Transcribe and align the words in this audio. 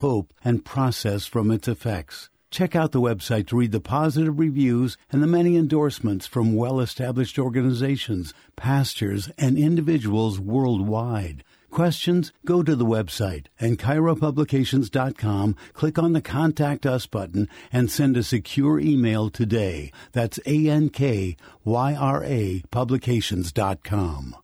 Hope 0.00 0.34
and 0.44 0.62
process 0.62 1.26
from 1.26 1.50
its 1.50 1.66
effects. 1.68 2.28
Check 2.50 2.76
out 2.76 2.92
the 2.92 3.00
website 3.00 3.46
to 3.48 3.56
read 3.56 3.72
the 3.72 3.80
positive 3.80 4.38
reviews 4.38 4.98
and 5.10 5.22
the 5.22 5.26
many 5.26 5.56
endorsements 5.56 6.26
from 6.26 6.54
well 6.54 6.80
established 6.80 7.38
organizations, 7.38 8.34
pastors, 8.56 9.30
and 9.38 9.56
individuals 9.56 10.38
worldwide. 10.38 11.44
Questions? 11.70 12.32
Go 12.44 12.62
to 12.62 12.76
the 12.76 12.86
website 12.86 13.46
and 13.58 13.78
kyrapublications.com, 13.78 15.56
click 15.72 15.98
on 15.98 16.12
the 16.12 16.22
Contact 16.22 16.84
Us 16.84 17.06
button, 17.06 17.48
and 17.72 17.90
send 17.90 18.16
a 18.16 18.22
secure 18.22 18.78
email 18.78 19.30
today. 19.30 19.92
That's 20.12 20.38
A 20.46 20.68
N 20.68 20.90
K 20.90 21.36
Y 21.64 21.94
R 21.94 22.22
A 22.22 22.62
publications.com. 22.70 24.36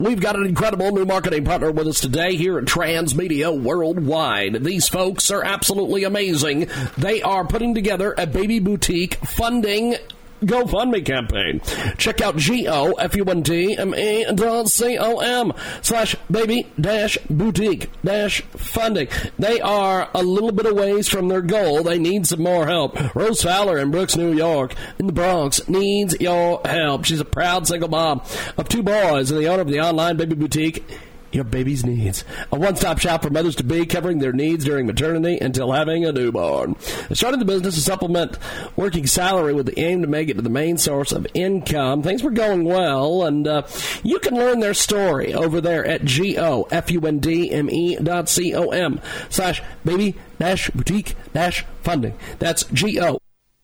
We've 0.00 0.18
got 0.18 0.34
an 0.34 0.46
incredible 0.46 0.92
new 0.92 1.04
marketing 1.04 1.44
partner 1.44 1.70
with 1.70 1.86
us 1.86 2.00
today 2.00 2.34
here 2.34 2.56
at 2.56 2.64
Transmedia 2.64 3.54
Worldwide. 3.54 4.64
These 4.64 4.88
folks 4.88 5.30
are 5.30 5.44
absolutely 5.44 6.04
amazing. 6.04 6.68
They 6.96 7.20
are 7.20 7.46
putting 7.46 7.74
together 7.74 8.14
a 8.16 8.26
baby 8.26 8.60
boutique 8.60 9.16
funding 9.16 9.96
GoFundMe 10.42 11.04
campaign. 11.04 11.60
Check 11.98 12.20
out 12.20 12.36
G-O-F-U-N-D-M-E 12.36 14.24
dot 14.34 14.68
C-O-M 14.68 15.52
slash 15.82 16.16
baby 16.30 16.66
dash 16.80 17.18
boutique 17.28 17.90
dash 18.04 18.42
funding. 18.42 19.08
They 19.38 19.60
are 19.60 20.08
a 20.14 20.22
little 20.22 20.52
bit 20.52 20.66
away 20.66 21.02
from 21.02 21.28
their 21.28 21.42
goal. 21.42 21.82
They 21.82 21.98
need 21.98 22.26
some 22.26 22.42
more 22.42 22.66
help. 22.66 23.14
Rose 23.14 23.42
Fowler 23.42 23.78
in 23.78 23.90
Brooks, 23.90 24.16
New 24.16 24.32
York, 24.32 24.74
in 24.98 25.06
the 25.06 25.12
Bronx, 25.12 25.68
needs 25.68 26.16
your 26.20 26.60
help. 26.64 27.04
She's 27.04 27.20
a 27.20 27.24
proud 27.24 27.66
single 27.66 27.88
mom 27.88 28.22
of 28.56 28.68
two 28.68 28.82
boys 28.82 29.30
and 29.30 29.40
the 29.40 29.48
owner 29.48 29.62
of 29.62 29.68
the 29.68 29.80
online 29.80 30.16
baby 30.16 30.34
boutique 30.34 30.84
your 31.32 31.44
baby's 31.44 31.84
needs. 31.84 32.24
A 32.52 32.58
one 32.58 32.76
stop 32.76 32.98
shop 32.98 33.22
for 33.22 33.30
mothers 33.30 33.56
to 33.56 33.64
be, 33.64 33.86
covering 33.86 34.18
their 34.18 34.32
needs 34.32 34.64
during 34.64 34.86
maternity 34.86 35.38
until 35.38 35.72
having 35.72 36.04
a 36.04 36.12
newborn. 36.12 36.76
I 37.10 37.14
started 37.14 37.40
the 37.40 37.44
business 37.44 37.74
to 37.76 37.80
supplement 37.80 38.38
working 38.76 39.06
salary 39.06 39.54
with 39.54 39.66
the 39.66 39.78
aim 39.78 40.02
to 40.02 40.08
make 40.08 40.28
it 40.28 40.42
the 40.42 40.50
main 40.50 40.78
source 40.78 41.12
of 41.12 41.26
income. 41.34 42.02
Things 42.02 42.22
were 42.22 42.30
going 42.30 42.64
well, 42.64 43.24
and 43.24 43.46
uh, 43.46 43.62
you 44.02 44.18
can 44.18 44.34
learn 44.34 44.60
their 44.60 44.74
story 44.74 45.34
over 45.34 45.60
there 45.60 45.86
at 45.86 46.04
G-O-F-U-N-D-M-E 46.04 47.96
dot 47.96 48.28
C-O-M 48.28 49.00
slash 49.28 49.62
baby 49.84 50.16
dash 50.38 50.70
boutique 50.70 51.14
dash 51.32 51.64
funding. 51.82 52.16
That's 52.38 52.64
G-O. 52.64 53.18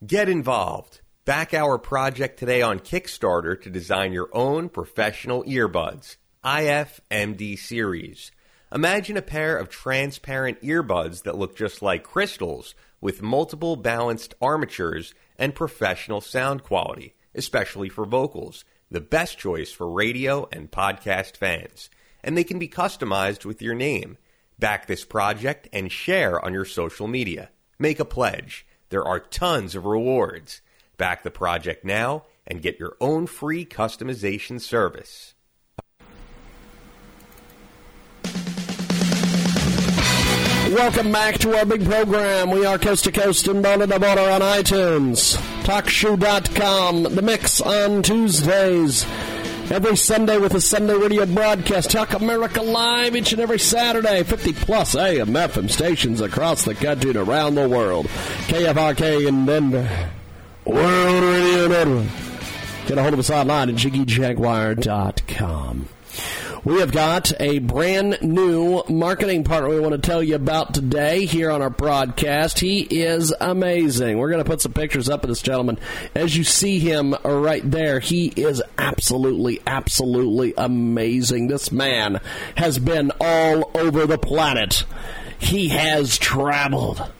Get 0.07 0.29
involved. 0.29 1.01
Back 1.25 1.55
our 1.55 1.79
project 1.79 2.39
today 2.39 2.63
on 2.63 2.79
Kickstarter 2.79 3.61
to 3.63 3.71
design 3.71 4.13
your 4.13 4.29
own 4.33 4.69
professional 4.69 5.43
earbuds. 5.45 6.17
IFMD 6.47 7.59
series. 7.59 8.31
Imagine 8.73 9.17
a 9.17 9.23
pair 9.23 9.57
of 9.57 9.69
transparent 9.69 10.63
earbuds 10.63 11.25
that 11.25 11.37
look 11.37 11.57
just 11.57 11.83
like 11.83 12.05
crystals 12.05 12.77
with 13.01 13.21
multiple 13.21 13.75
balanced 13.75 14.33
armatures 14.41 15.13
and 15.41 15.57
professional 15.57 16.21
sound 16.21 16.63
quality, 16.63 17.17
especially 17.35 17.89
for 17.89 18.05
vocals. 18.05 18.65
The 18.93 19.01
best 19.01 19.39
choice 19.39 19.73
for 19.73 19.91
radio 19.91 20.49
and 20.53 20.71
podcast 20.71 21.37
fans. 21.37 21.91
And 22.23 22.39
they 22.39 22.45
can 22.45 22.61
be 22.61 22.69
customized 22.69 23.45
with 23.45 23.61
your 23.61 23.75
name. 23.75 24.17
Back 24.57 24.87
this 24.87 25.05
project 25.05 25.69
and 25.73 25.91
share 25.91 26.41
on 26.45 26.53
your 26.53 26.65
social 26.65 27.09
media. 27.09 27.51
Make 27.77 27.99
a 27.99 28.05
pledge. 28.05 28.65
There 28.91 29.05
are 29.05 29.19
tons 29.19 29.75
of 29.75 29.85
rewards. 29.85 30.61
Back 30.97 31.25
the 31.25 31.33
project 31.33 31.85
now 31.85 32.23
and 32.47 32.63
get 32.63 32.79
your 32.79 32.97
own 33.01 33.27
free 33.27 33.65
customization 33.67 34.61
service. 34.61 35.35
Welcome 40.69 41.13
back 41.13 41.39
to 41.39 41.57
our 41.57 41.65
big 41.65 41.85
program. 41.85 42.51
We 42.51 42.67
are 42.67 42.77
coast 42.77 43.05
to 43.05 43.13
coast 43.13 43.47
and 43.47 43.63
border 43.63 43.87
to 43.87 44.01
border 44.01 44.23
on 44.23 44.41
iTunes, 44.41 45.37
TalkShoe.com, 45.63 47.05
The 47.15 47.23
Mix 47.23 47.61
on 47.61 48.03
Tuesdays. 48.03 49.05
Every 49.71 49.97
Sunday 49.97 50.39
with 50.39 50.55
a 50.55 50.61
Sunday 50.61 50.95
radio 50.95 51.25
broadcast. 51.27 51.91
Talk 51.91 52.15
America 52.15 52.63
Live 52.63 53.15
each 53.15 53.33
and 53.33 53.41
every 53.41 53.61
Saturday. 53.61 54.25
50 54.25 54.55
plus 54.55 54.97
AM 54.97 55.29
FM 55.29 55.71
stations 55.71 56.21
across 56.21 56.65
the 56.65 56.75
country 56.75 57.11
and 57.11 57.19
around 57.19 57.55
the 57.55 57.69
world. 57.69 58.07
KFRK 58.49 59.29
in 59.29 59.47
Denver. 59.47 60.11
World 60.65 61.23
Radio 61.23 61.69
Network. 61.69 62.09
Get 62.87 62.99
a 62.99 63.03
hold 63.03 63.15
of 63.15 63.21
us 63.21 63.31
online 63.31 63.69
at 63.71 63.77
JiggyJaguar.com. 63.77 65.89
We 66.67 66.81
have 66.81 66.91
got 66.91 67.33
a 67.41 67.61
brand 67.61 68.19
new 68.23 68.83
marketing 68.89 69.45
partner 69.45 69.69
we 69.71 69.79
want 69.79 69.93
to 69.93 70.01
tell 70.01 70.21
you 70.21 70.35
about 70.35 70.75
today 70.75 71.25
here 71.25 71.49
on 71.49 71.63
our 71.63 71.71
broadcast. 71.71 72.59
He 72.59 72.81
is 72.81 73.33
amazing. 73.41 74.19
We're 74.19 74.31
going 74.31 74.43
to 74.43 74.51
put 74.51 74.61
some 74.61 74.73
pictures 74.73 75.09
up 75.09 75.23
of 75.23 75.29
this 75.29 75.43
gentleman. 75.43 75.79
As 76.17 76.37
you 76.37 76.43
see 76.43 76.81
him 76.81 77.15
right 77.25 77.63
there, 77.71 78.01
he 78.01 78.33
is 78.35 78.61
absolutely, 78.79 79.63
absolutely 79.65 80.55
amazing. 80.59 81.47
This 81.47 81.71
man 81.71 82.21
has 82.57 82.81
been 82.81 83.13
all 83.21 83.71
over 83.77 84.05
the 84.05 84.19
planet. 84.19 84.83
He 85.39 85.69
has 85.69 86.19
traveled. 86.19 87.13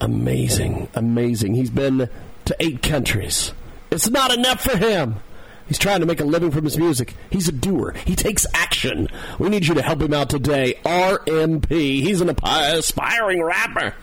Amazing, 0.00 0.88
amazing. 0.94 1.54
He's 1.54 1.70
been 1.70 2.10
to 2.46 2.56
eight 2.58 2.82
countries. 2.82 3.52
It's 3.92 4.10
not 4.10 4.34
enough 4.34 4.64
for 4.64 4.76
him. 4.76 5.20
He's 5.68 5.78
trying 5.78 6.00
to 6.00 6.06
make 6.06 6.20
a 6.20 6.24
living 6.24 6.50
from 6.50 6.64
his 6.64 6.78
music. 6.78 7.14
He's 7.30 7.48
a 7.48 7.52
doer. 7.52 7.94
He 8.04 8.14
takes 8.14 8.46
action. 8.54 9.08
We 9.38 9.48
need 9.48 9.66
you 9.66 9.74
to 9.74 9.82
help 9.82 10.00
him 10.00 10.14
out 10.14 10.30
today. 10.30 10.74
RMP. 10.84 11.70
He's 11.70 12.20
an 12.20 12.34
aspiring 12.42 13.42
rapper. 13.42 13.94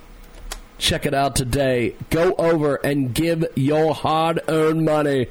Check 0.80 1.04
it 1.04 1.12
out 1.12 1.36
today. 1.36 1.94
Go 2.08 2.34
over 2.38 2.76
and 2.76 3.12
give 3.14 3.44
your 3.54 3.94
hard 3.94 4.40
earned 4.48 4.86
money 4.86 5.26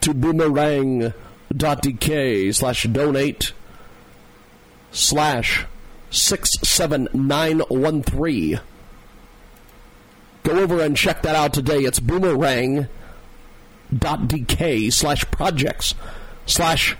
to 0.00 0.12
boomerang.dk 0.12 2.52
slash 2.52 2.82
donate 2.82 3.52
slash 4.90 5.66
67913. 6.10 8.60
Go 10.42 10.58
over 10.58 10.82
and 10.82 10.96
check 10.96 11.22
that 11.22 11.36
out 11.36 11.54
today. 11.54 11.84
It's 11.84 12.00
boomerang.dk 12.00 12.88
slash 14.92 15.24
projects 15.30 15.94
slash 16.44 16.96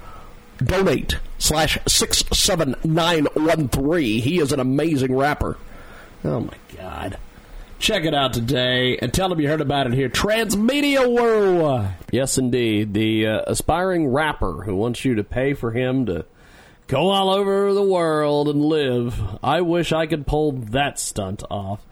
donate 0.65 1.19
slash 1.39 1.79
67913. 1.89 4.23
He 4.23 4.39
is 4.39 4.53
an 4.53 4.61
amazing 4.61 5.17
rapper. 5.17 5.59
Oh 6.25 6.39
my 6.39 6.55
God. 6.77 7.19
Check 7.83 8.05
it 8.05 8.15
out 8.15 8.33
today 8.33 8.97
and 8.99 9.13
tell 9.13 9.29
them 9.29 9.41
you 9.41 9.49
heard 9.49 9.61
about 9.61 9.89
it 9.89 9.93
here. 9.93 10.09
Transmedia 10.09 11.05
World. 11.13 11.89
Yes, 12.13 12.39
indeed. 12.39 12.95
The 12.95 13.27
uh, 13.27 13.43
aspiring 13.49 14.07
rapper 14.07 14.63
who 14.63 14.77
wants 14.77 15.05
you 15.05 15.17
to 15.17 15.25
pay 15.25 15.55
for 15.55 15.73
him 15.73 16.07
to 16.07 16.25
go 16.87 17.11
all 17.11 17.31
over 17.31 17.75
the 17.75 17.83
world 17.83 18.49
and 18.49 18.65
live. 18.65 19.21
I 19.43 19.63
wish 19.63 19.93
I 19.93 20.07
could 20.07 20.29
pull 20.29 20.53
that 20.53 21.01
stunt 21.01 21.43
off. 21.51 21.85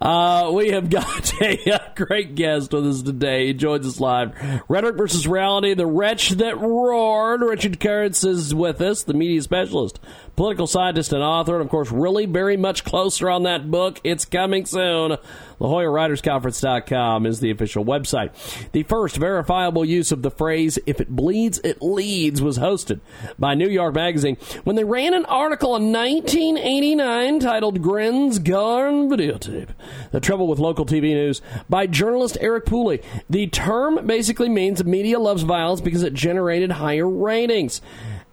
Uh, 0.00 0.50
we 0.52 0.70
have 0.70 0.90
got 0.90 1.32
a, 1.40 1.70
a, 1.70 1.92
great 1.94 2.34
guest 2.34 2.72
with 2.72 2.88
us 2.88 3.02
today. 3.02 3.46
He 3.46 3.54
joins 3.54 3.86
us 3.86 4.00
live. 4.00 4.34
Rhetoric 4.68 4.96
versus 4.96 5.28
Reality, 5.28 5.74
the 5.74 5.86
wretch 5.86 6.30
that 6.30 6.58
roared. 6.58 7.42
Richard 7.42 7.78
Kurtz 7.78 8.24
is 8.24 8.52
with 8.52 8.80
us, 8.80 9.04
the 9.04 9.14
media 9.14 9.42
specialist, 9.42 10.00
political 10.38 10.68
scientist, 10.68 11.12
and 11.12 11.20
author, 11.20 11.54
and 11.54 11.62
of 11.62 11.68
course, 11.68 11.90
really 11.90 12.24
very 12.24 12.56
much 12.56 12.84
closer 12.84 13.28
on 13.28 13.42
that 13.42 13.68
book. 13.72 14.00
It's 14.04 14.24
coming 14.24 14.66
soon. 14.66 15.16
LaJollaWritersConference.com 15.58 17.26
is 17.26 17.40
the 17.40 17.50
official 17.50 17.84
website. 17.84 18.30
The 18.70 18.84
first 18.84 19.16
verifiable 19.16 19.84
use 19.84 20.12
of 20.12 20.22
the 20.22 20.30
phrase, 20.30 20.78
if 20.86 21.00
it 21.00 21.08
bleeds, 21.08 21.58
it 21.64 21.82
leads, 21.82 22.40
was 22.40 22.56
hosted 22.56 23.00
by 23.36 23.56
New 23.56 23.68
York 23.68 23.96
Magazine 23.96 24.36
when 24.62 24.76
they 24.76 24.84
ran 24.84 25.12
an 25.12 25.24
article 25.24 25.74
in 25.74 25.90
1989 25.90 27.40
titled 27.40 27.82
Gren's 27.82 28.38
Gone 28.38 29.10
Videotape. 29.10 29.70
The 30.12 30.20
trouble 30.20 30.46
with 30.46 30.60
local 30.60 30.86
TV 30.86 31.14
news 31.14 31.42
by 31.68 31.88
journalist 31.88 32.38
Eric 32.40 32.64
Pooley. 32.64 33.02
The 33.28 33.48
term 33.48 34.06
basically 34.06 34.48
means 34.48 34.84
media 34.84 35.18
loves 35.18 35.42
violence 35.42 35.80
because 35.80 36.04
it 36.04 36.14
generated 36.14 36.70
higher 36.70 37.08
ratings 37.08 37.80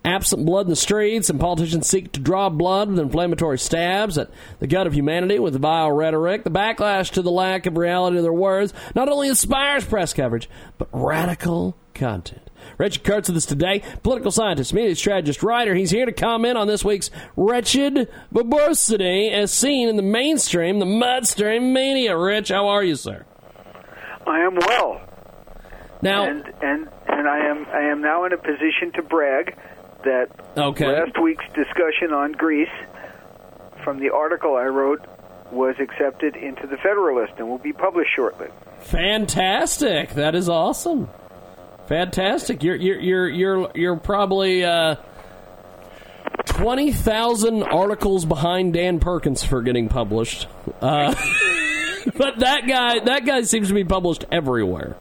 absent 0.05 0.45
blood 0.45 0.67
in 0.67 0.69
the 0.69 0.75
streets, 0.75 1.29
and 1.29 1.39
politicians 1.39 1.87
seek 1.87 2.11
to 2.13 2.19
draw 2.19 2.49
blood 2.49 2.89
with 2.89 2.99
inflammatory 2.99 3.59
stabs 3.59 4.17
at 4.17 4.29
the 4.59 4.67
gut 4.67 4.87
of 4.87 4.93
humanity 4.93 5.39
with 5.39 5.59
vile 5.59 5.91
rhetoric. 5.91 6.43
The 6.43 6.51
backlash 6.51 7.11
to 7.11 7.21
the 7.21 7.31
lack 7.31 7.65
of 7.65 7.77
reality 7.77 8.17
of 8.17 8.23
their 8.23 8.31
words 8.31 8.73
not 8.93 9.09
only 9.09 9.27
inspires 9.27 9.83
press 9.83 10.13
coverage, 10.13 10.49
but 10.77 10.87
radical 10.93 11.75
content. 11.93 12.41
Richard 12.77 13.03
Kurtz 13.03 13.29
with 13.29 13.37
us 13.37 13.45
today, 13.45 13.83
political 14.03 14.31
scientist, 14.31 14.73
media 14.73 14.95
strategist, 14.95 15.43
writer. 15.43 15.75
He's 15.75 15.91
here 15.91 16.05
to 16.05 16.11
comment 16.11 16.57
on 16.57 16.67
this 16.67 16.83
week's 16.83 17.11
wretched 17.35 18.09
verbosity 18.31 19.29
as 19.29 19.51
seen 19.51 19.87
in 19.87 19.95
the 19.95 20.01
mainstream, 20.01 20.79
the 20.79 20.85
mudstream 20.85 21.73
media. 21.73 22.17
Rich, 22.17 22.49
how 22.49 22.67
are 22.67 22.83
you, 22.83 22.95
sir? 22.95 23.25
I 24.25 24.39
am 24.39 24.55
well. 24.55 25.01
Now, 26.01 26.25
and 26.25 26.45
and 26.61 26.89
and 27.07 27.27
I 27.27 27.39
am 27.47 27.65
I 27.67 27.81
am 27.91 28.01
now 28.01 28.25
in 28.25 28.33
a 28.33 28.37
position 28.37 28.91
to 28.95 29.01
brag 29.01 29.55
that 30.05 30.27
okay. 30.57 30.87
last 30.87 31.21
week's 31.21 31.45
discussion 31.53 32.13
on 32.13 32.31
Greece 32.31 32.67
from 33.83 33.99
the 33.99 34.09
article 34.09 34.55
I 34.55 34.65
wrote 34.65 35.05
was 35.51 35.75
accepted 35.79 36.35
into 36.35 36.65
the 36.67 36.77
Federalist 36.77 37.33
and 37.37 37.47
will 37.47 37.57
be 37.57 37.73
published 37.73 38.11
shortly. 38.15 38.47
Fantastic! 38.79 40.11
That 40.11 40.35
is 40.35 40.49
awesome. 40.49 41.09
Fantastic. 41.87 42.63
You're 42.63 42.75
you're 42.75 42.99
you're 42.99 43.29
you're 43.29 43.71
you're 43.75 43.95
probably 43.97 44.63
uh, 44.63 44.95
twenty 46.45 46.91
thousand 46.91 47.63
articles 47.63 48.25
behind 48.25 48.73
Dan 48.73 48.99
Perkins 48.99 49.43
for 49.43 49.61
getting 49.61 49.87
published. 49.87 50.47
Uh, 50.81 51.13
but 52.17 52.39
that 52.39 52.67
guy 52.67 52.99
that 52.99 53.25
guy 53.25 53.41
seems 53.43 53.67
to 53.67 53.73
be 53.73 53.83
published 53.83 54.25
everywhere. 54.31 54.97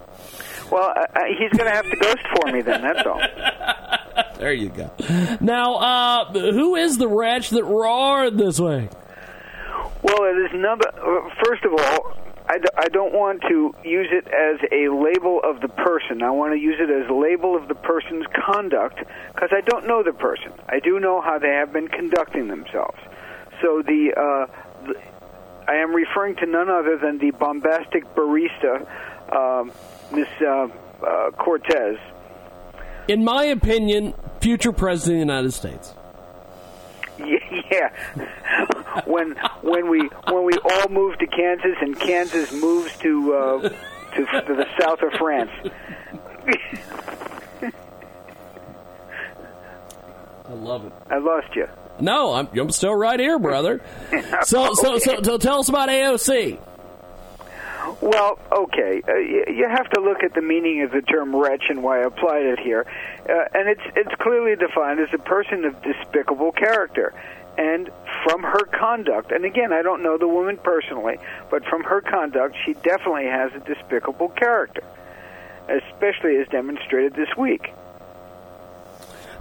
Well, 0.70 0.92
uh, 0.96 1.20
he's 1.38 1.56
going 1.56 1.70
to 1.70 1.76
have 1.76 1.88
to 1.88 1.96
ghost 1.96 2.26
for 2.36 2.52
me 2.52 2.60
then. 2.62 2.82
That's 2.82 3.06
all. 3.06 3.20
there 4.38 4.52
you 4.52 4.68
go. 4.68 4.90
Now, 5.40 5.74
uh, 5.76 6.32
who 6.32 6.76
is 6.76 6.98
the 6.98 7.08
wretch 7.08 7.50
that 7.50 7.64
roared 7.64 8.36
this 8.38 8.58
way? 8.58 8.88
Well, 10.02 10.24
it 10.24 10.36
is 10.44 10.60
number. 10.60 10.84
First 11.44 11.64
of 11.64 11.72
all, 11.72 12.16
I 12.46 12.58
d- 12.58 12.68
I 12.76 12.88
don't 12.88 13.14
want 13.14 13.40
to 13.48 13.74
use 13.84 14.08
it 14.10 14.26
as 14.26 14.60
a 14.70 14.92
label 14.92 15.40
of 15.42 15.62
the 15.62 15.68
person. 15.68 16.22
I 16.22 16.30
want 16.30 16.52
to 16.52 16.58
use 16.58 16.76
it 16.78 16.90
as 16.90 17.08
a 17.08 17.14
label 17.14 17.56
of 17.56 17.68
the 17.68 17.74
person's 17.74 18.26
conduct 18.46 18.98
because 19.34 19.48
I 19.50 19.62
don't 19.62 19.86
know 19.86 20.02
the 20.02 20.12
person. 20.12 20.52
I 20.68 20.80
do 20.80 21.00
know 21.00 21.22
how 21.22 21.38
they 21.38 21.48
have 21.52 21.72
been 21.72 21.88
conducting 21.88 22.48
themselves. 22.48 22.98
So 23.62 23.82
the, 23.82 24.12
uh, 24.14 24.86
the 24.86 24.94
I 25.66 25.76
am 25.76 25.94
referring 25.94 26.36
to 26.36 26.46
none 26.46 26.68
other 26.68 26.98
than 26.98 27.16
the 27.18 27.30
bombastic 27.30 28.04
barista, 28.14 28.86
um, 29.34 29.72
Miss 30.12 30.28
uh, 30.42 30.68
uh, 31.02 31.30
Cortez. 31.30 31.96
In 33.08 33.24
my 33.24 33.44
opinion, 33.44 34.12
future 34.44 34.72
president 34.72 35.22
of 35.22 35.26
the 35.26 35.32
United 35.32 35.52
States. 35.52 35.94
Yeah, 37.70 37.88
when 39.06 39.36
when 39.62 39.88
we 39.88 40.00
when 40.28 40.44
we 40.44 40.52
all 40.58 40.88
move 40.90 41.16
to 41.18 41.26
Kansas 41.26 41.76
and 41.80 41.98
Kansas 41.98 42.52
moves 42.52 42.94
to 42.98 43.34
uh, 43.34 43.68
to, 44.14 44.26
to 44.26 44.54
the 44.54 44.66
south 44.78 45.00
of 45.00 45.12
France. 45.12 45.50
I 50.46 50.52
love 50.52 50.84
it. 50.84 50.92
I 51.08 51.16
lost 51.18 51.56
you. 51.56 51.66
No, 52.00 52.34
I'm, 52.34 52.48
I'm 52.58 52.70
still 52.70 52.94
right 52.94 53.18
here, 53.18 53.38
brother. 53.38 53.80
So, 54.44 54.66
okay. 54.66 54.74
so, 54.74 54.98
so, 54.98 55.22
so, 55.22 55.38
tell 55.38 55.60
us 55.60 55.70
about 55.70 55.88
AOC. 55.88 56.58
Well, 58.00 58.38
okay. 58.50 59.02
Uh, 59.06 59.14
you, 59.16 59.44
you 59.48 59.68
have 59.68 59.88
to 59.90 60.00
look 60.00 60.22
at 60.22 60.34
the 60.34 60.42
meaning 60.42 60.82
of 60.82 60.90
the 60.90 61.02
term 61.02 61.34
wretch 61.34 61.64
and 61.68 61.82
why 61.82 62.00
I 62.00 62.04
applied 62.04 62.44
it 62.44 62.58
here. 62.58 62.86
Uh, 63.28 63.44
and 63.54 63.68
it's 63.68 63.82
it's 63.96 64.14
clearly 64.20 64.56
defined 64.56 65.00
as 65.00 65.08
a 65.12 65.18
person 65.18 65.64
of 65.64 65.80
despicable 65.82 66.52
character. 66.52 67.12
And 67.56 67.90
from 68.24 68.42
her 68.42 68.64
conduct, 68.64 69.30
and 69.30 69.44
again, 69.44 69.72
I 69.72 69.82
don't 69.82 70.02
know 70.02 70.18
the 70.18 70.26
woman 70.26 70.56
personally, 70.56 71.18
but 71.50 71.64
from 71.66 71.84
her 71.84 72.00
conduct, 72.00 72.56
she 72.64 72.74
definitely 72.74 73.26
has 73.26 73.52
a 73.54 73.60
despicable 73.60 74.30
character, 74.30 74.82
especially 75.68 76.36
as 76.38 76.48
demonstrated 76.48 77.14
this 77.14 77.28
week. 77.36 77.72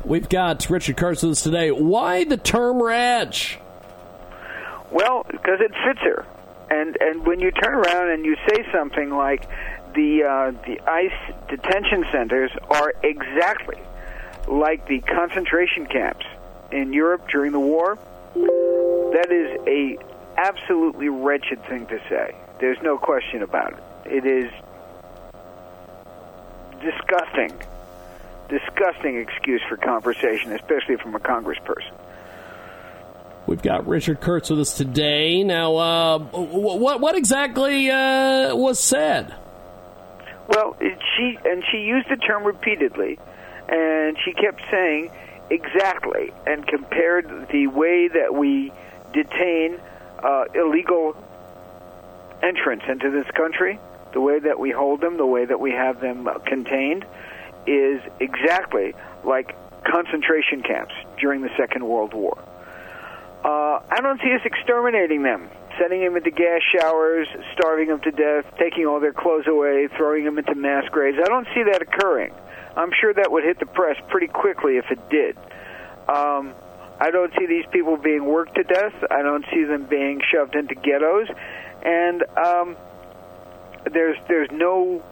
We've 0.06 0.30
got 0.30 0.69
Richard 0.69 0.98
Carson's 0.98 1.42
today. 1.42 1.72
Why 1.72 2.24
the 2.24 2.38
term 2.38 2.84
wretch? 2.84 3.57
Well, 4.92 5.25
because 5.31 5.60
it 5.60 5.72
fits 5.84 6.01
her 6.01 6.25
and 6.69 6.98
and 7.00 7.25
when 7.25 7.39
you 7.39 7.51
turn 7.51 7.74
around 7.74 8.10
and 8.12 8.25
you 8.25 8.36
say 8.48 8.65
something 8.71 9.10
like 9.10 9.48
the 9.94 10.24
uh, 10.24 10.51
the 10.65 10.80
ICE 10.88 11.36
detention 11.50 12.06
centers 12.12 12.51
are 12.69 12.94
exactly 13.04 13.80
like 14.48 14.88
the 14.88 15.00
concentration 15.00 15.86
camps 15.86 16.25
in 16.71 16.92
Europe 16.92 17.27
during 17.30 17.51
the 17.51 17.60
war, 17.60 17.98
that 18.36 19.27
is 19.31 19.60
a 19.68 19.98
absolutely 20.38 21.10
wretched 21.10 21.63
thing 21.65 21.86
to 21.88 22.00
say. 22.10 22.36
There's 22.60 22.81
no 22.81 22.98
question 22.98 23.44
about 23.44 23.74
it. 23.74 23.83
It 24.06 24.25
is 24.25 24.51
disgusting, 26.81 27.54
disgusting 28.50 29.18
excuse 29.18 29.62
for 29.69 29.77
conversation, 29.77 30.51
especially 30.51 30.98
from 30.98 31.15
a 31.15 31.19
congressperson. 31.19 31.93
We've 33.53 33.62
got 33.62 33.88
Richard 33.88 34.19
Kurtz 34.19 34.50
with 34.50 34.62
us 34.62 34.75
today. 34.75 35.43
Now, 35.43 35.75
uh, 35.75 36.17
what 36.17 37.00
what 37.00 37.15
exactly 37.15 37.88
uh, 37.88 38.55
was 38.55 38.79
said? 38.79 39.36
Well, 40.48 40.75
she 40.79 41.38
and 41.45 41.63
she 41.72 41.77
used 41.81 42.10
the 42.10 42.15
term 42.15 42.45
repeatedly, 42.45 43.19
and 43.69 44.17
she 44.25 44.33
kept 44.33 44.60
saying 44.72 45.12
exactly, 45.51 46.33
and 46.48 46.65
compared 46.65 47.50
the 47.51 47.67
way 47.67 48.07
that 48.07 48.33
we 48.33 48.74
detain 49.13 49.79
uh, 50.24 50.45
illegal 50.55 51.15
entrants 52.41 52.86
into 52.89 53.12
this 53.12 53.29
country, 53.36 53.77
the 54.13 54.19
way 54.19 54.39
that 54.39 54.60
we 54.60 54.72
hold 54.72 55.00
them, 55.00 55.17
the 55.17 55.27
way 55.27 55.45
that 55.45 55.60
we 55.60 55.69
have 55.69 56.01
them 56.01 56.27
contained, 56.48 57.05
is 57.67 58.01
exactly 58.19 58.95
like 59.24 59.55
concentration 59.83 60.63
camps 60.63 60.95
during 61.19 61.41
the 61.41 61.51
Second 61.55 61.86
World 61.86 62.15
War. 62.15 62.43
Uh, 63.44 63.82
I 63.90 64.00
don't 64.02 64.20
see 64.22 64.34
us 64.34 64.42
exterminating 64.46 65.24
them, 65.24 65.50
sending 65.78 66.02
them 66.02 66.16
into 66.16 66.32
gas 66.32 66.62
showers, 66.80 67.28
starving 67.54 67.90
them 67.90 68.00
to 68.02 68.12
death, 68.12 68.46
taking 68.58 68.86
all 68.86 69.00
their 69.02 69.14
clothes 69.14 69.48
away, 69.48 69.90
throwing 69.98 70.24
them 70.24 70.38
into 70.38 70.56
mass 70.56 70.88
graves. 70.90 71.18
I 71.20 71.28
don't 71.28 71.48
see 71.54 71.64
that 71.64 71.82
occurring. 71.82 72.34
I'm 72.78 72.92
sure 73.00 73.14
that 73.14 73.32
would 73.32 73.44
hit 73.44 73.60
the 73.60 73.66
press 73.66 73.98
pretty 74.08 74.28
quickly 74.28 74.78
if 74.78 74.86
it 74.90 75.10
did. 75.10 75.38
Um, 76.08 76.54
I 77.00 77.12
don't 77.12 77.34
see 77.38 77.46
these 77.46 77.66
people 77.72 77.98
being 77.98 78.26
worked 78.26 78.56
to 78.56 78.64
death. 78.64 78.94
I 79.12 79.22
don't 79.22 79.46
see 79.54 79.64
them 79.66 79.86
being 79.86 80.22
shoved 80.32 80.56
into 80.56 80.76
ghettos, 80.76 81.28
and 81.84 82.24
um, 82.38 82.78
there's 83.92 84.18
there's 84.28 84.50
no 84.52 85.04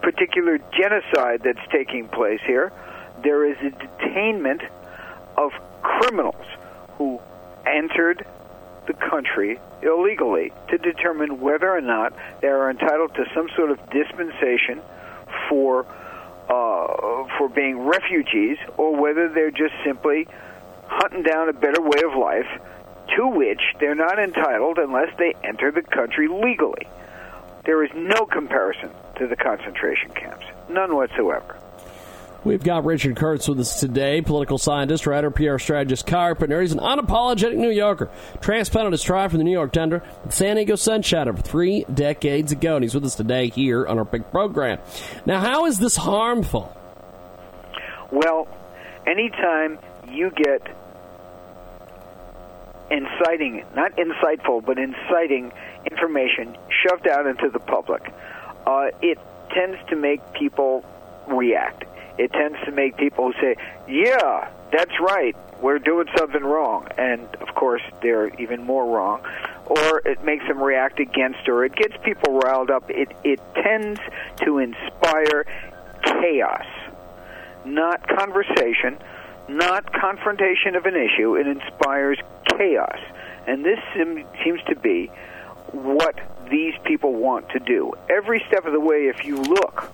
particular 0.00 0.58
genocide 0.72 1.42
that's 1.44 1.66
taking 1.72 2.08
place 2.08 2.40
here. 2.46 2.72
There 3.22 3.44
is 3.50 3.56
a 3.58 3.70
detainment 3.70 4.62
of 5.36 5.52
criminals 5.82 6.46
who 6.96 7.20
entered 7.66 8.26
the 8.86 8.94
country 8.94 9.60
illegally 9.82 10.52
to 10.68 10.78
determine 10.78 11.40
whether 11.40 11.70
or 11.70 11.80
not 11.80 12.12
they 12.40 12.48
are 12.48 12.70
entitled 12.70 13.14
to 13.14 13.24
some 13.34 13.48
sort 13.56 13.70
of 13.70 13.78
dispensation 13.90 14.80
for 15.48 15.86
uh, 16.48 17.28
for 17.38 17.48
being 17.48 17.78
refugees, 17.78 18.58
or 18.76 18.96
whether 19.00 19.28
they're 19.28 19.52
just 19.52 19.74
simply 19.84 20.26
hunting 20.88 21.22
down 21.22 21.48
a 21.48 21.52
better 21.52 21.80
way 21.80 22.02
of 22.04 22.18
life 22.18 22.48
to 23.16 23.28
which 23.28 23.60
they're 23.78 23.94
not 23.94 24.18
entitled 24.18 24.78
unless 24.78 25.16
they 25.16 25.32
enter 25.44 25.70
the 25.70 25.82
country 25.82 26.26
legally. 26.26 26.86
There 27.64 27.84
is 27.84 27.90
no 27.94 28.26
comparison 28.26 28.90
to 29.18 29.28
the 29.28 29.36
concentration 29.36 30.10
camps, 30.10 30.44
none 30.68 30.96
whatsoever. 30.96 31.56
We've 32.42 32.62
got 32.62 32.86
Richard 32.86 33.16
Kurtz 33.16 33.46
with 33.48 33.60
us 33.60 33.80
today, 33.80 34.22
political 34.22 34.56
scientist, 34.56 35.06
writer, 35.06 35.30
PR 35.30 35.58
strategist, 35.58 36.06
carpenter. 36.06 36.62
He's 36.62 36.72
an 36.72 36.78
unapologetic 36.78 37.56
New 37.56 37.70
Yorker, 37.70 38.08
transplanted 38.40 38.92
his 38.92 39.02
tribe 39.02 39.30
from 39.30 39.38
the 39.38 39.44
New 39.44 39.52
York 39.52 39.72
Tundra, 39.72 40.02
the 40.24 40.32
San 40.32 40.56
Diego 40.56 40.74
Sunshine 40.76 41.36
three 41.36 41.84
decades 41.92 42.50
ago, 42.50 42.76
and 42.76 42.82
he's 42.82 42.94
with 42.94 43.04
us 43.04 43.14
today 43.14 43.48
here 43.48 43.86
on 43.86 43.98
our 43.98 44.06
big 44.06 44.30
program. 44.30 44.78
Now, 45.26 45.40
how 45.40 45.66
is 45.66 45.78
this 45.78 45.96
harmful? 45.96 46.74
Well, 48.10 48.48
anytime 49.06 49.78
you 50.08 50.30
get 50.30 50.66
inciting, 52.90 53.66
not 53.76 53.92
insightful, 53.98 54.64
but 54.64 54.78
inciting 54.78 55.52
information 55.90 56.56
shoved 56.70 57.06
out 57.06 57.26
into 57.26 57.50
the 57.50 57.60
public, 57.60 58.02
uh, 58.66 58.86
it 59.02 59.18
tends 59.50 59.76
to 59.90 59.96
make 59.96 60.20
people 60.32 60.86
react 61.28 61.84
it 62.20 62.30
tends 62.34 62.58
to 62.66 62.70
make 62.70 62.98
people 62.98 63.32
say, 63.40 63.56
yeah, 63.88 64.50
that's 64.70 64.92
right, 65.00 65.34
we're 65.62 65.78
doing 65.78 66.06
something 66.18 66.42
wrong. 66.42 66.86
And 66.98 67.22
of 67.36 67.54
course, 67.54 67.80
they're 68.02 68.28
even 68.38 68.62
more 68.62 68.84
wrong. 68.94 69.22
Or 69.64 70.02
it 70.04 70.22
makes 70.22 70.46
them 70.46 70.62
react 70.62 71.00
against, 71.00 71.48
or 71.48 71.64
it 71.64 71.74
gets 71.74 71.94
people 72.04 72.34
riled 72.34 72.70
up. 72.70 72.90
It, 72.90 73.08
it 73.24 73.40
tends 73.54 74.00
to 74.44 74.58
inspire 74.58 75.46
chaos, 76.02 76.66
not 77.64 78.06
conversation, 78.06 78.98
not 79.48 79.90
confrontation 79.92 80.76
of 80.76 80.84
an 80.84 80.96
issue. 80.96 81.36
It 81.36 81.46
inspires 81.46 82.18
chaos. 82.58 82.98
And 83.46 83.64
this 83.64 83.78
seems 83.94 84.62
to 84.68 84.76
be 84.76 85.06
what 85.72 86.16
these 86.50 86.74
people 86.84 87.14
want 87.14 87.48
to 87.50 87.60
do. 87.60 87.94
Every 88.10 88.44
step 88.48 88.66
of 88.66 88.72
the 88.72 88.80
way, 88.80 89.06
if 89.06 89.24
you 89.24 89.36
look, 89.36 89.90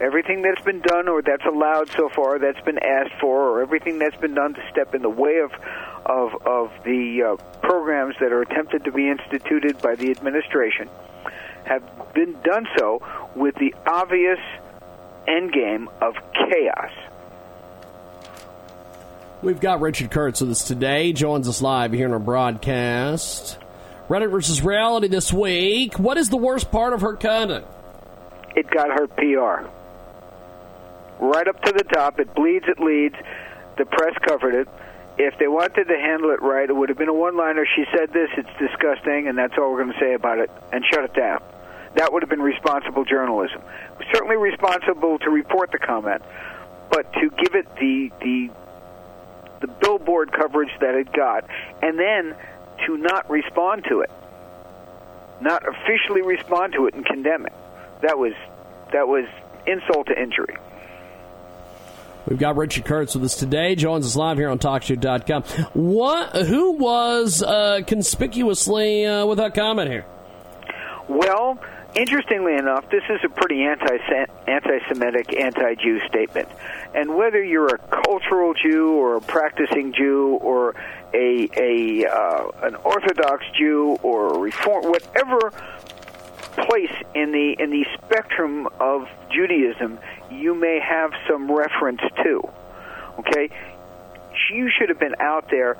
everything 0.00 0.42
that's 0.42 0.60
been 0.62 0.80
done 0.80 1.08
or 1.08 1.22
that's 1.22 1.44
allowed 1.44 1.90
so 1.90 2.08
far, 2.08 2.38
that's 2.38 2.60
been 2.60 2.78
asked 2.78 3.14
for, 3.20 3.50
or 3.50 3.62
everything 3.62 3.98
that's 3.98 4.16
been 4.16 4.34
done 4.34 4.54
to 4.54 4.62
step 4.70 4.94
in 4.94 5.02
the 5.02 5.10
way 5.10 5.38
of 5.38 5.52
of 6.06 6.34
of 6.46 6.72
the 6.84 7.22
uh, 7.22 7.36
programs 7.60 8.14
that 8.20 8.32
are 8.32 8.42
attempted 8.42 8.84
to 8.84 8.92
be 8.92 9.08
instituted 9.08 9.80
by 9.82 9.94
the 9.94 10.10
administration, 10.10 10.88
have 11.64 11.82
been 12.14 12.32
done 12.42 12.66
so 12.78 13.02
with 13.34 13.54
the 13.56 13.74
obvious 13.86 14.38
end 15.26 15.52
game 15.52 15.88
of 16.00 16.14
chaos. 16.32 16.92
We've 19.42 19.60
got 19.60 19.80
Richard 19.80 20.10
Kurtz 20.10 20.40
with 20.40 20.50
us 20.50 20.66
today. 20.66 21.12
Joins 21.12 21.48
us 21.48 21.62
live 21.62 21.92
here 21.92 22.06
in 22.06 22.12
our 22.12 22.18
broadcast. 22.18 23.56
Rhetoric 24.08 24.32
versus 24.32 24.62
reality 24.62 25.06
this 25.06 25.32
week. 25.32 25.98
What 25.98 26.16
is 26.16 26.28
the 26.28 26.36
worst 26.36 26.72
part 26.72 26.92
of 26.92 27.02
her 27.02 27.14
conduct? 27.14 27.68
It 28.56 28.68
got 28.70 28.88
her 28.90 29.06
PR 29.06 29.68
right 31.18 31.46
up 31.46 31.62
to 31.62 31.72
the 31.72 31.84
top. 31.84 32.20
It 32.20 32.34
bleeds, 32.34 32.66
it 32.68 32.80
leads. 32.80 33.16
The 33.76 33.86
press 33.86 34.14
covered 34.26 34.54
it. 34.54 34.68
If 35.18 35.38
they 35.38 35.48
wanted 35.48 35.84
to 35.88 35.98
handle 35.98 36.30
it 36.30 36.40
right, 36.42 36.68
it 36.68 36.72
would 36.72 36.88
have 36.88 36.98
been 36.98 37.08
a 37.08 37.14
one 37.14 37.36
liner. 37.36 37.66
She 37.74 37.84
said 37.96 38.12
this, 38.12 38.30
it's 38.36 38.48
disgusting, 38.58 39.26
and 39.26 39.36
that's 39.36 39.54
all 39.58 39.72
we're 39.72 39.82
going 39.82 39.94
to 39.94 40.00
say 40.00 40.14
about 40.14 40.38
it, 40.38 40.50
and 40.72 40.84
shut 40.84 41.04
it 41.04 41.14
down. 41.14 41.42
That 41.96 42.12
would 42.12 42.22
have 42.22 42.30
been 42.30 42.42
responsible 42.42 43.04
journalism. 43.04 43.60
Certainly 44.12 44.36
responsible 44.36 45.18
to 45.18 45.30
report 45.30 45.72
the 45.72 45.78
comment, 45.78 46.22
but 46.90 47.12
to 47.14 47.30
give 47.30 47.54
it 47.56 47.66
the, 47.76 48.12
the, 48.20 48.50
the 49.60 49.66
billboard 49.66 50.30
coverage 50.30 50.70
that 50.80 50.94
it 50.94 51.12
got, 51.12 51.44
and 51.82 51.98
then 51.98 52.36
to 52.86 52.96
not 52.96 53.28
respond 53.28 53.84
to 53.88 54.02
it, 54.02 54.10
not 55.40 55.64
officially 55.66 56.22
respond 56.22 56.74
to 56.74 56.86
it 56.86 56.94
and 56.94 57.04
condemn 57.04 57.44
it. 57.46 57.52
That 58.02 58.18
was, 58.18 58.34
that 58.92 59.08
was 59.08 59.24
insult 59.66 60.06
to 60.06 60.20
injury. 60.20 60.56
We've 62.28 62.38
got 62.38 62.56
Richard 62.56 62.84
Kurtz 62.84 63.14
with 63.14 63.24
us 63.24 63.36
today. 63.36 63.74
Joins 63.74 64.04
us 64.04 64.14
live 64.14 64.36
here 64.36 64.50
on 64.50 64.58
TalkShoe.com. 64.58 65.42
What? 65.72 66.36
Who 66.36 66.72
was 66.72 67.42
uh, 67.42 67.80
conspicuously 67.86 69.06
uh, 69.06 69.24
with 69.24 69.38
that 69.38 69.54
comment 69.54 69.90
here? 69.90 70.04
Well, 71.08 71.58
interestingly 71.96 72.54
enough, 72.54 72.90
this 72.90 73.02
is 73.08 73.20
a 73.24 73.30
pretty 73.30 73.62
anti 73.62 73.96
anti-Semitic, 74.46 75.34
anti-Jew 75.34 76.00
statement. 76.06 76.48
And 76.94 77.16
whether 77.16 77.42
you're 77.42 77.74
a 77.74 77.78
cultural 77.78 78.52
Jew 78.52 78.92
or 78.92 79.16
a 79.16 79.20
practicing 79.22 79.94
Jew 79.94 80.38
or 80.42 80.74
a 81.14 81.48
a 81.56 82.06
uh, 82.06 82.48
an 82.62 82.74
Orthodox 82.76 83.44
Jew 83.58 83.98
or 84.02 84.34
a 84.34 84.38
Reform, 84.38 84.84
whatever 84.84 85.52
place 86.66 86.92
in 87.14 87.32
the 87.32 87.56
in 87.58 87.70
the 87.70 87.84
spectrum 87.94 88.68
of 88.80 89.08
Judaism 89.30 89.98
you 90.30 90.54
may 90.54 90.80
have 90.80 91.12
some 91.28 91.50
reference 91.50 92.00
to. 92.22 92.42
Okay? 93.18 93.50
You 94.50 94.70
should 94.70 94.88
have 94.88 94.98
been 94.98 95.16
out 95.20 95.50
there 95.50 95.76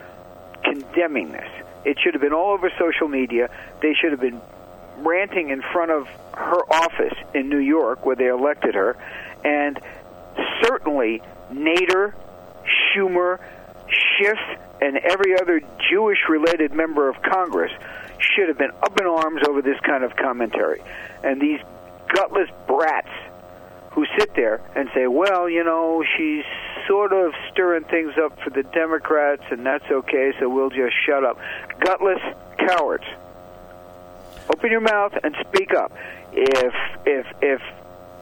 condemning 0.64 1.32
this. 1.32 1.48
It 1.84 1.98
should 2.02 2.14
have 2.14 2.20
been 2.20 2.32
all 2.32 2.52
over 2.52 2.70
social 2.78 3.08
media. 3.08 3.50
They 3.80 3.94
should 3.94 4.10
have 4.10 4.20
been 4.20 4.40
ranting 4.98 5.50
in 5.50 5.62
front 5.62 5.90
of 5.90 6.08
her 6.34 6.60
office 6.72 7.14
in 7.34 7.48
New 7.48 7.58
York 7.58 8.04
where 8.04 8.16
they 8.16 8.26
elected 8.26 8.74
her. 8.74 8.96
And 9.44 9.78
certainly 10.62 11.22
Nadler, 11.52 12.14
Schumer, 12.66 13.38
Schiff, 13.88 14.38
and 14.80 14.96
every 14.98 15.40
other 15.40 15.60
Jewish 15.90 16.18
related 16.28 16.72
member 16.72 17.08
of 17.08 17.22
Congress 17.22 17.72
should 18.20 18.48
have 18.48 18.58
been 18.58 18.72
up 18.82 18.98
in 19.00 19.06
arms 19.06 19.42
over 19.48 19.62
this 19.62 19.78
kind 19.80 20.04
of 20.04 20.16
commentary. 20.16 20.82
And 21.22 21.40
these 21.40 21.60
gutless 22.14 22.48
brats 22.66 23.08
who 23.92 24.06
sit 24.18 24.34
there 24.34 24.60
and 24.74 24.88
say, 24.94 25.06
well, 25.06 25.48
you 25.48 25.64
know, 25.64 26.04
she's 26.16 26.44
sort 26.86 27.12
of 27.12 27.32
stirring 27.50 27.84
things 27.84 28.12
up 28.22 28.38
for 28.42 28.50
the 28.50 28.62
Democrats, 28.62 29.42
and 29.50 29.64
that's 29.64 29.84
okay, 29.90 30.32
so 30.38 30.48
we'll 30.48 30.70
just 30.70 30.94
shut 31.06 31.24
up. 31.24 31.38
Gutless 31.80 32.20
cowards. 32.58 33.04
Open 34.50 34.70
your 34.70 34.80
mouth 34.80 35.12
and 35.22 35.34
speak 35.48 35.74
up. 35.74 35.92
If 36.32 36.74
if 37.04 37.26
if 37.42 37.60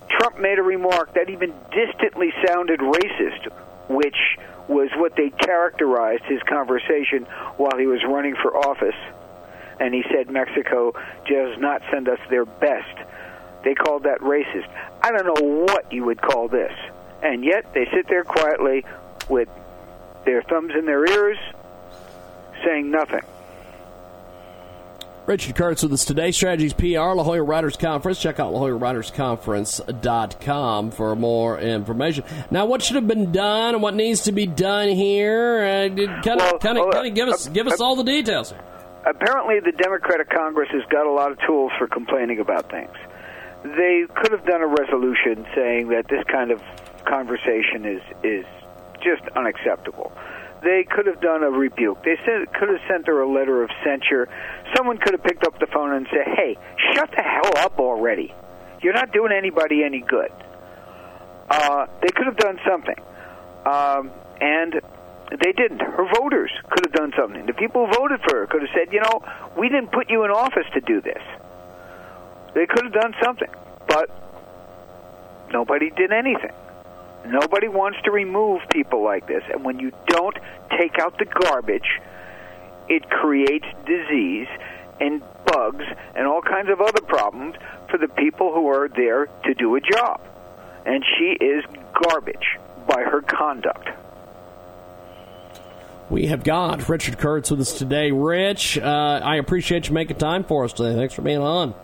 Trump 0.08 0.40
made 0.40 0.58
a 0.58 0.62
remark 0.62 1.14
that 1.14 1.30
even 1.30 1.52
distantly 1.70 2.32
sounded 2.46 2.80
racist, 2.80 3.52
which 3.88 4.16
was 4.68 4.90
what 4.96 5.14
they 5.16 5.30
characterized 5.30 6.24
his 6.24 6.42
conversation 6.42 7.24
while 7.56 7.78
he 7.78 7.86
was 7.86 8.02
running 8.04 8.34
for 8.34 8.56
office, 8.56 8.96
and 9.80 9.94
he 9.94 10.02
said 10.12 10.30
Mexico 10.30 10.92
does 11.28 11.58
not 11.58 11.82
send 11.90 12.08
us 12.08 12.18
their 12.30 12.44
best. 12.44 12.98
They 13.64 13.74
called 13.74 14.04
that 14.04 14.20
racist. 14.20 14.68
I 15.02 15.10
don't 15.10 15.26
know 15.26 15.64
what 15.64 15.92
you 15.92 16.04
would 16.04 16.20
call 16.20 16.48
this. 16.48 16.72
And 17.22 17.44
yet 17.44 17.72
they 17.74 17.86
sit 17.92 18.08
there 18.08 18.24
quietly 18.24 18.84
with 19.28 19.48
their 20.24 20.42
thumbs 20.42 20.72
in 20.78 20.86
their 20.86 21.04
ears, 21.06 21.38
saying 22.64 22.90
nothing. 22.90 23.22
Richard 25.26 25.56
Kurtz 25.56 25.82
with 25.82 25.92
us 25.92 26.04
today. 26.04 26.30
Strategies 26.30 26.72
PR, 26.72 27.14
La 27.14 27.24
Jolla 27.24 27.42
Writers 27.42 27.76
Conference. 27.76 28.20
Check 28.20 28.38
out 28.38 28.52
LaJollaWritersConference.com 28.52 30.92
for 30.92 31.16
more 31.16 31.58
information. 31.58 32.22
Now, 32.52 32.66
what 32.66 32.82
should 32.82 32.94
have 32.94 33.08
been 33.08 33.32
done 33.32 33.74
and 33.74 33.82
what 33.82 33.96
needs 33.96 34.20
to 34.22 34.30
be 34.30 34.46
done 34.46 34.90
here? 34.90 35.64
Uh, 35.64 35.88
kind 36.22 36.40
of, 36.40 36.60
kind 36.60 36.78
of, 36.78 36.92
kind 36.92 37.08
of 37.08 37.14
give 37.14 37.28
us, 37.28 37.48
uh, 37.48 37.50
give 37.50 37.66
us 37.66 37.80
uh, 37.80 37.84
all 37.84 37.96
the 37.96 38.04
details. 38.04 38.50
Here. 38.50 38.60
Apparently, 39.06 39.60
the 39.60 39.72
Democratic 39.72 40.28
Congress 40.30 40.68
has 40.72 40.82
got 40.90 41.06
a 41.06 41.10
lot 41.10 41.30
of 41.30 41.38
tools 41.46 41.72
for 41.78 41.86
complaining 41.86 42.40
about 42.40 42.70
things 42.70 42.96
they 43.74 44.06
could 44.14 44.32
have 44.32 44.44
done 44.46 44.62
a 44.62 44.66
resolution 44.66 45.46
saying 45.54 45.88
that 45.88 46.06
this 46.08 46.22
kind 46.30 46.50
of 46.50 46.60
conversation 47.04 47.84
is 47.84 48.02
is 48.22 48.44
just 49.02 49.22
unacceptable. 49.34 50.12
They 50.62 50.84
could 50.84 51.06
have 51.06 51.20
done 51.20 51.42
a 51.42 51.50
rebuke. 51.50 52.02
They 52.02 52.16
sent, 52.24 52.52
could 52.54 52.68
have 52.68 52.80
sent 52.88 53.06
her 53.06 53.20
a 53.20 53.30
letter 53.30 53.62
of 53.62 53.70
censure. 53.84 54.28
Someone 54.74 54.98
could 54.98 55.12
have 55.12 55.22
picked 55.22 55.44
up 55.46 55.58
the 55.58 55.66
phone 55.66 55.92
and 55.92 56.06
said, 56.10 56.26
"Hey, 56.26 56.56
shut 56.94 57.10
the 57.10 57.22
hell 57.22 57.52
up 57.58 57.78
already! 57.78 58.34
You're 58.82 58.94
not 58.94 59.12
doing 59.12 59.32
anybody 59.32 59.82
any 59.84 60.00
good." 60.00 60.32
Uh, 61.50 61.86
they 62.02 62.08
could 62.08 62.26
have 62.26 62.36
done 62.36 62.58
something, 62.66 62.96
um, 63.64 64.10
and 64.40 64.80
they 65.30 65.52
didn't. 65.52 65.80
Her 65.80 66.08
voters 66.14 66.50
could 66.70 66.86
have 66.86 66.92
done 66.92 67.12
something. 67.16 67.46
The 67.46 67.52
people 67.54 67.86
who 67.86 67.92
voted 67.92 68.20
for 68.22 68.38
her 68.38 68.46
could 68.46 68.62
have 68.62 68.70
said, 68.74 68.92
"You 68.92 69.00
know, 69.00 69.22
we 69.56 69.68
didn't 69.68 69.92
put 69.92 70.08
you 70.10 70.24
in 70.24 70.30
office 70.30 70.66
to 70.74 70.80
do 70.80 71.00
this." 71.00 71.22
They 72.54 72.66
could 72.66 72.84
have 72.84 72.92
done 72.92 73.14
something, 73.22 73.50
but 73.86 74.08
nobody 75.52 75.90
did 75.90 76.12
anything. 76.12 76.52
Nobody 77.26 77.68
wants 77.68 77.98
to 78.04 78.10
remove 78.10 78.62
people 78.70 79.02
like 79.02 79.26
this. 79.26 79.42
And 79.52 79.64
when 79.64 79.78
you 79.80 79.92
don't 80.06 80.38
take 80.78 80.98
out 80.98 81.18
the 81.18 81.24
garbage, 81.24 82.00
it 82.88 83.10
creates 83.10 83.66
disease 83.84 84.48
and 85.00 85.22
bugs 85.44 85.84
and 86.14 86.26
all 86.26 86.40
kinds 86.40 86.70
of 86.70 86.80
other 86.80 87.00
problems 87.00 87.56
for 87.90 87.98
the 87.98 88.08
people 88.08 88.54
who 88.54 88.68
are 88.68 88.88
there 88.88 89.26
to 89.44 89.54
do 89.54 89.74
a 89.76 89.80
job. 89.80 90.20
And 90.86 91.04
she 91.18 91.32
is 91.32 91.64
garbage 91.92 92.58
by 92.86 93.02
her 93.02 93.20
conduct. 93.22 93.88
We 96.08 96.26
have 96.26 96.44
got 96.44 96.88
Richard 96.88 97.18
Kurtz 97.18 97.50
with 97.50 97.60
us 97.60 97.76
today. 97.76 98.12
Rich, 98.12 98.78
uh, 98.78 99.20
I 99.22 99.36
appreciate 99.36 99.88
you 99.88 99.94
making 99.94 100.18
time 100.18 100.44
for 100.44 100.64
us 100.64 100.72
today. 100.72 100.94
Thanks 100.94 101.14
for 101.14 101.22
being 101.22 101.38
on. 101.38 101.74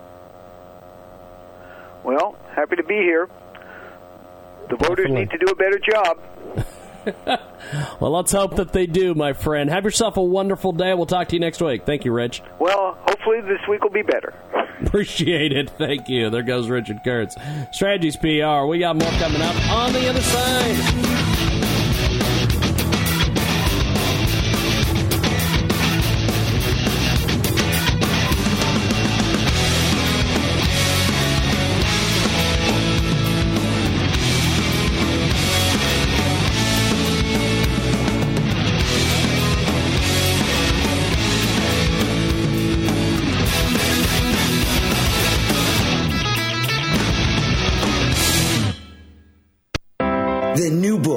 Well, 2.04 2.36
happy 2.54 2.76
to 2.76 2.82
be 2.84 2.94
here. 2.94 3.28
The 4.70 4.76
voters 4.76 5.06
Definitely. 5.06 5.20
need 5.20 5.30
to 5.30 5.38
do 5.38 5.46
a 5.46 5.54
better 5.56 5.78
job. 5.78 6.18
Well, 8.00 8.10
let's 8.10 8.32
hope 8.32 8.56
that 8.56 8.72
they 8.72 8.86
do, 8.86 9.14
my 9.14 9.32
friend. 9.32 9.70
Have 9.70 9.84
yourself 9.84 10.16
a 10.16 10.22
wonderful 10.22 10.72
day. 10.72 10.92
We'll 10.94 11.06
talk 11.06 11.28
to 11.28 11.36
you 11.36 11.40
next 11.40 11.60
week. 11.62 11.86
Thank 11.86 12.04
you, 12.04 12.12
Rich. 12.12 12.42
Well, 12.58 12.98
hopefully 13.00 13.40
this 13.40 13.60
week 13.68 13.82
will 13.82 13.90
be 13.90 14.02
better. 14.02 14.34
Appreciate 14.86 15.52
it. 15.52 15.70
Thank 15.70 16.08
you. 16.08 16.28
There 16.30 16.42
goes 16.42 16.68
Richard 16.68 17.00
Kurtz. 17.04 17.36
Strategies 17.70 18.16
PR. 18.16 18.66
We 18.66 18.78
got 18.80 18.96
more 18.96 19.10
coming 19.12 19.40
up 19.40 19.56
on 19.70 19.92
the 19.92 20.08
other 20.08 20.20
side. 20.20 21.11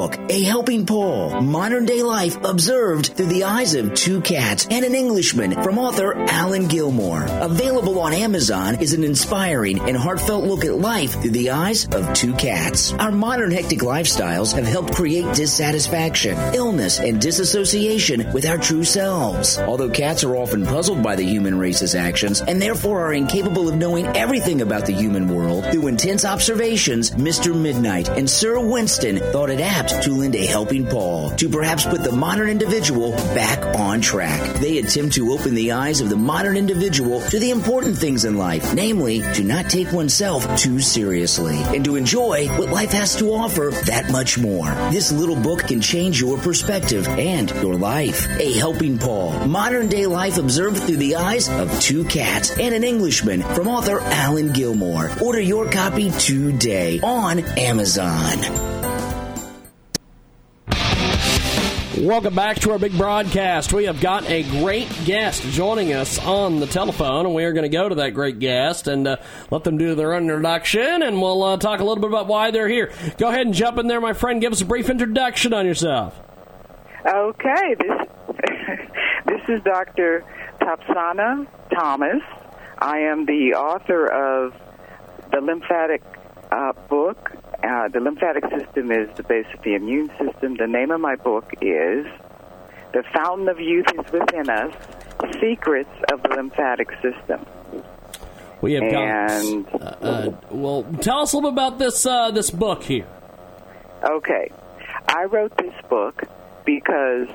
Book, 0.05 0.19
A 0.29 0.43
Helping 0.43 0.85
Paw, 0.85 1.41
Modern 1.41 1.85
Day 1.85 2.03
Life 2.03 2.37
Observed 2.43 3.07
Through 3.15 3.25
the 3.25 3.45
Eyes 3.45 3.73
of 3.73 3.95
Two 3.95 4.21
Cats 4.21 4.67
and 4.69 4.85
an 4.85 4.93
Englishman 4.93 5.63
from 5.63 5.79
author 5.79 6.13
Alan 6.29 6.67
Gilmore. 6.67 7.25
Available 7.27 7.99
on 7.99 8.13
Amazon 8.13 8.75
is 8.75 8.93
an 8.93 9.03
inspiring 9.03 9.79
and 9.79 9.97
heartfelt 9.97 10.43
look 10.43 10.63
at 10.63 10.75
life 10.75 11.13
through 11.13 11.31
the 11.31 11.49
eyes 11.49 11.87
of 11.87 12.13
two 12.13 12.35
cats. 12.35 12.93
Our 12.93 13.11
modern 13.11 13.49
hectic 13.49 13.79
lifestyles 13.79 14.53
have 14.53 14.67
helped 14.67 14.93
create 14.93 15.33
dissatisfaction, 15.33 16.37
illness, 16.53 16.99
and 16.99 17.19
disassociation 17.19 18.31
with 18.31 18.45
our 18.45 18.59
true 18.59 18.83
selves. 18.83 19.57
Although 19.57 19.89
cats 19.89 20.23
are 20.23 20.35
often 20.35 20.67
puzzled 20.67 21.01
by 21.01 21.15
the 21.15 21.25
human 21.25 21.57
race's 21.57 21.95
actions 21.95 22.41
and 22.41 22.61
therefore 22.61 23.07
are 23.07 23.13
incapable 23.13 23.67
of 23.69 23.77
knowing 23.77 24.05
everything 24.15 24.61
about 24.61 24.85
the 24.85 24.93
human 24.93 25.33
world, 25.33 25.65
through 25.71 25.87
intense 25.87 26.25
observations, 26.25 27.09
Mr. 27.11 27.59
Midnight 27.59 28.07
and 28.09 28.29
Sir 28.29 28.59
Winston 28.59 29.17
thought 29.31 29.49
it 29.49 29.61
apt 29.61 29.94
to 30.03 30.13
lend 30.13 30.35
a 30.35 30.45
helping 30.45 30.85
paw 30.85 31.29
to 31.35 31.49
perhaps 31.49 31.85
put 31.85 32.03
the 32.03 32.11
modern 32.11 32.49
individual 32.49 33.11
back 33.33 33.63
on 33.79 34.01
track. 34.01 34.41
They 34.59 34.77
attempt 34.79 35.15
to 35.15 35.31
open 35.31 35.55
the 35.55 35.71
eyes 35.71 36.01
of 36.01 36.09
the 36.09 36.15
modern 36.15 36.57
individual 36.57 37.21
to 37.21 37.39
the 37.39 37.51
important 37.51 37.97
things 37.97 38.25
in 38.25 38.37
life, 38.37 38.73
namely, 38.73 39.21
to 39.33 39.43
not 39.43 39.69
take 39.69 39.91
oneself 39.91 40.43
too 40.57 40.79
seriously 40.79 41.57
and 41.57 41.83
to 41.85 41.95
enjoy 41.95 42.47
what 42.57 42.69
life 42.69 42.91
has 42.91 43.15
to 43.17 43.33
offer 43.33 43.71
that 43.85 44.11
much 44.11 44.37
more. 44.37 44.67
This 44.91 45.11
little 45.11 45.35
book 45.35 45.67
can 45.67 45.81
change 45.81 46.19
your 46.19 46.37
perspective 46.37 47.07
and 47.07 47.49
your 47.61 47.75
life. 47.75 48.27
A 48.39 48.53
helping 48.53 48.97
paw, 48.97 49.45
modern 49.45 49.87
day 49.87 50.05
life 50.05 50.37
observed 50.37 50.83
through 50.83 50.97
the 50.97 51.15
eyes 51.15 51.49
of 51.49 51.79
two 51.79 52.03
cats 52.03 52.57
and 52.57 52.73
an 52.73 52.83
Englishman 52.83 53.41
from 53.41 53.67
author 53.67 53.99
Alan 53.99 54.51
Gilmore. 54.51 55.11
Order 55.21 55.41
your 55.41 55.69
copy 55.69 56.11
today 56.11 56.99
on 57.01 57.39
Amazon. 57.57 58.74
Welcome 62.01 62.35
back 62.35 62.59
to 62.59 62.71
our 62.71 62.79
big 62.79 62.97
broadcast. 62.97 63.71
We 63.71 63.85
have 63.85 64.01
got 64.01 64.29
a 64.29 64.43
great 64.43 64.89
guest 65.05 65.43
joining 65.43 65.93
us 65.93 66.19
on 66.19 66.59
the 66.59 66.67
telephone, 66.67 67.25
and 67.25 67.33
we 67.33 67.45
are 67.45 67.53
going 67.53 67.63
to 67.63 67.69
go 67.69 67.87
to 67.87 67.95
that 67.95 68.09
great 68.09 68.39
guest 68.39 68.89
and 68.89 69.07
uh, 69.07 69.17
let 69.49 69.63
them 69.63 69.77
do 69.77 69.95
their 69.95 70.13
introduction, 70.13 71.01
and 71.01 71.21
we'll 71.21 71.41
uh, 71.41 71.55
talk 71.55 71.79
a 71.79 71.85
little 71.85 72.01
bit 72.01 72.09
about 72.09 72.27
why 72.27 72.51
they're 72.51 72.67
here. 72.67 72.91
Go 73.17 73.29
ahead 73.29 73.45
and 73.45 73.55
jump 73.55 73.77
in 73.77 73.87
there, 73.87 74.01
my 74.01 74.11
friend. 74.11 74.41
Give 74.41 74.51
us 74.51 74.59
a 74.59 74.65
brief 74.65 74.89
introduction 74.89 75.53
on 75.53 75.65
yourself. 75.65 76.19
Okay, 77.05 77.75
this 77.79 78.07
this 79.25 79.41
is 79.47 79.63
Dr. 79.63 80.25
Tapsana 80.59 81.47
Thomas. 81.73 82.21
I 82.77 82.99
am 82.99 83.25
the 83.25 83.53
author 83.53 84.05
of 84.05 84.53
the 85.31 85.39
lymphatic 85.39 86.03
uh, 86.51 86.73
book. 86.89 87.31
Uh, 87.63 87.87
the 87.87 87.99
lymphatic 87.99 88.43
system 88.49 88.91
is 88.91 89.09
the 89.15 89.23
base 89.23 89.45
of 89.53 89.61
the 89.63 89.75
immune 89.75 90.09
system. 90.19 90.55
The 90.57 90.67
name 90.67 90.91
of 90.91 90.99
my 91.01 91.15
book 91.15 91.51
is 91.61 92.05
The 92.93 93.03
Fountain 93.13 93.47
of 93.49 93.59
Youth 93.59 93.87
is 93.93 94.11
Within 94.11 94.49
Us 94.49 94.73
Secrets 95.41 95.89
of 96.11 96.21
the 96.23 96.29
Lymphatic 96.29 96.89
System. 97.01 97.45
We 98.61 98.73
have 98.73 98.83
And- 98.83 99.69
got. 99.71 99.81
Uh, 99.81 100.05
uh, 100.05 100.31
well, 100.51 100.83
tell 101.01 101.19
us 101.19 101.33
a 101.33 101.37
little 101.37 101.51
bit 101.51 101.53
about 101.53 101.79
this 101.79 102.05
uh, 102.05 102.31
this 102.31 102.49
book 102.49 102.83
here. 102.83 103.05
Okay. 104.03 104.49
I 105.07 105.25
wrote 105.25 105.55
this 105.57 105.73
book 105.89 106.23
because 106.65 107.27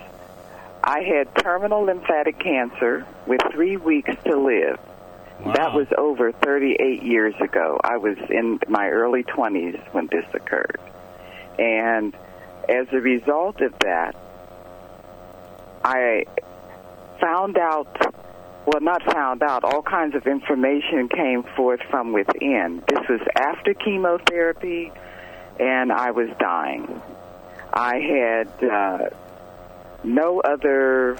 I 0.82 1.00
had 1.00 1.34
terminal 1.36 1.82
lymphatic 1.82 2.38
cancer 2.38 3.06
with 3.26 3.40
three 3.52 3.76
weeks 3.76 4.10
to 4.24 4.36
live. 4.36 4.78
That 5.44 5.72
was 5.74 5.86
over 5.96 6.32
38 6.32 7.02
years 7.02 7.34
ago. 7.40 7.80
I 7.82 7.96
was 7.96 8.16
in 8.28 8.60
my 8.68 8.88
early 8.88 9.24
20s 9.24 9.78
when 9.92 10.06
this 10.06 10.24
occurred. 10.34 10.78
And 11.58 12.14
as 12.68 12.86
a 12.92 13.00
result 13.00 13.60
of 13.60 13.72
that, 13.80 14.16
I 15.82 16.24
found 17.20 17.56
out, 17.58 17.88
well, 18.66 18.80
not 18.80 19.02
found 19.02 19.42
out, 19.42 19.64
all 19.64 19.82
kinds 19.82 20.14
of 20.14 20.26
information 20.26 21.08
came 21.08 21.42
forth 21.56 21.80
from 21.90 22.12
within. 22.12 22.82
This 22.86 23.08
was 23.08 23.20
after 23.34 23.74
chemotherapy, 23.74 24.92
and 25.58 25.90
I 25.90 26.10
was 26.10 26.28
dying. 26.38 27.00
I 27.72 27.96
had 27.96 28.64
uh, 28.64 28.98
no 30.04 30.40
other 30.40 31.18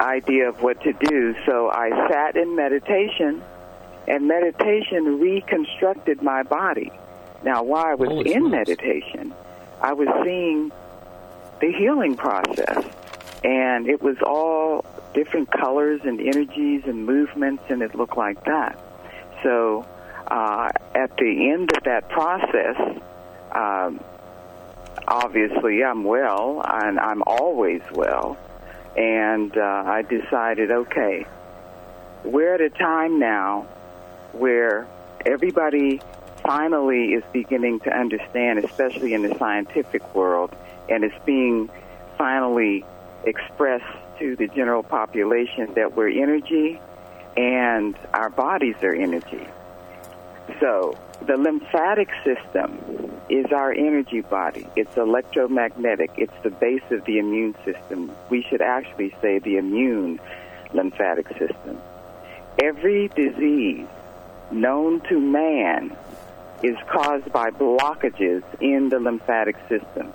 idea 0.00 0.48
of 0.48 0.62
what 0.62 0.80
to 0.82 0.92
do, 0.92 1.34
so 1.46 1.70
I 1.70 1.90
sat 2.10 2.36
in 2.36 2.56
meditation, 2.56 3.42
and 4.08 4.26
meditation 4.26 5.20
reconstructed 5.20 6.22
my 6.22 6.42
body. 6.42 6.90
Now, 7.44 7.62
while 7.62 7.86
I 7.86 7.94
was 7.94 8.08
Holy 8.08 8.32
in 8.32 8.48
smokes. 8.48 8.52
meditation, 8.52 9.34
I 9.80 9.92
was 9.92 10.08
seeing 10.24 10.72
the 11.60 11.72
healing 11.72 12.16
process, 12.16 12.84
and 13.44 13.88
it 13.88 14.02
was 14.02 14.16
all 14.24 14.84
different 15.14 15.50
colors 15.50 16.00
and 16.04 16.20
energies 16.20 16.82
and 16.86 17.04
movements, 17.06 17.64
and 17.68 17.82
it 17.82 17.94
looked 17.94 18.16
like 18.16 18.44
that. 18.44 18.78
So, 19.42 19.86
uh, 20.28 20.70
at 20.94 21.16
the 21.16 21.50
end 21.50 21.70
of 21.76 21.82
that 21.84 22.08
process, 22.08 22.76
um, 23.52 24.00
obviously 25.08 25.82
I'm 25.84 26.04
well, 26.04 26.62
and 26.64 26.98
I'm 26.98 27.22
always 27.26 27.82
well. 27.92 28.38
And 28.96 29.56
uh, 29.56 29.60
I 29.86 30.02
decided, 30.02 30.70
okay, 30.70 31.26
we're 32.24 32.54
at 32.54 32.60
a 32.60 32.70
time 32.70 33.18
now 33.18 33.66
where 34.32 34.86
everybody 35.24 36.00
finally 36.42 37.12
is 37.12 37.24
beginning 37.32 37.80
to 37.80 37.90
understand, 37.90 38.58
especially 38.58 39.14
in 39.14 39.22
the 39.22 39.36
scientific 39.38 40.14
world, 40.14 40.54
and 40.88 41.04
it's 41.04 41.24
being 41.24 41.70
finally 42.18 42.84
expressed 43.24 43.84
to 44.18 44.36
the 44.36 44.48
general 44.48 44.82
population 44.82 45.72
that 45.74 45.96
we're 45.96 46.08
energy 46.08 46.80
and 47.36 47.96
our 48.12 48.30
bodies 48.30 48.76
are 48.82 48.94
energy. 48.94 49.46
So, 50.60 50.96
the 51.26 51.36
lymphatic 51.36 52.08
system 52.24 52.78
is 53.28 53.46
our 53.52 53.72
energy 53.72 54.20
body. 54.20 54.66
It's 54.76 54.96
electromagnetic. 54.96 56.10
It's 56.16 56.32
the 56.42 56.50
base 56.50 56.82
of 56.90 57.04
the 57.04 57.18
immune 57.18 57.54
system. 57.64 58.10
We 58.28 58.42
should 58.48 58.60
actually 58.60 59.14
say 59.22 59.38
the 59.38 59.56
immune 59.56 60.20
lymphatic 60.74 61.28
system. 61.38 61.78
Every 62.62 63.08
disease 63.08 63.86
known 64.50 65.00
to 65.08 65.20
man 65.20 65.96
is 66.62 66.76
caused 66.90 67.32
by 67.32 67.50
blockages 67.50 68.42
in 68.60 68.88
the 68.88 69.00
lymphatic 69.00 69.56
system. 69.68 70.12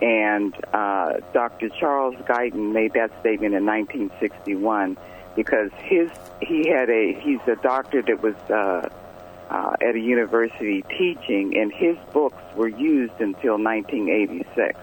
And 0.00 0.54
uh, 0.72 1.14
Dr. 1.32 1.68
Charles 1.68 2.16
Guyton 2.26 2.72
made 2.72 2.94
that 2.94 3.10
statement 3.20 3.54
in 3.54 3.64
1961 3.64 4.96
because 5.36 5.70
his 5.78 6.10
he 6.40 6.68
had 6.68 6.90
a 6.90 7.18
he's 7.20 7.40
a 7.46 7.56
doctor 7.56 8.02
that 8.02 8.22
was 8.22 8.34
uh, 8.50 8.88
uh, 9.50 9.74
at 9.80 9.94
a 9.94 10.00
university 10.00 10.82
teaching, 10.98 11.56
and 11.56 11.72
his 11.72 11.96
books 12.12 12.42
were 12.56 12.68
used 12.68 13.20
until 13.20 13.58
1986. 13.58 14.78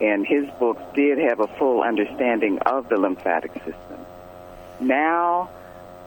And 0.00 0.26
his 0.26 0.44
books 0.58 0.82
did 0.94 1.18
have 1.18 1.40
a 1.40 1.46
full 1.58 1.82
understanding 1.82 2.58
of 2.66 2.88
the 2.88 2.98
lymphatic 2.98 3.52
system. 3.54 3.98
Now, 4.80 5.50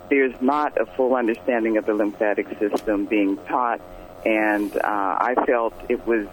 there's 0.09 0.39
not 0.41 0.79
a 0.79 0.85
full 0.85 1.15
understanding 1.15 1.77
of 1.77 1.85
the 1.85 1.93
lymphatic 1.93 2.47
system 2.59 3.05
being 3.05 3.37
taught, 3.45 3.81
and 4.25 4.75
uh, 4.75 4.79
I 4.83 5.35
felt 5.45 5.73
it 5.89 6.05
was 6.05 6.27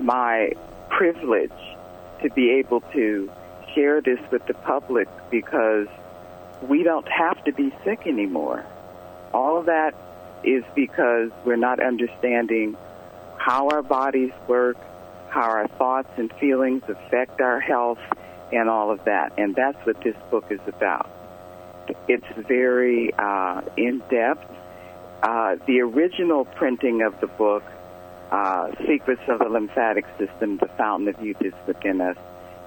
my 0.00 0.52
privilege 0.88 1.50
to 2.22 2.30
be 2.30 2.50
able 2.52 2.80
to 2.92 3.30
share 3.74 4.00
this 4.00 4.20
with 4.30 4.46
the 4.46 4.54
public 4.54 5.08
because 5.30 5.88
we 6.62 6.82
don't 6.82 7.08
have 7.08 7.42
to 7.44 7.52
be 7.52 7.72
sick 7.84 8.06
anymore. 8.06 8.64
All 9.34 9.58
of 9.58 9.66
that 9.66 9.94
is 10.44 10.64
because 10.74 11.30
we're 11.44 11.56
not 11.56 11.80
understanding 11.80 12.76
how 13.38 13.68
our 13.68 13.82
bodies 13.82 14.32
work, 14.48 14.76
how 15.28 15.42
our 15.42 15.68
thoughts 15.68 16.10
and 16.16 16.32
feelings 16.34 16.82
affect 16.88 17.40
our 17.40 17.60
health, 17.60 17.98
and 18.52 18.68
all 18.68 18.90
of 18.90 19.04
that. 19.04 19.32
And 19.38 19.54
that's 19.54 19.78
what 19.86 20.02
this 20.02 20.16
book 20.30 20.46
is 20.50 20.60
about. 20.66 21.10
It's 22.08 22.26
very 22.48 23.12
uh, 23.14 23.62
in 23.76 24.02
depth. 24.10 24.50
Uh, 25.22 25.56
the 25.66 25.80
original 25.80 26.44
printing 26.44 27.02
of 27.02 27.18
the 27.20 27.26
book, 27.26 27.64
uh, 28.30 28.72
Secrets 28.86 29.22
of 29.28 29.38
the 29.38 29.48
Lymphatic 29.48 30.04
System, 30.18 30.58
The 30.58 30.68
Fountain 30.76 31.08
of 31.08 31.20
Youth 31.24 31.40
is 31.42 31.54
Within 31.66 32.00
Us, 32.00 32.16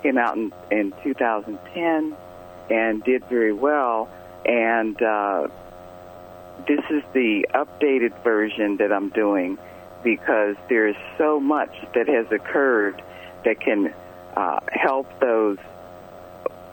came 0.01 0.17
out 0.17 0.37
in, 0.37 0.53
in 0.71 0.93
2010 1.03 2.15
and 2.69 3.03
did 3.03 3.23
very 3.25 3.53
well. 3.53 4.09
And 4.45 5.01
uh, 5.01 5.47
this 6.67 6.83
is 6.89 7.03
the 7.13 7.45
updated 7.53 8.23
version 8.23 8.77
that 8.77 8.91
I'm 8.91 9.09
doing 9.09 9.57
because 10.03 10.55
there's 10.69 10.95
so 11.17 11.39
much 11.39 11.75
that 11.93 12.07
has 12.07 12.25
occurred 12.31 13.01
that 13.45 13.59
can 13.59 13.93
uh, 14.35 14.59
help 14.71 15.19
those 15.19 15.57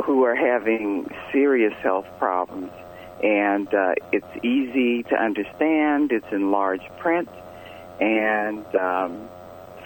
who 0.05 0.25
are 0.25 0.37
having 0.37 1.11
serious 1.33 1.75
health 1.83 2.07
problems. 2.18 2.70
And 3.22 3.72
uh, 3.75 3.94
it's 4.12 4.44
easy 4.44 5.03
to 5.05 5.16
understand, 5.16 6.12
it's 6.12 6.31
in 6.31 6.51
large 6.51 6.87
print, 6.99 7.29
and 8.01 8.64
um, 8.77 9.29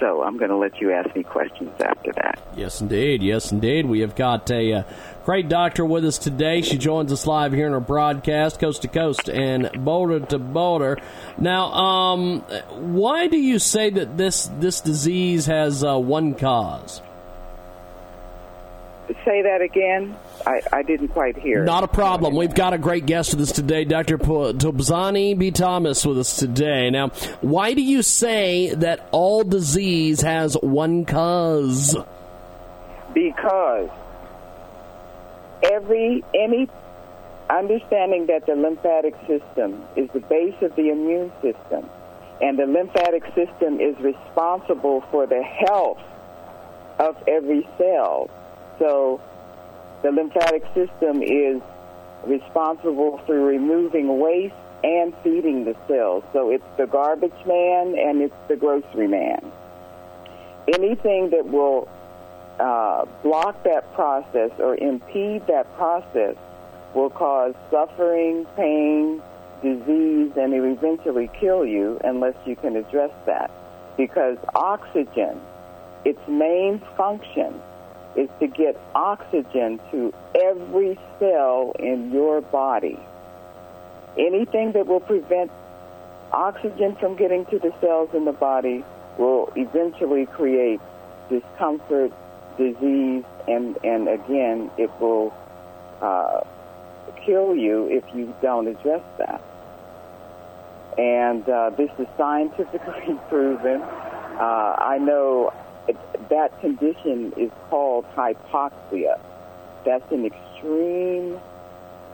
so 0.00 0.22
I'm 0.22 0.38
going 0.38 0.50
to 0.50 0.56
let 0.56 0.80
you 0.80 0.92
ask 0.92 1.14
me 1.14 1.22
questions 1.22 1.70
after 1.80 2.12
that. 2.14 2.40
Yes, 2.56 2.80
indeed. 2.80 3.22
Yes, 3.22 3.52
indeed. 3.52 3.86
We 3.86 4.00
have 4.00 4.16
got 4.16 4.50
a 4.50 4.72
uh, 4.72 4.82
great 5.24 5.48
doctor 5.48 5.84
with 5.84 6.04
us 6.04 6.18
today. 6.18 6.62
She 6.62 6.78
joins 6.78 7.12
us 7.12 7.26
live 7.26 7.52
here 7.52 7.66
in 7.66 7.74
our 7.74 7.80
broadcast, 7.80 8.58
coast 8.58 8.82
to 8.82 8.88
coast 8.88 9.28
and 9.28 9.70
boulder 9.84 10.20
to 10.20 10.38
boulder. 10.38 10.98
Now, 11.38 11.72
um, 11.72 12.40
why 12.70 13.28
do 13.28 13.36
you 13.36 13.58
say 13.58 13.90
that 13.90 14.16
this 14.16 14.50
this 14.58 14.80
disease 14.80 15.46
has 15.46 15.84
uh, 15.84 15.98
one 15.98 16.34
cause? 16.34 17.02
Say 19.24 19.42
that 19.42 19.60
again. 19.60 20.16
I, 20.46 20.62
I 20.72 20.82
didn't 20.82 21.08
quite 21.08 21.36
hear. 21.36 21.64
Not 21.64 21.82
a 21.82 21.88
problem. 21.88 22.36
We've 22.36 22.54
got 22.54 22.72
a 22.74 22.78
great 22.78 23.06
guest 23.06 23.32
with 23.34 23.40
us 23.42 23.52
today, 23.52 23.84
Dr. 23.84 24.18
Tobzani 24.18 25.36
B. 25.36 25.50
Thomas, 25.50 26.06
with 26.06 26.18
us 26.18 26.36
today. 26.36 26.90
Now, 26.90 27.08
why 27.40 27.74
do 27.74 27.82
you 27.82 28.02
say 28.02 28.72
that 28.74 29.08
all 29.10 29.42
disease 29.42 30.20
has 30.20 30.54
one 30.54 31.04
cause? 31.06 31.96
Because 33.12 33.90
every 35.62 36.22
any 36.32 36.68
understanding 37.50 38.26
that 38.26 38.46
the 38.46 38.54
lymphatic 38.54 39.14
system 39.26 39.82
is 39.96 40.08
the 40.14 40.20
base 40.20 40.54
of 40.62 40.74
the 40.76 40.90
immune 40.90 41.32
system, 41.42 41.88
and 42.40 42.56
the 42.56 42.66
lymphatic 42.66 43.24
system 43.34 43.80
is 43.80 43.96
responsible 43.98 45.02
for 45.10 45.26
the 45.26 45.42
health 45.42 45.98
of 47.00 47.16
every 47.26 47.68
cell. 47.76 48.30
So 48.80 49.20
the 50.02 50.10
lymphatic 50.10 50.64
system 50.74 51.22
is 51.22 51.60
responsible 52.24 53.18
for 53.26 53.38
removing 53.38 54.18
waste 54.18 54.54
and 54.82 55.14
feeding 55.22 55.64
the 55.64 55.76
cells. 55.86 56.24
So 56.32 56.50
it's 56.50 56.64
the 56.78 56.86
garbage 56.86 57.46
man 57.46 57.94
and 57.98 58.22
it's 58.22 58.34
the 58.48 58.56
grocery 58.56 59.06
man. 59.06 59.52
Anything 60.72 61.30
that 61.30 61.46
will 61.46 61.88
uh, 62.58 63.04
block 63.22 63.62
that 63.64 63.92
process 63.94 64.50
or 64.58 64.76
impede 64.76 65.46
that 65.46 65.72
process 65.76 66.36
will 66.94 67.10
cause 67.10 67.54
suffering, 67.70 68.46
pain, 68.56 69.22
disease, 69.62 70.32
and 70.36 70.54
eventually 70.54 71.30
kill 71.38 71.66
you 71.66 72.00
unless 72.04 72.34
you 72.46 72.56
can 72.56 72.76
address 72.76 73.12
that. 73.26 73.50
Because 73.98 74.38
oxygen, 74.54 75.38
its 76.04 76.20
main 76.26 76.80
function 76.96 77.60
is 78.16 78.28
to 78.40 78.46
get 78.46 78.80
oxygen 78.94 79.80
to 79.90 80.12
every 80.34 80.98
cell 81.18 81.72
in 81.78 82.10
your 82.12 82.40
body. 82.40 82.98
Anything 84.18 84.72
that 84.72 84.86
will 84.86 85.00
prevent 85.00 85.50
oxygen 86.32 86.96
from 86.96 87.16
getting 87.16 87.44
to 87.46 87.58
the 87.58 87.72
cells 87.80 88.10
in 88.14 88.24
the 88.24 88.32
body 88.32 88.84
will 89.18 89.52
eventually 89.56 90.26
create 90.26 90.80
discomfort, 91.28 92.12
disease, 92.58 93.24
and, 93.46 93.76
and 93.84 94.08
again, 94.08 94.70
it 94.76 94.90
will 95.00 95.32
uh, 96.02 96.40
kill 97.24 97.54
you 97.54 97.88
if 97.88 98.04
you 98.14 98.34
don't 98.42 98.66
address 98.66 99.02
that. 99.18 99.42
And 100.98 101.48
uh, 101.48 101.70
this 101.70 101.90
is 101.98 102.06
scientifically 102.16 103.18
proven. 103.28 103.80
Uh, 103.80 104.76
I 104.78 104.98
know 104.98 105.52
that 106.28 106.58
condition 106.60 107.32
is 107.36 107.50
called 107.68 108.04
hypoxia. 108.14 109.18
That's 109.84 110.10
an 110.12 110.26
extreme 110.26 111.40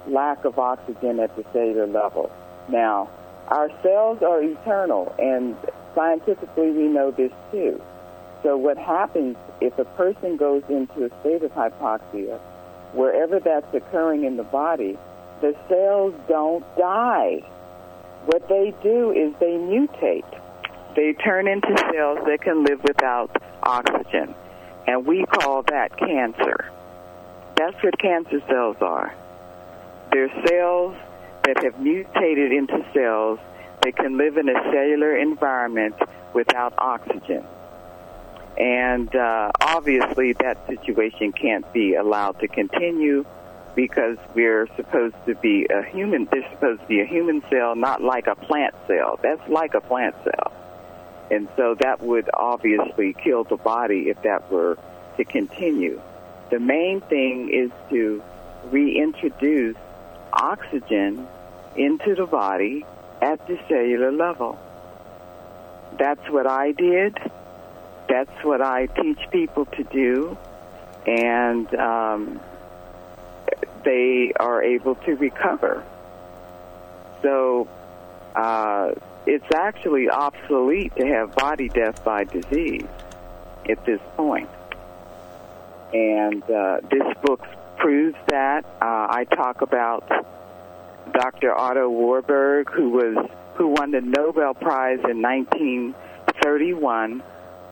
lack 0.06 0.44
of 0.44 0.58
oxygen 0.58 1.20
at 1.20 1.34
the 1.36 1.44
cellular 1.52 1.86
level. 1.86 2.30
Now, 2.68 3.08
our 3.48 3.70
cells 3.82 4.22
are 4.22 4.42
eternal, 4.42 5.14
and 5.18 5.56
scientifically 5.94 6.70
we 6.70 6.88
know 6.88 7.10
this 7.10 7.32
too. 7.50 7.80
So 8.42 8.56
what 8.56 8.78
happens 8.78 9.36
if 9.60 9.78
a 9.78 9.84
person 9.84 10.36
goes 10.36 10.62
into 10.68 11.04
a 11.04 11.20
state 11.20 11.42
of 11.42 11.52
hypoxia, 11.52 12.38
wherever 12.92 13.40
that's 13.40 13.72
occurring 13.74 14.24
in 14.24 14.36
the 14.36 14.44
body, 14.44 14.96
the 15.40 15.54
cells 15.68 16.14
don't 16.28 16.64
die. 16.76 17.42
What 18.26 18.48
they 18.48 18.74
do 18.82 19.12
is 19.12 19.34
they 19.38 19.52
mutate. 19.52 20.40
They 20.96 21.12
turn 21.12 21.46
into 21.46 21.68
cells 21.92 22.20
that 22.26 22.38
can 22.40 22.64
live 22.64 22.82
without 22.82 23.30
oxygen. 23.62 24.34
And 24.86 25.04
we 25.04 25.26
call 25.26 25.62
that 25.64 25.96
cancer. 25.98 26.72
That's 27.56 27.76
what 27.82 27.98
cancer 27.98 28.40
cells 28.48 28.76
are. 28.80 29.14
They're 30.10 30.32
cells 30.46 30.96
that 31.44 31.62
have 31.62 31.78
mutated 31.78 32.50
into 32.50 32.84
cells 32.94 33.38
that 33.82 33.94
can 33.96 34.16
live 34.16 34.38
in 34.38 34.48
a 34.48 34.54
cellular 34.72 35.16
environment 35.16 35.96
without 36.32 36.72
oxygen. 36.78 37.44
And 38.56 39.14
uh, 39.14 39.50
obviously, 39.60 40.32
that 40.40 40.66
situation 40.66 41.32
can't 41.32 41.70
be 41.74 41.94
allowed 41.94 42.40
to 42.40 42.48
continue 42.48 43.26
because 43.74 44.16
we're 44.34 44.66
supposed 44.76 45.16
to 45.26 45.34
be 45.34 45.66
a 45.68 45.82
human. 45.82 46.26
They're 46.30 46.50
supposed 46.52 46.80
to 46.80 46.86
be 46.86 47.00
a 47.00 47.06
human 47.06 47.42
cell, 47.50 47.76
not 47.76 48.02
like 48.02 48.26
a 48.28 48.34
plant 48.34 48.74
cell. 48.86 49.20
That's 49.22 49.46
like 49.50 49.74
a 49.74 49.82
plant 49.82 50.14
cell. 50.24 50.52
And 51.30 51.48
so 51.56 51.74
that 51.80 52.00
would 52.00 52.30
obviously 52.32 53.14
kill 53.14 53.44
the 53.44 53.56
body 53.56 54.08
if 54.08 54.22
that 54.22 54.50
were 54.50 54.78
to 55.16 55.24
continue. 55.24 56.00
The 56.50 56.60
main 56.60 57.00
thing 57.00 57.50
is 57.50 57.70
to 57.90 58.22
reintroduce 58.70 59.76
oxygen 60.32 61.26
into 61.76 62.14
the 62.14 62.26
body 62.26 62.84
at 63.20 63.46
the 63.46 63.58
cellular 63.68 64.12
level. 64.12 64.58
That's 65.98 66.28
what 66.30 66.46
I 66.46 66.72
did. 66.72 67.16
That's 68.08 68.44
what 68.44 68.60
I 68.62 68.86
teach 68.86 69.18
people 69.30 69.66
to 69.66 69.84
do. 69.84 70.38
And 71.06 71.72
um, 71.74 72.40
they 73.84 74.32
are 74.38 74.62
able 74.62 74.96
to 74.96 75.14
recover. 75.14 75.84
So, 77.22 77.68
it's 79.26 79.52
actually 79.54 80.08
obsolete 80.08 80.94
to 80.96 81.06
have 81.06 81.34
body 81.34 81.68
death 81.68 82.02
by 82.04 82.24
disease 82.24 82.86
at 83.68 83.84
this 83.84 84.00
point. 84.16 84.48
And 85.92 86.42
uh, 86.44 86.80
this 86.90 87.02
book 87.22 87.44
proves 87.78 88.16
that. 88.28 88.64
Uh, 88.80 89.06
I 89.10 89.24
talk 89.24 89.62
about 89.62 90.08
Dr. 91.12 91.54
Otto 91.54 91.88
Warburg, 91.88 92.70
who 92.70 92.90
was 92.90 93.30
who 93.54 93.68
won 93.68 93.90
the 93.90 94.00
Nobel 94.00 94.54
Prize 94.54 95.00
in 95.08 95.22
1931 95.22 97.22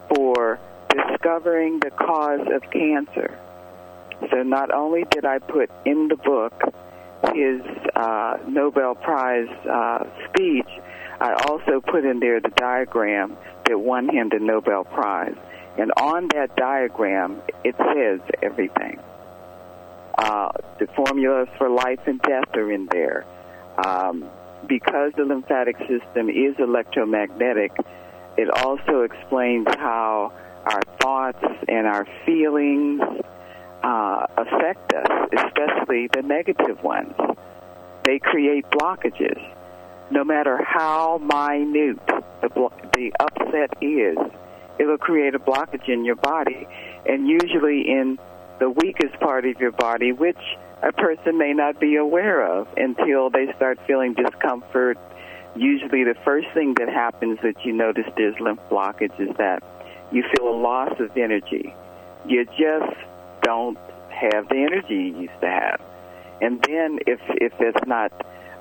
for 0.08 0.58
discovering 0.88 1.80
the 1.80 1.90
cause 1.90 2.46
of 2.52 2.62
cancer. 2.70 3.38
So 4.30 4.42
not 4.42 4.72
only 4.72 5.04
did 5.10 5.26
I 5.26 5.40
put 5.40 5.70
in 5.84 6.08
the 6.08 6.16
book 6.16 6.62
his 7.34 7.60
uh, 7.94 8.38
Nobel 8.48 8.94
Prize 8.94 9.48
uh, 9.68 10.04
speech, 10.28 10.68
I 11.24 11.32
also 11.48 11.80
put 11.80 12.04
in 12.04 12.20
there 12.20 12.38
the 12.38 12.50
diagram 12.50 13.38
that 13.64 13.80
won 13.80 14.10
him 14.10 14.28
the 14.28 14.40
Nobel 14.40 14.84
Prize. 14.84 15.34
And 15.78 15.90
on 15.96 16.28
that 16.34 16.54
diagram, 16.54 17.40
it 17.64 17.74
says 17.78 18.20
everything. 18.42 19.00
Uh, 20.18 20.52
the 20.78 20.86
formulas 20.88 21.48
for 21.56 21.70
life 21.70 22.00
and 22.04 22.20
death 22.20 22.54
are 22.54 22.70
in 22.70 22.88
there. 22.92 23.24
Um, 23.82 24.28
because 24.66 25.12
the 25.16 25.24
lymphatic 25.24 25.78
system 25.78 26.28
is 26.28 26.56
electromagnetic, 26.58 27.72
it 28.36 28.50
also 28.50 29.00
explains 29.00 29.66
how 29.78 30.30
our 30.66 30.82
thoughts 31.00 31.42
and 31.66 31.86
our 31.86 32.06
feelings 32.26 33.00
uh, 33.82 34.26
affect 34.36 34.92
us, 34.92 35.28
especially 35.32 36.08
the 36.12 36.20
negative 36.20 36.82
ones. 36.82 37.14
They 38.04 38.18
create 38.18 38.66
blockages. 38.66 39.53
No 40.14 40.22
matter 40.22 40.62
how 40.62 41.18
minute 41.18 41.98
the, 42.40 42.48
blo- 42.48 42.72
the 42.92 43.12
upset 43.18 43.76
is, 43.82 44.16
it 44.78 44.86
will 44.86 44.96
create 44.96 45.34
a 45.34 45.40
blockage 45.40 45.88
in 45.88 46.04
your 46.04 46.14
body, 46.14 46.68
and 47.04 47.26
usually 47.26 47.80
in 47.80 48.20
the 48.60 48.70
weakest 48.70 49.18
part 49.18 49.44
of 49.44 49.58
your 49.58 49.72
body, 49.72 50.12
which 50.12 50.38
a 50.84 50.92
person 50.92 51.36
may 51.36 51.52
not 51.52 51.80
be 51.80 51.96
aware 51.96 52.46
of 52.46 52.68
until 52.76 53.28
they 53.28 53.52
start 53.56 53.80
feeling 53.88 54.14
discomfort. 54.14 54.98
Usually, 55.56 56.04
the 56.04 56.14
first 56.24 56.46
thing 56.54 56.74
that 56.78 56.88
happens 56.88 57.40
that 57.42 57.64
you 57.64 57.72
notice 57.72 58.06
there's 58.16 58.38
lymph 58.38 58.60
blockage 58.70 59.18
is 59.20 59.36
that 59.38 59.64
you 60.12 60.22
feel 60.36 60.48
a 60.48 60.56
loss 60.56 60.92
of 61.00 61.16
energy. 61.16 61.74
You 62.24 62.44
just 62.44 62.96
don't 63.42 63.78
have 64.10 64.48
the 64.48 64.58
energy 64.58 64.94
you 64.94 65.22
used 65.22 65.40
to 65.40 65.48
have. 65.48 65.82
And 66.40 66.62
then, 66.62 67.00
if 67.04 67.18
if 67.30 67.52
it's 67.58 67.84
not 67.88 68.12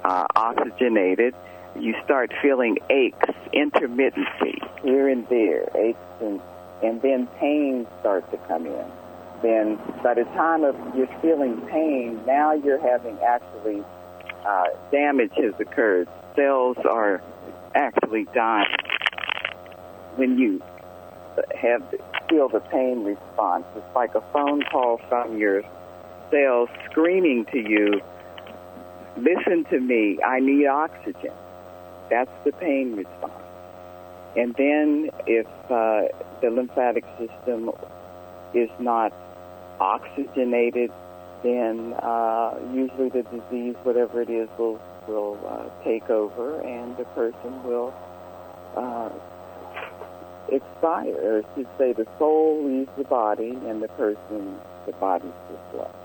uh, 0.03 0.25
oxygenated, 0.35 1.33
you 1.79 1.95
start 2.03 2.31
feeling 2.41 2.77
aches, 2.89 3.29
intermittency 3.53 4.57
here 4.83 5.07
and 5.07 5.27
there, 5.29 5.69
aches, 5.75 5.99
and 6.21 6.41
and 6.83 7.01
then 7.01 7.27
pain 7.39 7.87
starts 8.01 8.29
to 8.31 8.37
come 8.47 8.65
in 8.65 8.91
then 9.43 9.77
by 10.01 10.15
the 10.15 10.23
time 10.35 10.63
of 10.63 10.75
you're 10.95 11.07
feeling 11.21 11.61
pain, 11.67 12.19
now 12.25 12.53
you're 12.53 12.79
having 12.79 13.19
actually 13.19 13.83
uh, 14.45 14.63
damage 14.89 15.33
has 15.35 15.53
occurred. 15.59 16.07
Cells 16.35 16.77
are 16.89 17.21
actually 17.75 18.25
dying 18.33 18.65
when 20.15 20.37
you 20.37 20.63
have 21.61 21.83
feel 22.29 22.47
the 22.47 22.61
pain 22.61 23.03
response. 23.03 23.65
It's 23.75 23.95
like 23.95 24.15
a 24.15 24.21
phone 24.31 24.63
call 24.71 25.01
from 25.09 25.37
your 25.37 25.61
cells 26.31 26.69
screaming 26.89 27.45
to 27.51 27.59
you, 27.59 28.01
"Listen 29.17 29.65
to 29.65 29.79
me. 29.79 30.19
I 30.25 30.39
need 30.39 30.67
oxygen." 30.67 31.33
That's 32.09 32.31
the 32.43 32.51
pain 32.51 32.95
response. 32.95 33.33
And 34.35 34.53
then 34.55 35.09
if 35.27 35.47
uh, 35.69 36.03
the 36.41 36.49
lymphatic 36.49 37.05
system 37.19 37.71
is 38.53 38.69
not 38.79 39.13
oxygenated, 39.79 40.91
then 41.43 41.93
uh, 41.93 42.57
usually 42.73 43.09
the 43.09 43.23
disease, 43.23 43.75
whatever 43.83 44.21
it 44.21 44.29
is, 44.29 44.49
will 44.57 44.79
will 45.07 45.37
uh, 45.45 45.83
take 45.83 46.09
over, 46.09 46.61
and 46.61 46.95
the 46.97 47.03
person 47.05 47.63
will 47.63 47.93
uh, 48.75 49.09
expire. 50.49 51.13
Or 51.13 51.43
should 51.55 51.67
say, 51.77 51.93
the 51.93 52.07
soul 52.17 52.63
leaves 52.65 52.89
the 52.97 53.03
body, 53.03 53.49
and 53.67 53.81
the 53.83 53.89
person, 53.89 54.57
the 54.85 54.93
body's 54.93 55.31
just 55.49 55.75
left. 55.75 55.95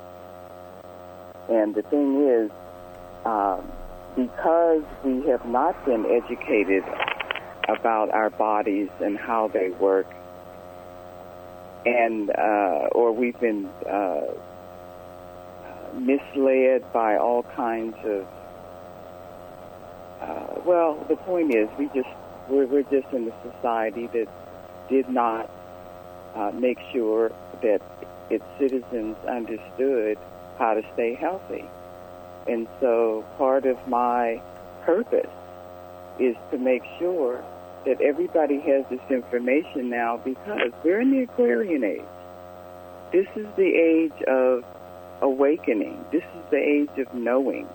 And 1.49 1.75
the 1.75 1.83
thing 1.83 2.27
is, 2.27 2.51
um, 3.29 3.71
because 4.17 4.83
we 5.05 5.27
have 5.29 5.45
not 5.47 5.75
been 5.85 6.07
educated 6.07 6.83
about 7.69 8.11
our 8.11 8.31
bodies 8.31 8.89
and 9.01 9.19
how 9.19 9.49
they 9.49 9.69
work, 9.69 10.07
and 11.85 12.31
uh, 12.31 12.89
or 12.93 13.13
we've 13.13 13.39
been 13.39 13.67
uh, 13.89 14.23
misled 15.95 16.91
by 16.93 17.17
all 17.17 17.43
kinds 17.55 17.97
of. 18.05 18.27
Uh, 20.21 20.61
well, 20.65 21.05
the 21.09 21.17
point 21.17 21.55
is, 21.55 21.69
we 21.79 21.87
just 21.95 22.09
we're, 22.49 22.67
we're 22.67 22.83
just 22.85 23.13
in 23.13 23.29
a 23.29 23.53
society 23.53 24.07
that 24.09 24.29
did 24.89 25.09
not 25.09 25.51
uh, 26.35 26.51
make 26.53 26.79
sure 26.93 27.31
that 27.63 27.83
its 28.31 28.45
citizens 28.59 29.17
understood 29.29 30.19
how 30.59 30.75
to 30.75 30.83
stay 30.95 31.15
healthy, 31.15 31.65
and 32.49 32.67
so 32.81 33.25
part 33.37 33.67
of 33.67 33.77
my 33.89 34.41
purpose 34.85 35.31
is 36.19 36.37
to 36.51 36.59
make 36.59 36.83
sure 36.99 37.45
that 37.87 38.01
everybody 38.01 38.59
has 38.61 38.85
this 38.91 39.01
information 39.11 39.89
now 39.89 40.17
because 40.17 40.73
we're 40.83 41.01
in 41.01 41.11
the 41.11 41.23
Aquarian 41.23 41.85
age. 41.85 42.03
This 43.13 43.27
is 43.37 43.47
the 43.57 43.73
age 43.75 44.23
of 44.27 44.65
awakening. 45.23 46.05
This 46.13 46.23
is 46.23 46.51
the 46.51 46.59
age 46.59 46.99
of 46.99 47.13
knowing. 47.15 47.69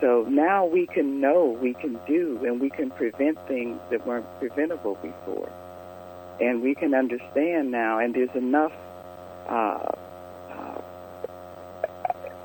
So 0.00 0.26
now 0.28 0.66
we 0.66 0.86
can 0.86 1.20
know, 1.20 1.56
we 1.62 1.74
can 1.74 1.98
do, 2.06 2.40
and 2.44 2.60
we 2.60 2.68
can 2.70 2.90
prevent 2.90 3.38
things 3.46 3.78
that 3.90 4.06
weren't 4.06 4.26
preventable 4.38 4.96
before. 4.96 5.50
And 6.40 6.62
we 6.62 6.74
can 6.74 6.94
understand 6.94 7.70
now, 7.70 7.98
and 7.98 8.12
there's 8.14 8.34
enough 8.34 8.72
uh, 9.48 9.92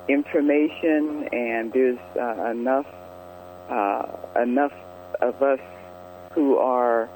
information, 0.09 1.29
and 1.31 1.71
there's 1.71 1.99
uh, 2.19 2.51
enough 2.51 2.87
uh, 3.69 4.41
enough 4.41 4.73
of 5.21 5.41
us 5.43 5.59
who 6.33 6.57
are 6.57 7.09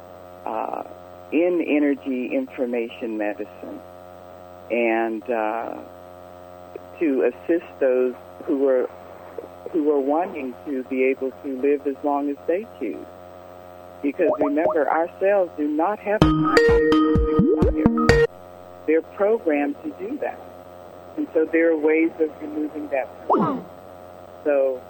uh, 0.46 0.84
in 1.32 1.66
energy 1.68 2.28
information 2.34 3.18
medicine 3.18 3.80
and 4.70 5.24
uh, 5.30 5.76
to 7.00 7.24
assist 7.24 7.66
those 7.80 8.14
who 8.46 8.68
are 8.68 8.90
who 9.72 9.92
are 9.92 10.00
wanting 10.00 10.54
to 10.66 10.84
be 10.84 11.04
able 11.04 11.32
to 11.44 11.60
live 11.62 11.88
as 11.88 11.96
long 12.04 12.30
as 12.30 12.38
they 12.46 12.68
choose. 12.80 13.06
Because 14.04 14.30
remember, 14.40 14.88
our 14.88 15.10
cells 15.20 15.50
do 15.58 15.68
not 15.68 15.98
have 16.00 16.20
time 16.20 16.56
to. 16.56 18.26
They're 18.86 19.02
programmed 19.02 19.76
to 19.84 19.90
do 19.92 20.18
that. 20.20 20.40
And 21.18 21.28
so 21.34 21.46
there 21.46 21.72
are 21.72 21.78
ways 21.78 22.12
of 22.20 22.30
removing 22.42 22.90
that 22.90 23.28
program. 23.28 23.66
So 24.44 24.82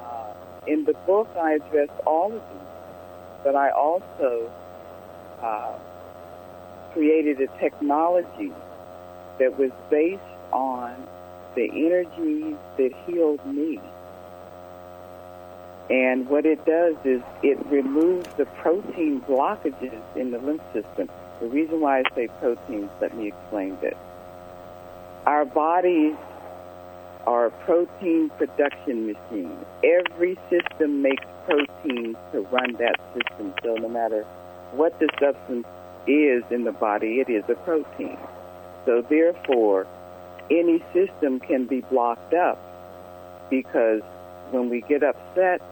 uh, 0.00 0.34
in 0.66 0.84
the 0.84 0.94
book, 1.06 1.28
I 1.36 1.54
address 1.54 1.88
all 2.06 2.32
of 2.32 2.42
these 2.52 2.64
but 3.44 3.54
I 3.54 3.70
also 3.70 4.50
uh, 5.40 5.78
created 6.94 7.40
a 7.42 7.46
technology 7.58 8.50
that 9.38 9.56
was 9.58 9.70
based 9.90 10.22
on 10.50 11.06
the 11.54 11.68
energies 11.70 12.56
that 12.78 12.90
healed 13.06 13.44
me. 13.46 13.78
And 15.90 16.26
what 16.26 16.46
it 16.46 16.64
does 16.64 16.96
is 17.04 17.22
it 17.42 17.64
removes 17.66 18.26
the 18.36 18.46
protein 18.46 19.20
blockages 19.20 20.00
in 20.16 20.30
the 20.30 20.38
lymph 20.38 20.62
system. 20.72 21.10
The 21.40 21.48
reason 21.48 21.80
why 21.80 21.98
I 21.98 22.02
say 22.14 22.28
proteins, 22.40 22.90
let 23.02 23.14
me 23.14 23.28
explain 23.28 23.76
this. 23.82 23.94
Our 25.26 25.46
bodies 25.46 26.14
are 27.26 27.46
a 27.46 27.50
protein 27.64 28.30
production 28.36 29.06
machine. 29.06 29.56
Every 29.82 30.38
system 30.50 31.00
makes 31.00 31.24
proteins 31.46 32.16
to 32.32 32.40
run 32.52 32.74
that 32.74 32.96
system. 33.14 33.54
So 33.62 33.74
no 33.76 33.88
matter 33.88 34.24
what 34.72 34.98
the 35.00 35.08
substance 35.18 35.66
is 36.06 36.44
in 36.50 36.64
the 36.64 36.72
body, 36.72 37.20
it 37.20 37.30
is 37.30 37.42
a 37.48 37.54
protein. 37.54 38.18
So 38.84 39.00
therefore, 39.00 39.86
any 40.50 40.84
system 40.92 41.40
can 41.40 41.64
be 41.64 41.80
blocked 41.80 42.34
up 42.34 42.58
because 43.48 44.02
when 44.50 44.68
we 44.68 44.82
get 44.82 45.02
upset, 45.02 45.62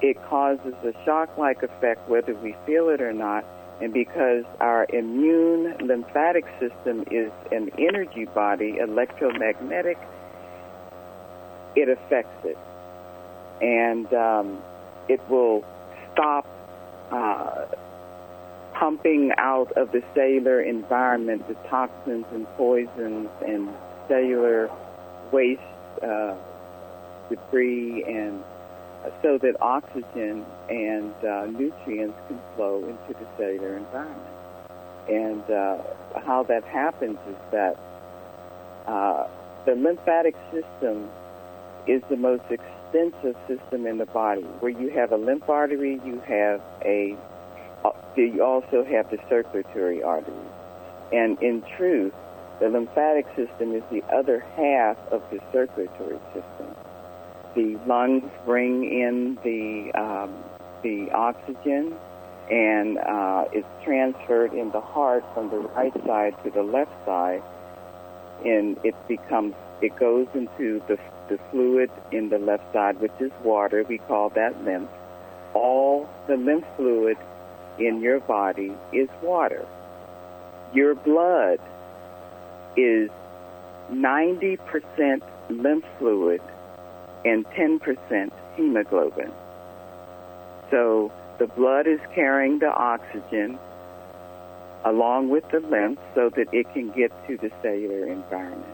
it 0.00 0.16
causes 0.24 0.74
a 0.84 0.92
shock-like 1.04 1.62
effect 1.62 2.08
whether 2.08 2.34
we 2.34 2.54
feel 2.64 2.88
it 2.88 3.02
or 3.02 3.12
not. 3.12 3.44
And 3.80 3.92
because 3.92 4.44
our 4.60 4.86
immune 4.92 5.76
lymphatic 5.86 6.46
system 6.58 7.04
is 7.10 7.30
an 7.52 7.70
energy 7.78 8.24
body, 8.24 8.78
electromagnetic, 8.78 9.98
it 11.74 11.88
affects 11.88 12.44
it. 12.44 12.56
And 13.60 14.12
um, 14.14 14.62
it 15.08 15.20
will 15.28 15.64
stop 16.12 16.46
uh, 17.10 17.66
pumping 18.72 19.32
out 19.38 19.72
of 19.72 19.92
the 19.92 20.02
cellular 20.14 20.60
environment 20.60 21.46
the 21.48 21.54
toxins 21.68 22.24
and 22.32 22.46
poisons 22.56 23.28
and 23.46 23.68
cellular 24.08 24.70
waste 25.32 25.60
uh, 26.02 26.34
debris 27.28 28.04
and 28.04 28.42
so 29.22 29.38
that 29.38 29.56
oxygen 29.60 30.44
and 30.68 31.14
uh, 31.24 31.46
nutrients 31.46 32.18
can 32.28 32.38
flow 32.54 32.78
into 32.78 33.18
the 33.18 33.26
cellular 33.36 33.76
environment. 33.76 34.20
And 35.08 35.42
uh, 35.50 35.82
how 36.24 36.44
that 36.48 36.64
happens 36.64 37.18
is 37.28 37.36
that 37.52 37.78
uh, 38.86 39.28
the 39.64 39.74
lymphatic 39.74 40.34
system 40.52 41.08
is 41.86 42.02
the 42.08 42.16
most 42.16 42.44
extensive 42.50 43.36
system 43.46 43.86
in 43.86 43.98
the 43.98 44.06
body. 44.06 44.42
Where 44.60 44.72
you 44.72 44.90
have 44.90 45.12
a 45.12 45.16
lymph 45.16 45.48
artery, 45.48 46.00
you 46.04 46.20
have 46.26 46.60
a, 46.84 47.16
uh, 47.84 47.90
you 48.16 48.42
also 48.42 48.84
have 48.84 49.10
the 49.10 49.18
circulatory 49.28 50.02
arteries. 50.02 50.36
And 51.12 51.40
in 51.40 51.62
truth, 51.76 52.14
the 52.60 52.68
lymphatic 52.68 53.26
system 53.36 53.74
is 53.74 53.82
the 53.90 54.02
other 54.12 54.40
half 54.56 54.96
of 55.12 55.22
the 55.30 55.40
circulatory 55.52 56.18
system. 56.32 56.74
The 57.56 57.76
lungs 57.86 58.30
bring 58.44 58.84
in 58.84 59.38
the 59.42 59.90
um, 60.00 60.32
the 60.82 61.10
oxygen, 61.10 61.94
and 62.50 62.98
uh, 62.98 63.46
it's 63.52 63.66
transferred 63.82 64.52
in 64.52 64.70
the 64.70 64.80
heart 64.80 65.24
from 65.34 65.50
the 65.50 65.58
right 65.58 65.92
side 66.06 66.36
to 66.44 66.50
the 66.50 66.62
left 66.62 66.92
side 67.04 67.42
and 68.44 68.78
it 68.84 68.94
becomes 69.08 69.54
it 69.80 69.96
goes 69.96 70.26
into 70.34 70.82
the 70.88 70.98
the 71.28 71.38
fluid 71.50 71.90
in 72.12 72.28
the 72.28 72.38
left 72.38 72.72
side, 72.72 73.00
which 73.00 73.12
is 73.18 73.32
water. 73.42 73.84
We 73.88 73.98
call 73.98 74.28
that 74.30 74.64
lymph. 74.64 74.88
All 75.54 76.08
the 76.28 76.36
lymph 76.36 76.64
fluid 76.76 77.16
in 77.78 78.00
your 78.00 78.20
body 78.20 78.72
is 78.92 79.08
water. 79.22 79.66
Your 80.72 80.94
blood 80.94 81.58
is 82.76 83.10
90% 83.90 85.20
lymph 85.50 85.84
fluid 85.98 86.40
and 87.26 87.44
10% 87.48 88.30
hemoglobin. 88.56 89.32
So 90.70 91.10
the 91.38 91.48
blood 91.48 91.86
is 91.86 92.00
carrying 92.14 92.60
the 92.60 92.72
oxygen 92.72 93.58
along 94.84 95.28
with 95.28 95.48
the 95.50 95.58
lymph 95.58 95.98
so 96.14 96.30
that 96.30 96.46
it 96.52 96.72
can 96.72 96.90
get 96.92 97.10
to 97.26 97.36
the 97.36 97.50
cellular 97.62 98.06
environment. 98.06 98.72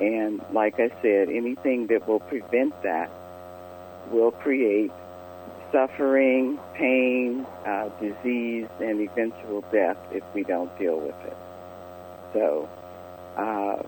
And 0.00 0.40
like 0.52 0.80
I 0.80 0.88
said, 1.02 1.28
anything 1.28 1.86
that 1.88 2.08
will 2.08 2.20
prevent 2.20 2.82
that 2.82 3.10
will 4.10 4.32
create 4.32 4.90
suffering, 5.70 6.58
pain, 6.74 7.46
uh, 7.66 7.90
disease, 8.00 8.66
and 8.80 9.00
eventual 9.00 9.62
death 9.70 9.98
if 10.12 10.22
we 10.34 10.42
don't 10.42 10.76
deal 10.78 10.98
with 10.98 11.14
it. 11.26 11.36
So 12.32 12.68
uh, 13.36 13.82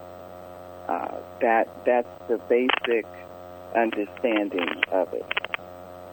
uh, 0.91 1.21
that 1.41 1.69
that's 1.85 2.29
the 2.29 2.39
basic 2.49 3.07
understanding 3.77 4.69
of 4.91 5.13
it. 5.13 5.27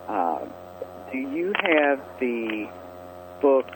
Uh, 0.07 0.45
do 1.11 1.17
you 1.17 1.53
have 1.61 2.01
the 2.19 2.69
book 3.41 3.67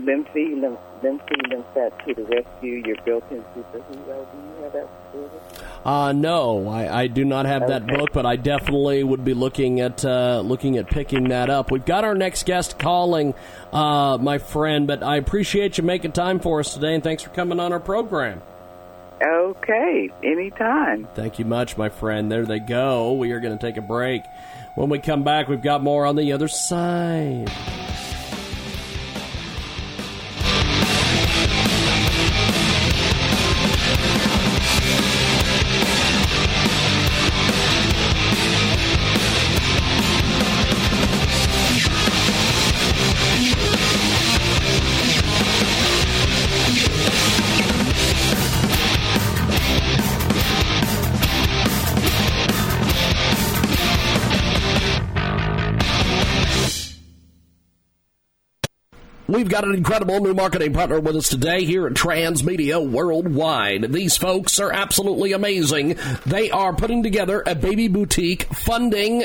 Lymphy, 0.00 0.60
Lymph, 0.60 0.78
Lymphy, 1.02 1.36
Lymphet 1.50 2.04
to 2.06 2.14
the 2.14 2.24
Rescue, 2.24 2.82
Your 2.84 2.96
Built-in 3.04 3.42
Superhero? 3.54 4.26
Do 4.30 4.38
you 4.38 4.62
have 4.62 4.72
that? 4.72 4.88
book? 5.12 5.30
Uh, 5.84 6.12
no, 6.12 6.68
I, 6.68 7.02
I 7.02 7.06
do 7.08 7.24
not 7.24 7.46
have 7.46 7.62
okay. 7.62 7.72
that 7.72 7.86
book, 7.86 8.10
but 8.12 8.24
I 8.24 8.36
definitely 8.36 9.04
would 9.04 9.24
be 9.24 9.34
looking 9.34 9.80
at 9.80 10.04
uh, 10.04 10.40
looking 10.44 10.78
at 10.78 10.88
picking 10.88 11.28
that 11.28 11.50
up. 11.50 11.70
We've 11.70 11.84
got 11.84 12.04
our 12.04 12.14
next 12.14 12.46
guest 12.46 12.78
calling, 12.78 13.34
uh, 13.72 14.18
my 14.20 14.38
friend, 14.38 14.86
but 14.86 15.02
I 15.02 15.16
appreciate 15.16 15.76
you 15.76 15.84
making 15.84 16.12
time 16.12 16.40
for 16.40 16.60
us 16.60 16.74
today, 16.74 16.94
and 16.94 17.04
thanks 17.04 17.22
for 17.22 17.30
coming 17.30 17.60
on 17.60 17.72
our 17.72 17.80
program. 17.80 18.40
Okay, 19.24 20.10
anytime. 20.22 21.08
Thank 21.14 21.38
you 21.38 21.44
much, 21.44 21.76
my 21.76 21.88
friend. 21.88 22.30
There 22.30 22.44
they 22.44 22.58
go. 22.58 23.12
We 23.14 23.32
are 23.32 23.40
going 23.40 23.56
to 23.56 23.66
take 23.66 23.76
a 23.76 23.82
break. 23.82 24.24
When 24.74 24.90
we 24.90 24.98
come 24.98 25.22
back, 25.22 25.48
we've 25.48 25.62
got 25.62 25.82
more 25.82 26.04
on 26.04 26.16
the 26.16 26.32
other 26.32 26.48
side. 26.48 27.50
We've 59.34 59.48
got 59.48 59.64
an 59.64 59.74
incredible 59.74 60.20
new 60.20 60.32
marketing 60.32 60.74
partner 60.74 61.00
with 61.00 61.16
us 61.16 61.28
today 61.28 61.64
here 61.64 61.88
at 61.88 61.94
Transmedia 61.94 62.88
Worldwide. 62.88 63.92
These 63.92 64.16
folks 64.16 64.60
are 64.60 64.70
absolutely 64.70 65.32
amazing. 65.32 65.98
They 66.24 66.52
are 66.52 66.72
putting 66.72 67.02
together 67.02 67.42
a 67.44 67.56
baby 67.56 67.88
boutique 67.88 68.44
funding 68.44 69.24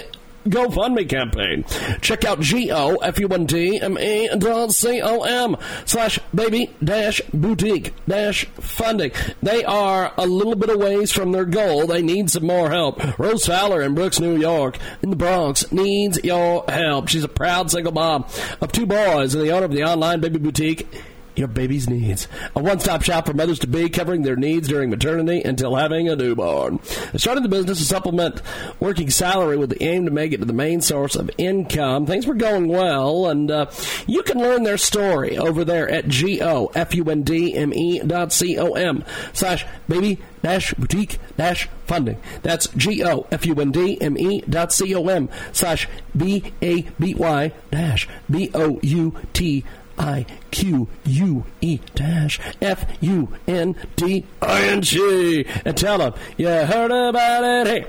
GoFundMe 0.50 1.08
campaign. 1.08 1.64
Check 2.02 2.26
out 2.26 2.40
G-O-F-U-N-D-M-E 2.42 4.30
dot 4.38 4.72
C-O-M 4.72 5.58
slash 5.86 6.20
baby 6.34 6.72
dash 6.84 7.22
boutique 7.34 7.94
dash 8.08 8.46
funding. 8.60 9.12
They 9.42 9.64
are 9.64 10.14
a 10.18 10.26
little 10.26 10.56
bit 10.56 10.70
of 10.70 10.80
ways 10.80 11.12
from 11.12 11.32
their 11.32 11.46
goal. 11.46 11.88
They 11.88 12.02
need 12.02 12.30
some 12.30 12.46
more 12.46 12.70
help. 12.70 13.20
Rose 13.20 13.46
Fowler 13.46 13.82
in 13.82 13.96
Brooks, 13.96 14.20
New 14.20 14.38
York, 14.38 14.78
in 15.02 15.10
the 15.10 15.16
Bronx, 15.16 15.72
needs 15.72 16.20
your 16.24 16.66
help. 16.68 17.08
She's 17.10 17.24
a 17.24 17.30
proud 17.30 17.72
single 17.72 17.94
mom 17.94 18.26
of 18.62 18.72
two 18.72 18.86
boys 18.86 19.36
and 19.36 19.44
the 19.44 19.52
owner 19.52 19.66
of 19.66 19.72
the 19.72 19.84
online 19.84 20.20
baby 20.20 20.40
boutique 20.40 20.88
your 21.36 21.48
baby's 21.48 21.89
needs. 21.89 22.28
A 22.56 22.62
one 22.62 22.80
stop 22.80 23.02
shop 23.04 23.26
for 23.26 23.34
mothers 23.34 23.60
to 23.60 23.68
be, 23.68 23.89
covering 23.89 24.24
their 24.24 24.36
needs 24.36 24.68
during 24.68 24.89
maternity 24.89 25.42
until 25.42 25.76
having 25.76 26.10
a 26.10 26.15
newborn. 26.15 26.80
I 27.13 27.18
started 27.18 27.44
the 27.44 27.50
business 27.50 27.80
to 27.80 27.86
supplement 27.86 28.42
working 28.80 29.10
salary 29.10 29.58
with 29.58 29.70
the 29.70 29.84
aim 29.84 30.06
to 30.06 30.12
make 30.12 30.34
it 30.34 30.38
to 30.39 30.46
the 30.46 30.54
main 30.54 30.82
source 30.82 31.15
of 31.15 31.30
income. 31.38 32.06
Things 32.06 32.28
were 32.28 32.34
going 32.34 32.68
well, 32.68 33.28
and 33.28 33.50
uh, 33.50 33.68
you 34.08 34.24
can 34.24 34.39
learn 34.39 34.63
their 34.63 34.78
story 34.78 35.38
over 35.38 35.63
there 35.63 35.89
at 35.89 36.08
G-O-F-U-N-D-M-E 36.08 38.00
dot 38.00 38.34
C-O-M 38.34 39.04
slash 39.34 39.65
baby 39.88 40.20
dash 40.42 40.74
boutique 40.74 41.20
dash 41.38 41.68
funding. 41.86 42.18
That's 42.42 42.68
G 42.68 43.04
O 43.04 43.28
F 43.32 43.46
U 43.46 43.60
N 43.60 43.72
D 43.72 44.00
M 44.02 44.18
E 44.18 44.42
dot 44.42 44.72
C 44.72 44.96
O 44.96 45.08
M 45.08 45.30
slash 45.52 45.88
B 46.15 46.54
A 46.62 46.82
B 47.00 47.13
Y 47.15 47.52
dash 47.72 48.08
B 48.30 48.52
O 48.54 48.80
U 48.82 49.15
T 49.34 49.63
I 50.00 50.26
Q 50.50 50.88
U 51.06 51.46
E 51.62 51.80
dash 51.94 52.40
F 52.62 52.86
U 53.02 53.28
N 53.48 53.76
D 53.98 54.26
I 54.42 54.62
N 54.62 54.82
G. 54.82 55.46
And 55.66 55.76
tell 55.76 55.98
them 55.98 56.14
you 56.38 56.48
heard 56.48 56.92
about 56.92 57.68
it 57.68 57.68
here. 57.68 57.88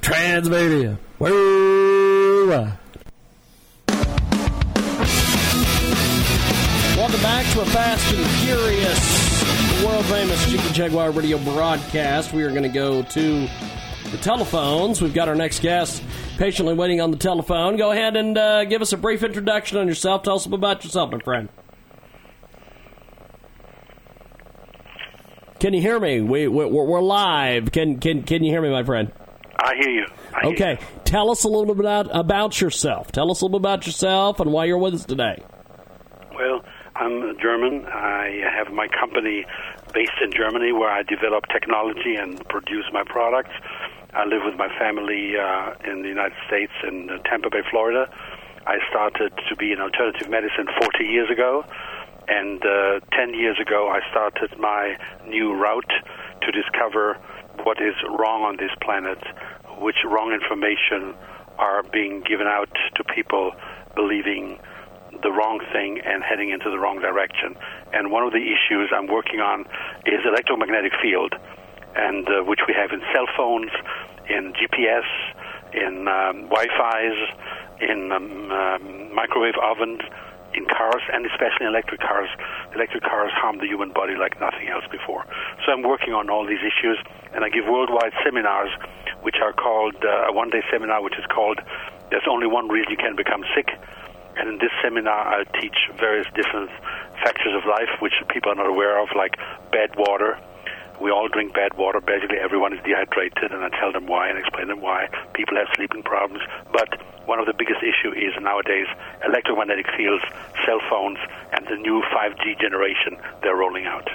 Transmedia. 0.00 0.98
Worldwide. 1.20 2.78
Welcome 6.96 7.22
back 7.22 7.52
to 7.52 7.60
a 7.60 7.64
fast 7.66 8.14
and 8.14 8.26
furious, 8.44 9.84
world 9.84 10.04
famous 10.06 10.50
Jiggy 10.50 10.72
Jaguar 10.72 11.10
radio 11.10 11.38
broadcast. 11.38 12.32
We 12.32 12.42
are 12.42 12.50
going 12.50 12.62
to 12.64 12.68
go 12.68 13.02
to 13.02 13.48
the 14.10 14.18
telephones. 14.18 15.00
We've 15.00 15.14
got 15.14 15.28
our 15.28 15.34
next 15.34 15.62
guest 15.62 16.02
patiently 16.42 16.74
waiting 16.74 17.00
on 17.00 17.12
the 17.12 17.16
telephone. 17.16 17.76
Go 17.76 17.92
ahead 17.92 18.16
and 18.16 18.36
uh, 18.36 18.64
give 18.64 18.82
us 18.82 18.92
a 18.92 18.96
brief 18.96 19.22
introduction 19.22 19.78
on 19.78 19.86
yourself. 19.86 20.24
Tell 20.24 20.34
us 20.34 20.44
about 20.44 20.82
yourself, 20.82 21.12
my 21.12 21.20
friend. 21.20 21.48
Can 25.60 25.72
you 25.72 25.80
hear 25.80 26.00
me? 26.00 26.20
We, 26.20 26.48
we 26.48 26.64
we're 26.64 27.00
live. 27.00 27.70
Can 27.70 28.00
can 28.00 28.24
can 28.24 28.42
you 28.42 28.50
hear 28.50 28.60
me, 28.60 28.70
my 28.70 28.82
friend? 28.82 29.12
I 29.56 29.74
hear 29.80 29.90
you. 29.90 30.06
I 30.34 30.48
okay, 30.48 30.56
hear 30.56 30.70
you. 30.80 31.00
tell 31.04 31.30
us 31.30 31.44
a 31.44 31.48
little 31.48 31.76
bit 31.76 31.78
about 31.78 32.08
about 32.10 32.60
yourself. 32.60 33.12
Tell 33.12 33.30
us 33.30 33.40
a 33.40 33.44
little 33.44 33.60
bit 33.60 33.62
about 33.62 33.86
yourself 33.86 34.40
and 34.40 34.52
why 34.52 34.64
you're 34.64 34.78
with 34.78 34.94
us 34.94 35.04
today. 35.04 35.44
Well, 36.34 36.64
I'm 36.96 37.38
German. 37.40 37.86
I 37.86 38.40
have 38.52 38.74
my 38.74 38.88
company 38.88 39.46
based 39.94 40.18
in 40.20 40.32
Germany 40.32 40.72
where 40.72 40.90
I 40.90 41.04
develop 41.04 41.44
technology 41.52 42.16
and 42.16 42.44
produce 42.48 42.86
my 42.92 43.04
products. 43.06 43.52
I 44.14 44.26
live 44.26 44.42
with 44.44 44.56
my 44.56 44.68
family 44.78 45.38
uh, 45.40 45.72
in 45.90 46.02
the 46.02 46.08
United 46.08 46.36
States 46.46 46.72
in 46.86 47.08
uh, 47.08 47.16
Tampa 47.24 47.48
Bay, 47.48 47.62
Florida. 47.70 48.12
I 48.66 48.76
started 48.90 49.32
to 49.48 49.56
be 49.56 49.72
in 49.72 49.80
alternative 49.80 50.28
medicine 50.28 50.66
40 50.82 51.04
years 51.04 51.30
ago, 51.30 51.64
and 52.28 52.62
uh, 52.62 53.00
10 53.16 53.32
years 53.32 53.56
ago 53.58 53.88
I 53.88 54.00
started 54.10 54.52
my 54.58 54.98
new 55.26 55.54
route 55.54 55.90
to 56.42 56.52
discover 56.52 57.16
what 57.64 57.80
is 57.80 57.94
wrong 58.04 58.42
on 58.42 58.58
this 58.58 58.70
planet, 58.82 59.18
which 59.80 59.96
wrong 60.04 60.36
information 60.36 61.14
are 61.56 61.82
being 61.82 62.20
given 62.20 62.46
out 62.46 62.68
to 62.96 63.04
people 63.14 63.52
believing 63.94 64.58
the 65.22 65.32
wrong 65.32 65.60
thing 65.72 66.02
and 66.04 66.22
heading 66.22 66.50
into 66.50 66.68
the 66.68 66.78
wrong 66.78 67.00
direction. 67.00 67.56
And 67.94 68.10
one 68.10 68.24
of 68.24 68.32
the 68.32 68.44
issues 68.44 68.92
I'm 68.94 69.06
working 69.06 69.40
on 69.40 69.64
is 70.04 70.20
electromagnetic 70.26 70.92
field, 71.00 71.34
and 71.96 72.26
uh, 72.28 72.42
which 72.44 72.60
we 72.66 72.74
have 72.74 72.90
in 72.92 73.00
cell 73.12 73.26
phones, 73.36 73.70
in 74.28 74.52
GPS, 74.52 75.06
in 75.74 76.08
um, 76.08 76.48
Wi-Fi's, 76.48 77.18
in 77.80 78.12
um, 78.12 78.50
um, 78.52 79.14
microwave 79.14 79.54
ovens, 79.62 80.00
in 80.54 80.66
cars 80.66 81.02
and 81.12 81.26
especially 81.26 81.66
electric 81.66 82.00
cars. 82.00 82.28
Electric 82.74 83.02
cars 83.02 83.32
harm 83.32 83.58
the 83.58 83.66
human 83.66 83.92
body 83.92 84.14
like 84.16 84.38
nothing 84.40 84.68
else 84.68 84.84
before. 84.90 85.24
So 85.64 85.72
I'm 85.72 85.82
working 85.82 86.12
on 86.12 86.28
all 86.28 86.46
these 86.46 86.60
issues, 86.60 86.98
and 87.34 87.44
I 87.44 87.48
give 87.48 87.64
worldwide 87.66 88.12
seminars, 88.24 88.70
which 89.22 89.36
are 89.42 89.52
called 89.52 89.96
uh, 90.04 90.28
a 90.28 90.32
one-day 90.32 90.62
seminar, 90.70 91.02
which 91.02 91.18
is 91.18 91.24
called 91.26 91.60
"There's 92.10 92.26
Only 92.28 92.46
One 92.46 92.68
Reason 92.68 92.90
You 92.90 92.96
Can 92.96 93.16
Become 93.16 93.44
Sick." 93.54 93.68
And 94.36 94.48
in 94.48 94.58
this 94.58 94.72
seminar, 94.82 95.40
I 95.40 95.44
teach 95.60 95.76
various 95.98 96.26
different 96.34 96.70
factors 97.20 97.52
of 97.54 97.68
life 97.68 98.00
which 98.00 98.14
people 98.28 98.52
are 98.52 98.54
not 98.54 98.68
aware 98.68 99.00
of, 99.02 99.08
like 99.16 99.36
bad 99.70 99.92
water. 99.96 100.38
We 101.02 101.10
all 101.10 101.26
drink 101.26 101.52
bad 101.52 101.76
water. 101.76 102.00
Basically, 102.00 102.38
everyone 102.38 102.72
is 102.72 102.78
dehydrated, 102.84 103.50
and 103.50 103.64
I 103.64 103.70
tell 103.80 103.90
them 103.90 104.06
why 104.06 104.28
and 104.28 104.38
explain 104.38 104.68
them 104.68 104.80
why. 104.80 105.08
People 105.34 105.56
have 105.56 105.66
sleeping 105.74 106.04
problems, 106.04 106.44
but 106.72 106.88
one 107.26 107.40
of 107.40 107.46
the 107.46 107.54
biggest 107.58 107.82
issues 107.82 108.14
is 108.16 108.40
nowadays 108.40 108.86
electromagnetic 109.26 109.86
fields, 109.96 110.22
cell 110.64 110.80
phones, 110.88 111.18
and 111.52 111.66
the 111.66 111.74
new 111.74 112.02
5G 112.14 112.60
generation 112.60 113.16
they're 113.42 113.56
rolling 113.56 113.84
out. 113.84 114.08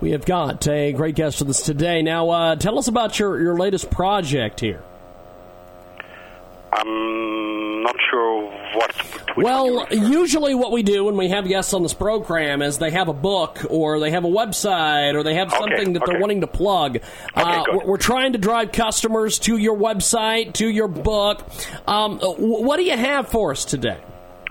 We 0.00 0.10
have 0.10 0.24
got 0.24 0.66
a 0.66 0.92
great 0.92 1.14
guest 1.14 1.38
with 1.38 1.50
us 1.50 1.62
today. 1.62 2.02
Now, 2.02 2.28
uh, 2.30 2.56
tell 2.56 2.76
us 2.80 2.88
about 2.88 3.20
your, 3.20 3.40
your 3.40 3.56
latest 3.56 3.88
project 3.88 4.58
here. 4.58 4.82
I'm 6.78 7.82
not 7.82 7.96
sure 8.10 8.42
what. 8.74 9.36
Well, 9.36 9.86
usually 9.90 10.54
what 10.54 10.72
we 10.72 10.82
do 10.82 11.04
when 11.04 11.16
we 11.16 11.28
have 11.28 11.46
guests 11.46 11.74
on 11.74 11.82
this 11.82 11.94
program 11.94 12.62
is 12.62 12.78
they 12.78 12.92
have 12.92 13.08
a 13.08 13.12
book 13.12 13.66
or 13.68 13.98
they 13.98 14.12
have 14.12 14.24
a 14.24 14.28
website 14.28 15.14
or 15.14 15.22
they 15.22 15.34
have 15.34 15.50
something 15.50 15.72
okay, 15.72 15.92
that 15.92 16.02
okay. 16.02 16.12
they're 16.12 16.20
wanting 16.20 16.42
to 16.42 16.46
plug. 16.46 16.96
Okay, 16.96 17.04
uh, 17.36 17.64
we're, 17.72 17.86
we're 17.86 17.96
trying 17.96 18.32
to 18.32 18.38
drive 18.38 18.72
customers 18.72 19.38
to 19.40 19.56
your 19.56 19.76
website, 19.76 20.54
to 20.54 20.68
your 20.68 20.88
book. 20.88 21.44
Um, 21.86 22.18
what 22.20 22.76
do 22.76 22.84
you 22.84 22.96
have 22.96 23.28
for 23.28 23.50
us 23.50 23.64
today? 23.64 24.00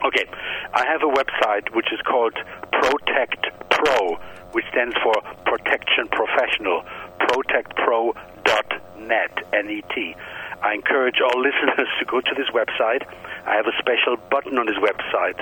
Okay, 0.05 0.25
I 0.73 0.85
have 0.85 1.01
a 1.01 1.11
website 1.11 1.73
which 1.75 1.91
is 1.93 1.99
called 2.05 2.33
Protect 2.71 3.47
Pro, 3.71 4.17
which 4.51 4.65
stands 4.71 4.95
for 5.01 5.13
Protection 5.45 6.07
Professional. 6.11 6.83
ProtectPro.net, 7.19 9.31
N-E-T. 9.53 10.15
I 10.61 10.73
encourage 10.73 11.21
all 11.21 11.39
listeners 11.39 11.87
to 11.99 12.05
go 12.05 12.21
to 12.21 12.33
this 12.35 12.49
website. 12.49 13.05
I 13.45 13.55
have 13.55 13.67
a 13.67 13.77
special 13.79 14.17
button 14.29 14.57
on 14.57 14.65
this 14.65 14.77
website. 14.77 15.37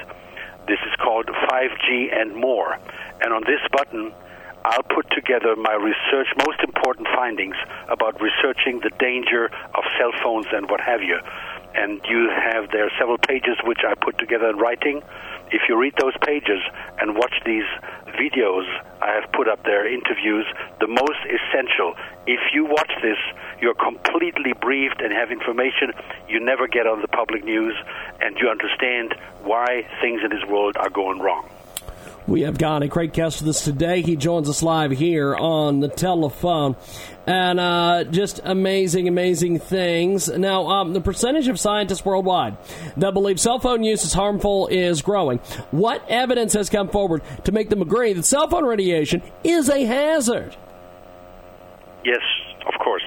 This 0.67 0.79
is 0.85 0.93
called 1.01 1.27
5G 1.27 2.13
and 2.15 2.35
More. 2.35 2.77
And 3.21 3.33
on 3.33 3.43
this 3.45 3.61
button, 3.71 4.11
I'll 4.65 4.83
put 4.83 5.09
together 5.11 5.55
my 5.55 5.75
research, 5.75 6.27
most 6.45 6.59
important 6.63 7.07
findings 7.15 7.55
about 7.87 8.19
researching 8.19 8.79
the 8.81 8.89
danger 8.99 9.45
of 9.45 9.83
cell 9.97 10.11
phones 10.23 10.47
and 10.51 10.69
what 10.69 10.81
have 10.81 11.03
you. 11.03 11.19
And 11.75 12.01
you 12.09 12.29
have 12.29 12.71
there 12.71 12.91
several 12.97 13.17
pages 13.17 13.57
which 13.63 13.81
I 13.87 13.93
put 13.93 14.17
together 14.17 14.49
in 14.49 14.57
writing. 14.57 15.03
If 15.51 15.63
you 15.69 15.79
read 15.79 15.93
those 15.99 16.13
pages 16.25 16.61
and 16.99 17.15
watch 17.15 17.33
these 17.45 17.65
videos 18.19 18.65
I 19.01 19.11
have 19.21 19.31
put 19.33 19.47
up 19.47 19.63
there, 19.63 19.85
interviews, 19.85 20.45
the 20.79 20.87
most 20.87 21.19
essential. 21.29 21.93
If 22.25 22.39
you 22.53 22.65
watch 22.65 22.91
this, 23.03 23.17
you're 23.61 23.75
completely 23.75 24.53
briefed 24.59 24.99
and 24.99 25.13
have 25.13 25.31
information 25.31 25.91
you 26.27 26.39
never 26.39 26.67
get 26.67 26.87
on 26.87 27.01
the 27.01 27.07
public 27.07 27.43
news, 27.43 27.75
and 28.21 28.35
you 28.39 28.49
understand 28.49 29.13
why 29.43 29.85
things 30.01 30.21
in 30.23 30.31
this 30.31 30.43
world 30.49 30.75
are 30.77 30.89
going 30.89 31.19
wrong. 31.19 31.47
We 32.27 32.41
have 32.41 32.57
got 32.57 32.81
a 32.81 32.87
great 32.87 33.13
guest 33.13 33.41
with 33.41 33.49
us 33.49 33.63
today. 33.63 34.01
He 34.01 34.15
joins 34.15 34.49
us 34.49 34.63
live 34.63 34.89
here 34.89 35.35
on 35.35 35.79
the 35.79 35.87
telephone. 35.87 36.75
And 37.27 37.59
uh, 37.59 38.03
just 38.05 38.41
amazing, 38.43 39.07
amazing 39.07 39.59
things. 39.59 40.27
Now, 40.27 40.67
um, 40.67 40.93
the 40.93 41.01
percentage 41.01 41.47
of 41.47 41.59
scientists 41.59 42.03
worldwide 42.03 42.57
that 42.97 43.13
believe 43.13 43.39
cell 43.39 43.59
phone 43.59 43.83
use 43.83 44.03
is 44.03 44.13
harmful 44.13 44.67
is 44.67 45.03
growing. 45.03 45.37
What 45.69 46.03
evidence 46.09 46.53
has 46.53 46.67
come 46.67 46.89
forward 46.89 47.21
to 47.43 47.51
make 47.51 47.69
them 47.69 47.83
agree 47.83 48.13
that 48.13 48.25
cell 48.25 48.49
phone 48.49 48.65
radiation 48.65 49.21
is 49.43 49.69
a 49.69 49.85
hazard? 49.85 50.55
Yes, 52.03 52.21
of 52.65 52.73
course. 52.83 53.05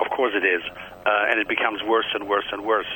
Of 0.00 0.10
course 0.10 0.34
it 0.34 0.44
is. 0.44 0.62
Uh, 1.06 1.30
and 1.30 1.40
it 1.40 1.48
becomes 1.48 1.82
worse 1.84 2.06
and 2.12 2.28
worse 2.28 2.44
and 2.52 2.62
worse. 2.66 2.86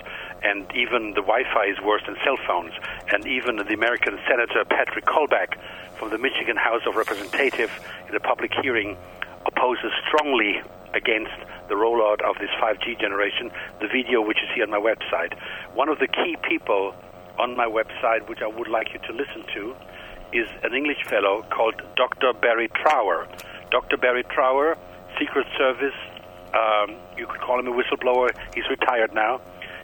And 0.44 0.66
even 0.74 1.10
the 1.14 1.22
Wi 1.22 1.44
Fi 1.54 1.66
is 1.66 1.80
worse 1.80 2.02
than 2.06 2.16
cell 2.24 2.36
phones. 2.46 2.72
And 3.12 3.26
even 3.26 3.56
the 3.56 3.74
American 3.74 4.18
Senator 4.28 4.64
Patrick 4.64 5.04
Colbeck 5.04 5.58
from 5.96 6.10
the 6.10 6.18
Michigan 6.18 6.56
House 6.56 6.82
of 6.86 6.96
Representatives 6.96 7.72
in 8.08 8.14
a 8.14 8.20
public 8.20 8.52
hearing 8.62 8.96
opposes 9.46 9.92
strongly 10.06 10.60
against 10.94 11.32
the 11.68 11.74
rollout 11.74 12.20
of 12.22 12.36
this 12.38 12.50
5G 12.60 13.00
generation, 13.00 13.50
the 13.80 13.88
video 13.88 14.20
which 14.20 14.38
you 14.42 14.48
see 14.54 14.62
on 14.62 14.70
my 14.70 14.78
website. 14.78 15.32
One 15.74 15.88
of 15.88 15.98
the 15.98 16.08
key 16.08 16.36
people 16.42 16.94
on 17.38 17.56
my 17.56 17.66
website, 17.66 18.28
which 18.28 18.42
I 18.42 18.46
would 18.46 18.68
like 18.68 18.92
you 18.92 19.00
to 19.00 19.12
listen 19.12 19.44
to, 19.54 19.74
is 20.32 20.48
an 20.64 20.74
English 20.74 21.04
fellow 21.04 21.44
called 21.50 21.80
Dr. 21.96 22.32
Barry 22.32 22.68
Trower. 22.68 23.28
Dr. 23.70 23.96
Barry 23.96 24.24
Trower, 24.24 24.76
Secret 25.18 25.46
Service, 25.56 25.94
um, 26.54 26.96
you 27.16 27.26
could 27.26 27.40
call 27.40 27.58
him 27.58 27.68
a 27.68 27.72
whistleblower. 27.72 28.30
He's 28.54 28.68
retired 28.68 29.14
now. 29.14 29.40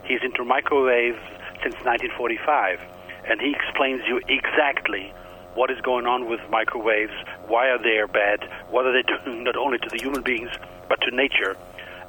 He's 0.09 0.23
into 0.23 0.43
microwaves 0.43 1.21
since 1.63 1.77
1945, 1.85 2.81
and 3.29 3.41
he 3.41 3.53
explains 3.53 4.01
you 4.09 4.21
exactly 4.27 5.13
what 5.55 5.71
is 5.71 5.79
going 5.83 6.07
on 6.07 6.31
with 6.31 6.41
microwaves, 6.49 7.13
why 7.47 7.69
are 7.69 7.83
they 7.83 8.01
bad, 8.11 8.49
what 8.71 8.87
are 8.87 8.93
they 8.93 9.03
doing 9.03 9.45
not 9.45 9.57
only 9.57 9.77
to 9.79 9.89
the 9.91 9.99
human 10.01 10.23
beings 10.23 10.51
but 10.89 10.99
to 11.03 11.15
nature, 11.15 11.57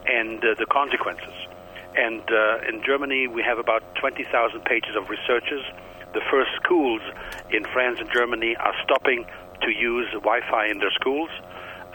and 0.08 0.40
uh, 0.46 0.56
the 0.58 0.66
consequences. 0.66 1.34
And 1.98 2.24
uh, 2.32 2.60
in 2.70 2.82
Germany, 2.86 3.28
we 3.28 3.44
have 3.44 3.58
about 3.58 3.84
20,000 3.96 4.64
pages 4.64 4.96
of 4.96 5.10
researches. 5.10 5.62
The 6.14 6.22
first 6.32 6.52
schools 6.64 7.02
in 7.52 7.66
France 7.66 8.00
and 8.00 8.10
Germany 8.14 8.56
are 8.56 8.74
stopping 8.86 9.26
to 9.62 9.72
use 9.72 10.08
Wi-Fi 10.14 10.68
in 10.68 10.80
their 10.80 10.92
schools, 10.92 11.30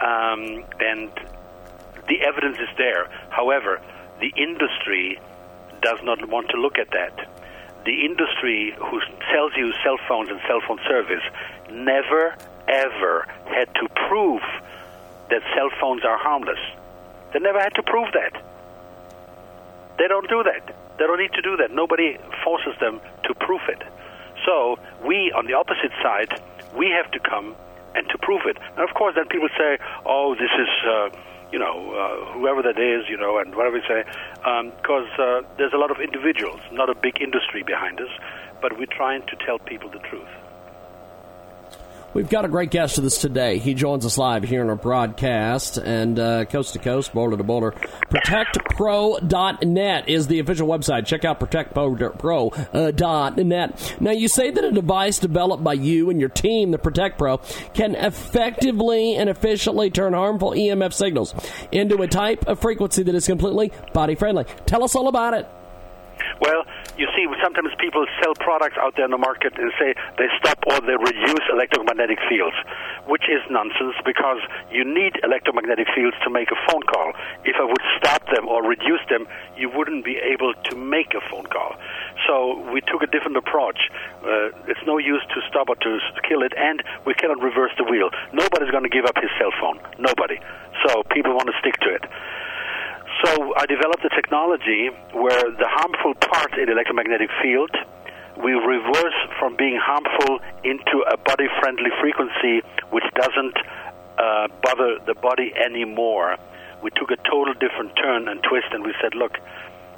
um, 0.01 0.65
and 0.79 1.09
the 2.07 2.21
evidence 2.21 2.59
is 2.59 2.69
there. 2.77 3.09
However, 3.29 3.81
the 4.19 4.31
industry 4.37 5.19
does 5.81 5.99
not 6.03 6.27
want 6.29 6.49
to 6.49 6.57
look 6.57 6.77
at 6.77 6.91
that. 6.91 7.29
The 7.85 8.05
industry 8.05 8.75
who 8.77 8.99
sells 9.31 9.51
you 9.55 9.71
cell 9.83 9.97
phones 10.07 10.29
and 10.29 10.39
cell 10.47 10.61
phone 10.67 10.79
service 10.87 11.23
never, 11.71 12.35
ever 12.67 13.27
had 13.45 13.73
to 13.75 13.87
prove 14.07 14.41
that 15.29 15.41
cell 15.55 15.69
phones 15.79 16.03
are 16.03 16.17
harmless. 16.17 16.59
They 17.33 17.39
never 17.39 17.59
had 17.59 17.75
to 17.75 17.83
prove 17.83 18.09
that. 18.13 18.41
They 19.97 20.07
don't 20.07 20.27
do 20.29 20.43
that. 20.43 20.75
They 20.97 21.05
don't 21.05 21.19
need 21.19 21.33
to 21.33 21.41
do 21.41 21.57
that. 21.57 21.71
Nobody 21.71 22.17
forces 22.43 22.73
them 22.79 23.01
to 23.25 23.33
prove 23.35 23.61
it. 23.69 23.81
So 24.45 24.77
we, 25.03 25.31
on 25.31 25.45
the 25.45 25.53
opposite 25.53 25.91
side, 26.01 26.41
we 26.75 26.89
have 26.89 27.11
to 27.11 27.19
come 27.19 27.55
and 27.95 28.07
to 28.09 28.17
prove 28.17 28.41
it. 28.45 28.57
And 28.75 28.87
of 28.87 28.93
course, 28.95 29.15
then 29.15 29.27
people 29.27 29.49
say, 29.57 29.77
"Oh, 30.05 30.35
this 30.35 30.51
is." 30.51 30.69
Uh, 30.85 31.09
you 31.51 31.59
know, 31.59 31.93
uh, 31.93 32.33
whoever 32.33 32.61
that 32.61 32.79
is, 32.79 33.09
you 33.09 33.17
know, 33.17 33.37
and 33.37 33.55
whatever 33.55 33.75
we 33.75 33.83
say, 33.87 34.03
because 34.43 35.09
um, 35.19 35.43
uh, 35.45 35.55
there's 35.57 35.73
a 35.73 35.77
lot 35.77 35.91
of 35.91 35.97
individuals, 35.99 36.59
not 36.71 36.89
a 36.89 36.95
big 36.95 37.21
industry 37.21 37.63
behind 37.63 37.99
us, 38.01 38.09
but 38.61 38.77
we're 38.77 38.87
trying 38.91 39.21
to 39.27 39.35
tell 39.45 39.59
people 39.59 39.89
the 39.89 39.99
truth. 39.99 40.29
We've 42.15 42.29
got 42.29 42.45
a 42.45 42.47
great 42.47 42.71
guest 42.71 42.95
with 42.95 43.07
us 43.07 43.17
today. 43.17 43.57
He 43.57 43.73
joins 43.73 44.05
us 44.05 44.17
live 44.17 44.45
here 44.45 44.61
in 44.61 44.69
our 44.69 44.77
broadcast 44.77 45.75
and 45.75 46.17
uh, 46.17 46.45
coast 46.45 46.71
to 46.71 46.79
coast, 46.79 47.13
border 47.13 47.35
to 47.35 47.43
border. 47.43 47.71
ProtectPro.net 48.09 50.07
is 50.07 50.27
the 50.27 50.39
official 50.39 50.65
website. 50.65 51.07
Check 51.07 51.25
out 51.25 51.41
ProtectPro.net. 51.41 53.97
Now, 53.99 54.11
you 54.11 54.29
say 54.29 54.49
that 54.49 54.63
a 54.63 54.71
device 54.71 55.19
developed 55.19 55.65
by 55.65 55.73
you 55.73 56.09
and 56.09 56.21
your 56.21 56.29
team, 56.29 56.71
the 56.71 56.77
Protect 56.77 57.17
Pro, 57.17 57.39
can 57.73 57.95
effectively 57.95 59.17
and 59.17 59.29
efficiently 59.29 59.89
turn 59.89 60.13
harmful 60.13 60.51
EMF 60.51 60.93
signals 60.93 61.35
into 61.73 62.01
a 62.01 62.07
type 62.07 62.47
of 62.47 62.61
frequency 62.61 63.03
that 63.03 63.13
is 63.13 63.27
completely 63.27 63.73
body 63.93 64.15
friendly. 64.15 64.45
Tell 64.65 64.85
us 64.85 64.95
all 64.95 65.09
about 65.09 65.33
it. 65.33 65.49
Well, 66.39 66.63
you 66.97 67.07
see, 67.15 67.27
sometimes 67.43 67.69
people 67.79 68.05
sell 68.23 68.33
products 68.35 68.77
out 68.79 68.95
there 68.95 69.05
in 69.05 69.11
the 69.11 69.19
market 69.19 69.53
and 69.59 69.71
say 69.79 69.93
they 70.17 70.27
stop 70.39 70.59
or 70.67 70.79
they 70.79 70.95
reduce 70.95 71.45
electromagnetic 71.51 72.19
fields, 72.29 72.55
which 73.07 73.27
is 73.27 73.43
nonsense 73.49 73.95
because 74.05 74.39
you 74.71 74.83
need 74.83 75.19
electromagnetic 75.23 75.87
fields 75.93 76.15
to 76.23 76.29
make 76.29 76.49
a 76.51 76.59
phone 76.71 76.83
call. 76.83 77.11
If 77.43 77.55
I 77.59 77.65
would 77.65 77.83
stop 77.99 78.25
them 78.31 78.47
or 78.47 78.63
reduce 78.63 79.03
them, 79.09 79.27
you 79.57 79.69
wouldn't 79.69 80.05
be 80.05 80.17
able 80.17 80.53
to 80.53 80.75
make 80.75 81.13
a 81.13 81.21
phone 81.29 81.45
call. 81.47 81.75
So 82.27 82.63
we 82.71 82.81
took 82.81 83.03
a 83.03 83.07
different 83.07 83.37
approach. 83.37 83.91
Uh, 84.23 84.55
it's 84.71 84.83
no 84.87 84.97
use 84.97 85.23
to 85.35 85.41
stop 85.49 85.69
or 85.69 85.75
to 85.75 85.99
kill 86.27 86.43
it, 86.43 86.53
and 86.57 86.81
we 87.05 87.13
cannot 87.13 87.41
reverse 87.43 87.71
the 87.77 87.83
wheel. 87.83 88.09
Nobody's 88.33 88.71
going 88.71 88.83
to 88.83 88.89
give 88.89 89.05
up 89.05 89.15
his 89.19 89.31
cell 89.37 89.51
phone. 89.59 89.79
Nobody. 89.99 90.39
So 90.87 91.03
people 91.11 91.33
want 91.35 91.47
to 91.47 91.55
stick 91.59 91.75
to 91.81 91.89
it. 91.95 92.03
So 93.23 93.53
I 93.55 93.65
developed 93.65 94.03
a 94.03 94.09
technology 94.09 94.89
where 95.13 95.43
the 95.51 95.67
harmful 95.67 96.13
part 96.15 96.57
in 96.59 96.65
the 96.65 96.73
electromagnetic 96.73 97.29
field 97.41 97.71
we 98.37 98.51
reverse 98.51 99.15
from 99.39 99.55
being 99.55 99.79
harmful 99.81 100.39
into 100.63 101.03
a 101.07 101.17
body 101.17 101.47
friendly 101.59 101.91
frequency 102.01 102.61
which 102.91 103.05
doesn't 103.15 103.55
uh, 104.17 104.47
bother 104.61 104.99
the 105.05 105.15
body 105.15 105.53
anymore. 105.55 106.37
We 106.83 106.91
took 106.91 107.11
a 107.11 107.17
total 107.29 107.53
different 107.53 107.95
turn 107.95 108.27
and 108.27 108.43
twist 108.43 108.67
and 108.71 108.83
we 108.83 108.93
said, 109.01 109.15
look, 109.15 109.37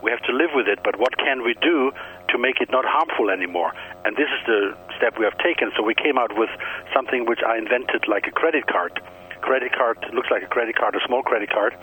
we 0.04 0.12
have 0.12 0.22
to 0.30 0.34
live 0.34 0.52
with 0.54 0.68
it, 0.68 0.80
but 0.84 1.00
what 1.00 1.18
can 1.18 1.42
we 1.44 1.56
do 1.62 1.92
to 2.30 2.38
make 2.38 2.62
it 2.62 2.70
not 2.70 2.86
harmful 2.86 3.32
anymore? 3.32 3.74
And 4.06 4.16
this 4.16 4.30
is 4.30 4.46
the 4.46 4.78
step 4.96 5.18
we 5.18 5.26
have 5.26 5.38
taken. 5.40 5.72
So 5.76 5.82
we 5.82 5.96
came 5.96 6.18
out 6.18 6.38
with 6.38 6.50
something 6.94 7.26
which 7.26 7.42
I 7.42 7.58
invented 7.58 8.08
like 8.08 8.28
a 8.28 8.32
credit 8.32 8.68
card. 8.68 9.02
Credit 9.42 9.74
card 9.74 9.98
looks 10.14 10.30
like 10.30 10.44
a 10.44 10.48
credit 10.48 10.76
card, 10.76 10.96
a 10.96 11.02
small 11.08 11.24
credit 11.24 11.50
card 11.50 11.74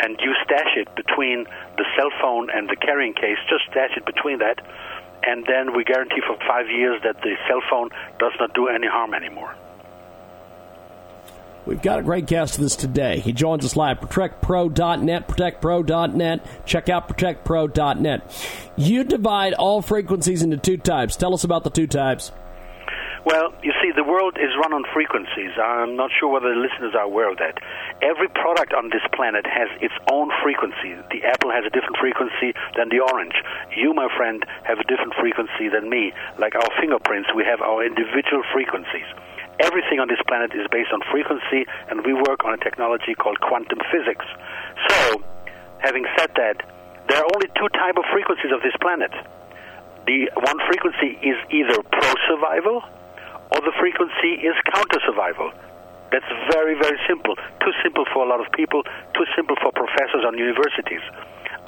and 0.00 0.18
you 0.20 0.34
stash 0.44 0.76
it 0.76 0.88
between 0.94 1.44
the 1.76 1.84
cell 1.96 2.10
phone 2.20 2.48
and 2.50 2.68
the 2.68 2.76
carrying 2.76 3.14
case, 3.14 3.38
just 3.48 3.64
stash 3.70 3.96
it 3.96 4.04
between 4.06 4.38
that, 4.38 4.60
and 5.26 5.44
then 5.46 5.76
we 5.76 5.84
guarantee 5.84 6.20
for 6.26 6.36
five 6.46 6.68
years 6.68 7.00
that 7.02 7.20
the 7.22 7.34
cell 7.48 7.60
phone 7.68 7.90
does 8.18 8.32
not 8.38 8.54
do 8.54 8.68
any 8.68 8.86
harm 8.86 9.14
anymore. 9.14 9.54
We've 11.66 11.82
got 11.82 11.98
a 11.98 12.02
great 12.02 12.24
guest 12.24 12.58
with 12.58 12.64
us 12.64 12.76
today. 12.76 13.20
He 13.20 13.34
joins 13.34 13.62
us 13.62 13.76
live. 13.76 14.00
ProtectPro.net, 14.00 15.28
ProtectPro.net. 15.28 16.64
Check 16.64 16.88
out 16.88 17.08
ProtectPro.net. 17.08 18.72
You 18.76 19.04
divide 19.04 19.52
all 19.52 19.82
frequencies 19.82 20.42
into 20.42 20.56
two 20.56 20.78
types. 20.78 21.14
Tell 21.16 21.34
us 21.34 21.44
about 21.44 21.64
the 21.64 21.70
two 21.70 21.86
types. 21.86 22.32
Well, 23.28 23.52
you 23.60 23.76
see, 23.84 23.92
the 23.92 24.08
world 24.08 24.40
is 24.40 24.56
run 24.56 24.72
on 24.72 24.88
frequencies. 24.88 25.52
I'm 25.60 26.00
not 26.00 26.08
sure 26.16 26.32
whether 26.32 26.48
the 26.48 26.56
listeners 26.56 26.96
are 26.96 27.04
aware 27.04 27.28
of 27.28 27.36
that. 27.44 27.60
Every 28.00 28.32
product 28.32 28.72
on 28.72 28.88
this 28.88 29.04
planet 29.12 29.44
has 29.44 29.68
its 29.84 29.92
own 30.08 30.32
frequency. 30.40 30.96
The 31.12 31.20
apple 31.28 31.52
has 31.52 31.68
a 31.68 31.68
different 31.68 32.00
frequency 32.00 32.56
than 32.72 32.88
the 32.88 33.04
orange. 33.04 33.36
You, 33.76 33.92
my 33.92 34.08
friend, 34.16 34.40
have 34.64 34.80
a 34.80 34.86
different 34.88 35.12
frequency 35.20 35.68
than 35.68 35.92
me. 35.92 36.16
Like 36.40 36.56
our 36.56 36.72
fingerprints, 36.80 37.28
we 37.36 37.44
have 37.44 37.60
our 37.60 37.84
individual 37.84 38.40
frequencies. 38.48 39.04
Everything 39.60 40.00
on 40.00 40.08
this 40.08 40.24
planet 40.24 40.56
is 40.56 40.64
based 40.72 40.88
on 40.96 41.04
frequency, 41.12 41.68
and 41.92 42.00
we 42.08 42.16
work 42.16 42.48
on 42.48 42.56
a 42.56 42.60
technology 42.64 43.12
called 43.12 43.44
quantum 43.44 43.84
physics. 43.92 44.24
So, 44.88 45.20
having 45.84 46.08
said 46.16 46.32
that, 46.40 46.64
there 47.12 47.20
are 47.20 47.28
only 47.28 47.52
two 47.60 47.68
type 47.76 48.00
of 48.00 48.08
frequencies 48.08 48.56
of 48.56 48.64
this 48.64 48.76
planet. 48.80 49.12
The 50.08 50.32
one 50.32 50.56
frequency 50.64 51.20
is 51.20 51.36
either 51.52 51.76
pro-survival 51.92 52.88
or 53.52 53.60
the 53.64 53.72
frequency 53.80 54.44
is 54.44 54.54
counter 54.74 55.00
survival. 55.06 55.52
That's 56.10 56.28
very, 56.52 56.74
very 56.76 56.98
simple. 57.08 57.36
Too 57.60 57.74
simple 57.84 58.04
for 58.12 58.24
a 58.24 58.28
lot 58.28 58.40
of 58.40 58.50
people, 58.52 58.82
too 59.12 59.26
simple 59.36 59.56
for 59.60 59.72
professors 59.72 60.24
on 60.24 60.36
universities. 60.38 61.04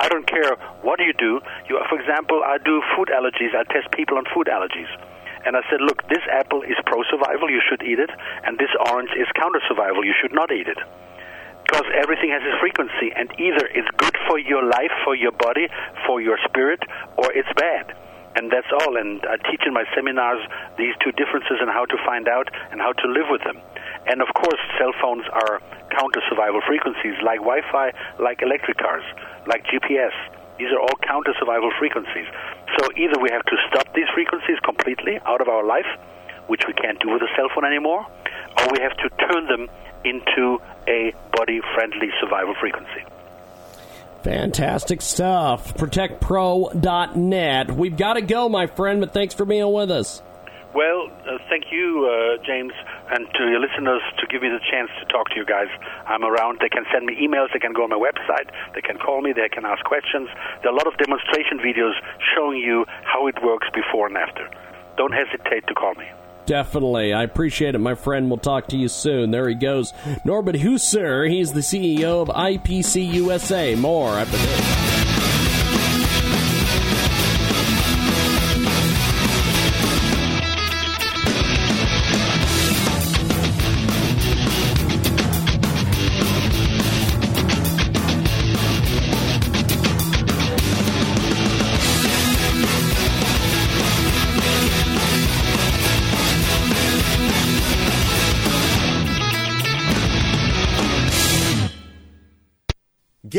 I 0.00 0.08
don't 0.08 0.26
care 0.26 0.56
what 0.80 0.98
you 1.00 1.12
do. 1.12 1.40
You, 1.68 1.76
for 1.88 2.00
example, 2.00 2.40
I 2.44 2.56
do 2.56 2.80
food 2.96 3.12
allergies. 3.12 3.52
I 3.52 3.64
test 3.68 3.92
people 3.92 4.16
on 4.16 4.24
food 4.32 4.48
allergies. 4.48 4.88
And 5.44 5.56
I 5.56 5.60
said, 5.68 5.80
look, 5.80 6.06
this 6.08 6.24
apple 6.32 6.62
is 6.62 6.76
pro 6.84 7.02
survival, 7.08 7.48
you 7.48 7.60
should 7.64 7.82
eat 7.82 7.98
it, 7.98 8.10
and 8.44 8.58
this 8.58 8.68
orange 8.92 9.08
is 9.16 9.26
counter 9.32 9.60
survival, 9.68 10.04
you 10.04 10.12
should 10.20 10.34
not 10.34 10.52
eat 10.52 10.68
it. 10.68 10.76
Because 11.64 11.88
everything 11.96 12.28
has 12.28 12.42
its 12.44 12.60
frequency, 12.60 13.08
and 13.16 13.32
either 13.40 13.64
it's 13.72 13.88
good 13.96 14.16
for 14.28 14.38
your 14.38 14.62
life, 14.62 14.92
for 15.04 15.14
your 15.14 15.32
body, 15.32 15.68
for 16.06 16.20
your 16.20 16.36
spirit, 16.44 16.80
or 17.16 17.32
it's 17.32 17.48
bad 17.56 17.96
and 18.36 18.50
that's 18.50 18.70
all. 18.82 18.96
And 18.96 19.22
I 19.26 19.36
teach 19.50 19.62
in 19.66 19.74
my 19.74 19.84
seminars 19.94 20.40
these 20.78 20.94
two 21.02 21.12
differences 21.12 21.58
and 21.60 21.70
how 21.70 21.84
to 21.86 21.96
find 22.06 22.28
out 22.28 22.48
and 22.70 22.80
how 22.80 22.92
to 22.92 23.06
live 23.08 23.26
with 23.30 23.42
them. 23.42 23.58
And 24.06 24.22
of 24.22 24.28
course, 24.34 24.60
cell 24.78 24.92
phones 25.00 25.24
are 25.32 25.60
counter 25.90 26.22
survival 26.28 26.60
frequencies 26.66 27.18
like 27.22 27.42
Wi 27.42 27.60
Fi, 27.70 27.92
like 28.18 28.42
electric 28.42 28.78
cars, 28.78 29.04
like 29.46 29.66
GPS. 29.66 30.14
These 30.58 30.70
are 30.72 30.80
all 30.80 30.96
counter 31.02 31.34
survival 31.38 31.72
frequencies. 31.78 32.28
So 32.78 32.88
either 32.96 33.18
we 33.18 33.30
have 33.32 33.44
to 33.44 33.56
stop 33.68 33.92
these 33.94 34.08
frequencies 34.14 34.60
completely 34.62 35.18
out 35.26 35.40
of 35.40 35.48
our 35.48 35.64
life, 35.64 35.88
which 36.46 36.66
we 36.66 36.74
can't 36.74 37.00
do 37.00 37.10
with 37.10 37.22
a 37.22 37.30
cell 37.36 37.48
phone 37.54 37.64
anymore, 37.64 38.06
or 38.06 38.64
we 38.70 38.80
have 38.80 38.96
to 38.98 39.08
turn 39.26 39.46
them 39.48 39.68
into 40.04 40.60
a 40.86 41.12
body 41.32 41.60
friendly 41.74 42.10
survival 42.20 42.54
frequency. 42.60 43.04
Fantastic 44.22 45.00
stuff. 45.00 45.74
ProtectPro.net. 45.74 47.70
We've 47.70 47.96
got 47.96 48.14
to 48.14 48.22
go, 48.22 48.48
my 48.48 48.66
friend, 48.66 49.00
but 49.00 49.12
thanks 49.12 49.34
for 49.34 49.44
being 49.44 49.72
with 49.72 49.90
us. 49.90 50.22
Well, 50.72 51.10
uh, 51.26 51.38
thank 51.48 51.64
you, 51.72 52.06
uh, 52.06 52.38
James, 52.46 52.72
and 53.10 53.26
to 53.34 53.50
your 53.50 53.58
listeners 53.58 54.02
to 54.20 54.26
give 54.28 54.42
me 54.42 54.50
the 54.50 54.60
chance 54.70 54.88
to 55.00 55.06
talk 55.10 55.28
to 55.30 55.36
you 55.36 55.44
guys. 55.44 55.66
I'm 56.06 56.22
around. 56.22 56.58
They 56.60 56.68
can 56.68 56.84
send 56.92 57.06
me 57.06 57.16
emails. 57.18 57.48
They 57.52 57.58
can 57.58 57.72
go 57.72 57.82
on 57.82 57.90
my 57.90 57.98
website. 57.98 58.50
They 58.74 58.80
can 58.80 58.96
call 58.96 59.20
me. 59.20 59.32
They 59.32 59.48
can 59.48 59.64
ask 59.64 59.82
questions. 59.84 60.28
There 60.62 60.70
are 60.70 60.74
a 60.74 60.76
lot 60.78 60.86
of 60.86 60.96
demonstration 60.96 61.58
videos 61.58 61.94
showing 62.36 62.58
you 62.58 62.86
how 63.02 63.26
it 63.26 63.42
works 63.42 63.66
before 63.74 64.06
and 64.06 64.16
after. 64.16 64.48
Don't 64.96 65.12
hesitate 65.12 65.66
to 65.66 65.74
call 65.74 65.94
me. 65.94 66.06
Definitely. 66.50 67.12
I 67.12 67.22
appreciate 67.22 67.76
it, 67.76 67.78
my 67.78 67.94
friend. 67.94 68.28
We'll 68.28 68.38
talk 68.38 68.66
to 68.70 68.76
you 68.76 68.88
soon. 68.88 69.30
There 69.30 69.48
he 69.48 69.54
goes. 69.54 69.92
Norbert 70.24 70.56
Husser. 70.56 71.30
He's 71.30 71.52
the 71.52 71.60
CEO 71.60 72.22
of 72.22 72.26
IPC 72.26 73.12
USA. 73.12 73.76
More 73.76 74.18
after 74.18 74.36
this. 74.36 74.79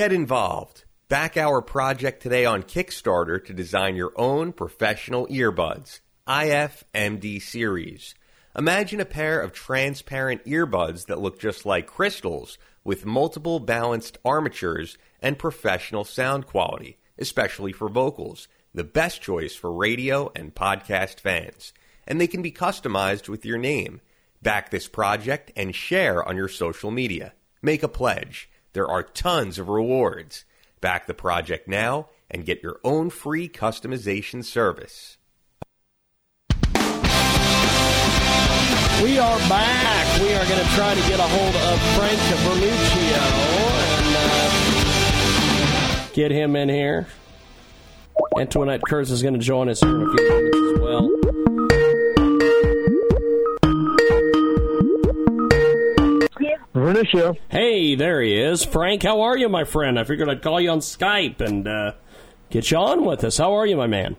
Get 0.02 0.12
involved. 0.12 0.86
Back 1.10 1.38
our 1.38 1.62
project 1.62 2.24
today 2.24 2.43
on 2.43 2.64
Kickstarter 2.64 3.45
to 3.45 3.54
design 3.54 3.95
your 3.95 4.14
own 4.16 4.52
professional 4.52 5.28
earbuds. 5.28 5.99
IFMD 6.28 7.39
series. 7.39 8.16
Imagine 8.58 8.99
a 8.99 9.06
pair 9.06 9.39
of 9.39 9.54
transparent 9.54 10.43
earbuds 10.45 11.06
that 11.06 11.20
look 11.22 11.39
just 11.39 11.68
like 11.68 11.86
crystals 11.86 12.58
with 12.84 13.06
multiple 13.06 13.60
balanced 13.60 14.18
armatures 14.26 14.97
and 15.22 15.38
professional 15.38 16.04
sound 16.04 16.47
quality, 16.47 16.97
especially 17.20 17.72
for 17.72 17.88
vocals. 17.88 18.47
The 18.74 18.84
best 18.84 19.22
choice 19.22 19.54
for 19.54 19.72
radio 19.72 20.32
and 20.36 20.56
podcast 20.56 21.20
fans. 21.20 21.74
And 22.08 22.20
they 22.20 22.26
can 22.26 22.41
be 22.41 22.52
customized 22.52 23.30
with 23.30 23.45
your 23.45 23.60
name. 23.60 24.02
Back 24.41 24.72
this 24.72 24.88
project 24.88 25.52
and 25.56 25.76
share 25.76 26.28
on 26.28 26.38
your 26.38 26.47
social 26.47 26.89
media. 26.89 27.34
Make 27.62 27.84
a 27.84 27.88
pledge. 27.88 28.49
There 28.74 28.88
are 28.88 29.03
tons 29.03 29.59
of 29.59 29.67
rewards. 29.69 30.45
Back 30.80 31.05
the 31.05 31.13
project 31.13 31.67
now 31.67 32.07
and 32.30 32.45
get 32.45 32.63
your 32.63 32.80
own 32.84 33.09
free 33.09 33.49
customization 33.49 34.43
service. 34.43 35.17
We 39.03 39.17
are 39.17 39.39
back. 39.49 40.22
We 40.22 40.34
are 40.34 40.45
going 40.45 40.63
to 40.63 40.72
try 40.76 40.93
to 40.93 41.01
get 41.09 41.19
a 41.19 41.24
hold 41.24 41.55
of 41.55 41.82
Frank 41.95 42.19
Vernuccio 42.19 43.24
and 43.89 44.15
uh, 44.17 46.07
get 46.13 46.32
him 46.32 46.55
in 46.55 46.69
here. 46.69 47.07
Antoinette 48.38 48.82
Kurz 48.88 49.11
is 49.11 49.22
going 49.22 49.34
to 49.34 49.39
join 49.39 49.69
us 49.69 49.82
in 49.82 49.89
a 49.89 50.15
few 50.15 50.30
minutes 50.30 50.57
as 50.57 50.80
well. 50.80 51.09
Vernuccio. 56.74 57.38
Hey, 57.49 57.95
there 57.95 58.22
he 58.22 58.39
is. 58.39 58.63
Frank, 58.63 59.03
how 59.03 59.22
are 59.22 59.38
you, 59.38 59.49
my 59.49 59.65
friend? 59.65 59.99
I 59.99 60.03
figured 60.03 60.30
I'd 60.30 60.41
call 60.41 60.61
you 60.61 60.69
on 60.69 60.80
Skype 60.80 61.41
and 61.41 61.67
uh, 61.67 61.93
get 62.49 62.72
you 62.72 62.78
on 62.78 63.03
with 63.05 63.24
us. 63.24 63.38
How 63.38 63.53
are 63.53 63.65
you, 63.65 63.76
my 63.76 63.88
man? 63.88 64.15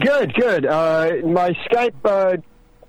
Good, 0.00 0.32
good. 0.34 0.64
Uh, 0.64 1.16
my 1.24 1.50
Skype 1.50 1.94
uh, 2.04 2.36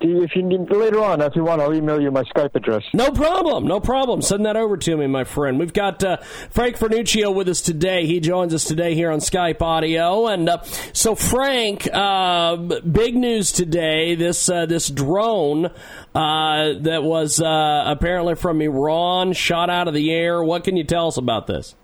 if 0.02 0.36
you 0.36 0.43
need 0.43 0.72
later 0.72 1.04
on, 1.04 1.22
if 1.22 1.36
you 1.36 1.43
want, 1.43 1.62
I'll 1.62 1.74
email 1.74 2.02
you 2.02 2.12
my 2.12 2.24
Skype 2.24 2.56
address. 2.56 2.84
No 2.93 3.12
problem, 3.12 3.68
no 3.68 3.80
problem. 3.80 4.22
Send 4.22 4.45
that 4.45 4.56
over 4.56 4.78
to 4.78 4.97
me, 4.97 5.08
my 5.08 5.24
friend. 5.24 5.60
We've 5.60 5.74
got 5.74 6.04
uh, 6.04 6.18
Frank 6.50 6.78
Vernuccio 6.78 7.34
with 7.34 7.50
us 7.50 7.62
today. 7.62 8.06
He 8.06 8.20
joins 8.20 8.54
us 8.54 8.64
today 8.64 8.95
here 8.95 9.12
on 9.12 9.20
Skype 9.20 9.62
audio, 9.62 10.28
and 10.28 10.47
uh, 10.47 10.62
so 10.93 11.16
Frank, 11.16 11.88
uh, 11.91 12.56
big 12.56 13.16
news 13.16 13.52
today. 13.52 14.16
This 14.16 14.50
uh, 14.50 14.66
this 14.66 14.89
drone 14.89 15.66
uh, 15.66 16.74
that 16.80 17.02
was 17.04 17.41
uh, 17.41 17.84
apparently 17.86 18.36
from 18.36 18.62
Iran 18.62 19.34
shot 19.34 19.70
out 19.70 19.88
of 19.88 19.93
the 19.93 20.12
air. 20.12 20.41
What 20.43 20.64
can 20.64 20.78
you 20.78 20.84
tell 20.84 21.08
us 21.08 21.18
about 21.18 21.47
this? 21.47 21.76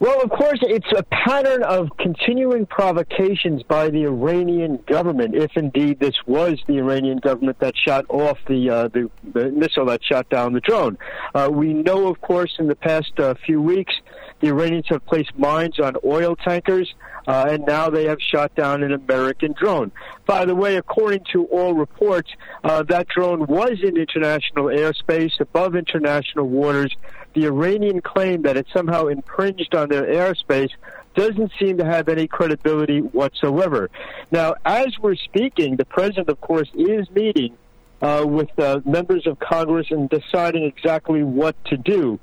Well, 0.00 0.20
of 0.22 0.30
course, 0.30 0.58
it's 0.62 0.90
a 0.96 1.04
pattern 1.04 1.62
of 1.62 1.88
continuing 1.98 2.66
provocations 2.66 3.62
by 3.62 3.90
the 3.90 4.04
Iranian 4.04 4.82
government, 4.86 5.36
if 5.36 5.56
indeed 5.56 6.00
this 6.00 6.16
was 6.26 6.60
the 6.66 6.78
Iranian 6.78 7.18
government 7.18 7.60
that 7.60 7.74
shot 7.76 8.04
off 8.08 8.38
the 8.48 8.70
uh, 8.70 8.88
the, 8.88 9.08
the, 9.32 9.52
missile 9.52 9.86
that 9.86 10.02
shot 10.02 10.28
down 10.28 10.52
the 10.52 10.60
drone. 10.60 10.98
Uh, 11.34 11.48
we 11.50 11.72
know, 11.72 12.08
of 12.08 12.20
course, 12.20 12.56
in 12.58 12.66
the 12.66 12.74
past 12.74 13.12
uh, 13.20 13.34
few 13.46 13.62
weeks, 13.62 13.94
the 14.40 14.48
Iranians 14.48 14.86
have 14.88 15.06
placed 15.06 15.36
mines 15.38 15.78
on 15.78 15.94
oil 16.04 16.34
tankers, 16.34 16.92
uh, 17.28 17.46
and 17.48 17.64
now 17.64 17.88
they 17.88 18.06
have 18.06 18.18
shot 18.20 18.52
down 18.56 18.82
an 18.82 18.92
American 18.92 19.54
drone. 19.56 19.92
By 20.26 20.44
the 20.44 20.56
way, 20.56 20.76
according 20.76 21.24
to 21.32 21.44
all 21.46 21.72
reports, 21.72 22.30
uh, 22.64 22.82
that 22.84 23.06
drone 23.08 23.46
was 23.46 23.78
in 23.80 23.96
international 23.96 24.66
airspace, 24.66 25.38
above 25.38 25.76
international 25.76 26.48
waters 26.48 26.94
the 27.34 27.46
Iranian 27.46 28.00
claim 28.00 28.42
that 28.42 28.56
it 28.56 28.66
somehow 28.72 29.06
infringed 29.06 29.74
on 29.74 29.88
their 29.88 30.04
airspace 30.04 30.70
doesn't 31.14 31.52
seem 31.58 31.78
to 31.78 31.84
have 31.84 32.08
any 32.08 32.26
credibility 32.26 33.00
whatsoever. 33.00 33.90
Now, 34.30 34.54
as 34.64 34.98
we're 35.00 35.16
speaking, 35.16 35.76
the 35.76 35.84
president, 35.84 36.28
of 36.28 36.40
course, 36.40 36.68
is 36.74 37.08
meeting 37.10 37.56
uh, 38.02 38.24
with 38.26 38.50
uh, 38.58 38.80
members 38.84 39.26
of 39.26 39.38
Congress 39.38 39.86
and 39.90 40.10
deciding 40.10 40.64
exactly 40.64 41.22
what 41.22 41.56
to 41.66 41.76
do. 41.76 42.18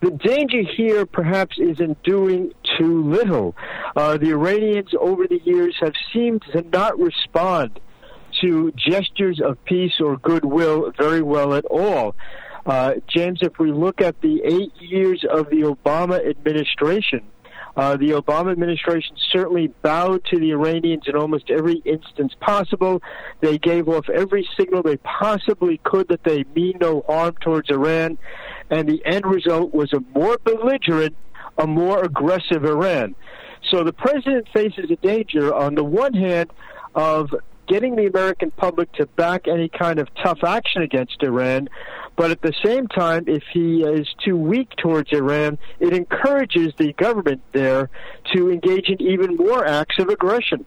The 0.00 0.10
danger 0.10 0.62
here, 0.76 1.06
perhaps, 1.06 1.58
is 1.58 1.80
in 1.80 1.96
doing 2.02 2.52
too 2.78 3.08
little. 3.08 3.54
Uh, 3.94 4.18
the 4.18 4.30
Iranians, 4.30 4.90
over 4.98 5.26
the 5.26 5.40
years, 5.44 5.76
have 5.80 5.94
seemed 6.12 6.42
to 6.52 6.62
not 6.62 6.98
respond 6.98 7.78
to 8.40 8.72
gestures 8.72 9.40
of 9.40 9.62
peace 9.64 10.00
or 10.00 10.16
goodwill 10.16 10.92
very 10.98 11.22
well 11.22 11.54
at 11.54 11.64
all. 11.66 12.14
Uh, 12.64 12.94
James, 13.08 13.40
if 13.42 13.58
we 13.58 13.72
look 13.72 14.00
at 14.00 14.20
the 14.20 14.42
eight 14.44 14.72
years 14.80 15.24
of 15.28 15.50
the 15.50 15.62
Obama 15.62 16.24
administration, 16.28 17.22
Uh, 17.74 17.96
the 17.96 18.10
Obama 18.10 18.52
administration 18.52 19.16
certainly 19.30 19.68
bowed 19.80 20.22
to 20.26 20.38
the 20.38 20.50
Iranians 20.52 21.04
in 21.06 21.16
almost 21.16 21.50
every 21.50 21.80
instance 21.86 22.34
possible. 22.38 23.00
They 23.40 23.56
gave 23.56 23.88
off 23.88 24.10
every 24.10 24.46
signal 24.58 24.82
they 24.82 24.98
possibly 24.98 25.80
could 25.82 26.08
that 26.08 26.22
they 26.22 26.44
mean 26.54 26.76
no 26.82 27.02
harm 27.08 27.34
towards 27.40 27.70
Iran, 27.70 28.18
and 28.68 28.86
the 28.86 29.00
end 29.06 29.24
result 29.24 29.72
was 29.72 29.90
a 29.94 30.00
more 30.14 30.36
belligerent, 30.44 31.16
a 31.56 31.66
more 31.66 32.02
aggressive 32.04 32.62
Iran. 32.66 33.14
So 33.70 33.84
the 33.84 33.94
president 33.94 34.48
faces 34.52 34.90
a 34.90 34.96
danger, 34.96 35.54
on 35.54 35.74
the 35.74 35.84
one 35.84 36.12
hand, 36.12 36.50
of 36.94 37.34
getting 37.68 37.96
the 37.96 38.06
American 38.06 38.50
public 38.50 38.92
to 38.98 39.06
back 39.06 39.48
any 39.48 39.70
kind 39.70 39.98
of 39.98 40.08
tough 40.22 40.44
action 40.44 40.82
against 40.82 41.22
Iran. 41.22 41.70
But 42.16 42.30
at 42.30 42.42
the 42.42 42.52
same 42.64 42.88
time, 42.88 43.24
if 43.26 43.42
he 43.52 43.82
is 43.82 44.06
too 44.24 44.36
weak 44.36 44.70
towards 44.76 45.12
Iran, 45.12 45.58
it 45.80 45.92
encourages 45.92 46.72
the 46.78 46.92
government 46.92 47.40
there 47.52 47.88
to 48.34 48.50
engage 48.50 48.88
in 48.88 49.00
even 49.00 49.36
more 49.36 49.66
acts 49.66 49.98
of 49.98 50.08
aggression. 50.08 50.66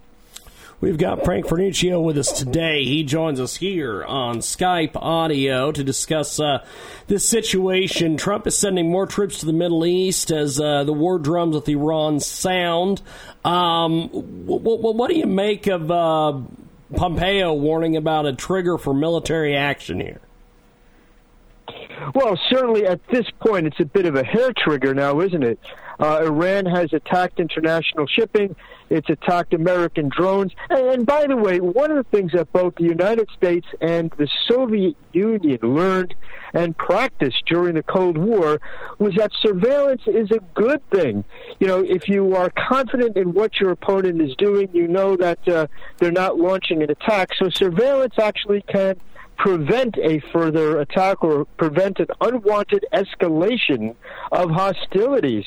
We've 0.82 0.98
got 0.98 1.24
Frank 1.24 1.48
Vernuccio 1.48 2.04
with 2.04 2.18
us 2.18 2.32
today. 2.34 2.84
He 2.84 3.04
joins 3.04 3.40
us 3.40 3.56
here 3.56 4.04
on 4.04 4.40
Skype 4.40 4.96
audio 4.96 5.72
to 5.72 5.84
discuss 5.84 6.38
uh, 6.38 6.66
this 7.08 7.28
situation. 7.28 8.18
Trump 8.18 8.46
is 8.46 8.58
sending 8.58 8.92
more 8.92 9.06
troops 9.06 9.40
to 9.40 9.46
the 9.46 9.54
Middle 9.54 9.86
East 9.86 10.32
as 10.32 10.60
uh, 10.60 10.84
the 10.84 10.92
war 10.92 11.18
drums 11.18 11.56
with 11.56 11.70
Iran 11.70 12.20
sound. 12.20 13.02
Um, 13.46 14.10
what 14.10 15.10
do 15.10 15.18
you 15.18 15.28
make 15.28 15.68
of 15.68 15.90
uh, 15.90 16.42
Pompeo 16.94 17.54
warning 17.54 17.96
about 17.96 18.26
a 18.26 18.34
trigger 18.34 18.78
for 18.78 18.94
military 18.94 19.56
action 19.56 20.02
here? 20.02 20.20
Well, 22.14 22.40
certainly 22.50 22.86
at 22.86 23.00
this 23.08 23.30
point, 23.40 23.68
it's 23.68 23.80
a 23.80 23.86
bit 23.86 24.06
of 24.06 24.16
a 24.16 24.24
hair 24.24 24.52
trigger 24.56 24.94
now, 24.94 25.22
isn't 25.22 25.44
it? 25.44 25.60
Uh, 26.00 26.24
Iran 26.26 26.66
has 26.66 26.92
attacked 26.94 27.40
international 27.40 28.06
shipping. 28.06 28.56
It's 28.90 29.10
attacked 29.10 29.54
American 29.54 30.10
drones. 30.10 30.52
And, 30.70 30.88
and, 30.88 31.06
by 31.06 31.26
the 31.28 31.38
way, 31.38 31.60
one 31.60 31.90
of 31.90 31.98
the 31.98 32.10
things 32.18 32.34
that 32.34 32.52
both 32.52 32.76
the 32.76 32.84
United 32.84 33.30
States 33.36 33.66
and 33.82 34.12
the 34.18 34.28
Soviet 34.48 34.96
Union 35.14 35.60
learned 35.64 36.14
and 36.54 36.78
practiced 36.78 37.44
during 37.48 37.76
the 37.76 37.84
Cold 37.84 38.18
War 38.18 38.60
was 39.00 39.16
that 39.16 39.32
surveillance 39.42 40.02
is 40.06 40.32
a 40.32 40.40
good 40.54 40.82
thing. 40.90 41.24
You 41.60 41.68
know, 41.68 41.80
if 41.80 42.08
you 42.08 42.36
are 42.36 42.52
confident 42.52 43.18
in 43.18 43.34
what 43.34 43.60
your 43.60 43.72
opponent 43.72 44.22
is 44.22 44.36
doing, 44.36 44.70
you 44.74 44.88
know 44.88 45.16
that 45.18 45.48
uh, 45.48 45.68
they're 45.98 46.12
not 46.12 46.38
launching 46.38 46.84
an 46.84 46.92
attack. 46.92 47.30
So 47.38 47.50
surveillance 47.50 48.16
actually 48.20 48.62
can 48.62 48.96
prevent 49.38 49.98
a 49.98 50.20
further 50.32 50.80
attack 50.80 51.24
or 51.24 51.46
prevent 51.58 52.00
an 52.00 52.08
unwanted 52.22 52.86
escalation 52.94 53.96
of 54.32 54.50
hostilities. 54.50 55.46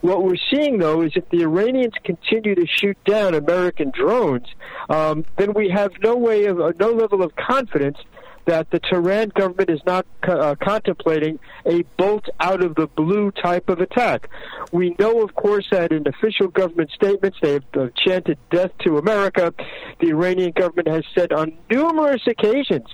What 0.00 0.22
we're 0.22 0.36
seeing, 0.52 0.78
though, 0.78 1.02
is 1.02 1.12
if 1.14 1.28
the 1.28 1.42
Iranians 1.42 1.94
continue 2.04 2.54
to 2.54 2.66
shoot 2.66 2.96
down 3.04 3.34
American 3.34 3.90
drones, 3.90 4.46
um, 4.88 5.24
then 5.36 5.52
we 5.52 5.68
have 5.68 5.92
no 6.02 6.16
way 6.16 6.46
of 6.46 6.60
uh, 6.60 6.72
no 6.78 6.90
level 6.90 7.22
of 7.22 7.36
confidence 7.36 7.98
that 8.46 8.70
the 8.70 8.80
Tehran 8.80 9.28
government 9.28 9.70
is 9.70 9.80
not 9.86 10.06
uh, 10.22 10.54
contemplating 10.60 11.38
a 11.66 11.82
bolt 11.98 12.24
out 12.40 12.62
of 12.62 12.74
the 12.74 12.86
blue 12.86 13.30
type 13.30 13.68
of 13.68 13.80
attack. 13.80 14.28
We 14.72 14.96
know, 14.98 15.22
of 15.22 15.34
course, 15.34 15.66
that 15.70 15.92
in 15.92 16.06
official 16.08 16.48
government 16.48 16.90
statements 16.90 17.38
they 17.42 17.52
have 17.54 17.64
uh, 17.74 17.88
chanted 17.94 18.38
death 18.50 18.72
to 18.86 18.98
America. 18.98 19.52
The 20.00 20.08
Iranian 20.08 20.52
government 20.52 20.88
has 20.88 21.04
said 21.14 21.32
on 21.32 21.52
numerous 21.70 22.22
occasions 22.26 22.86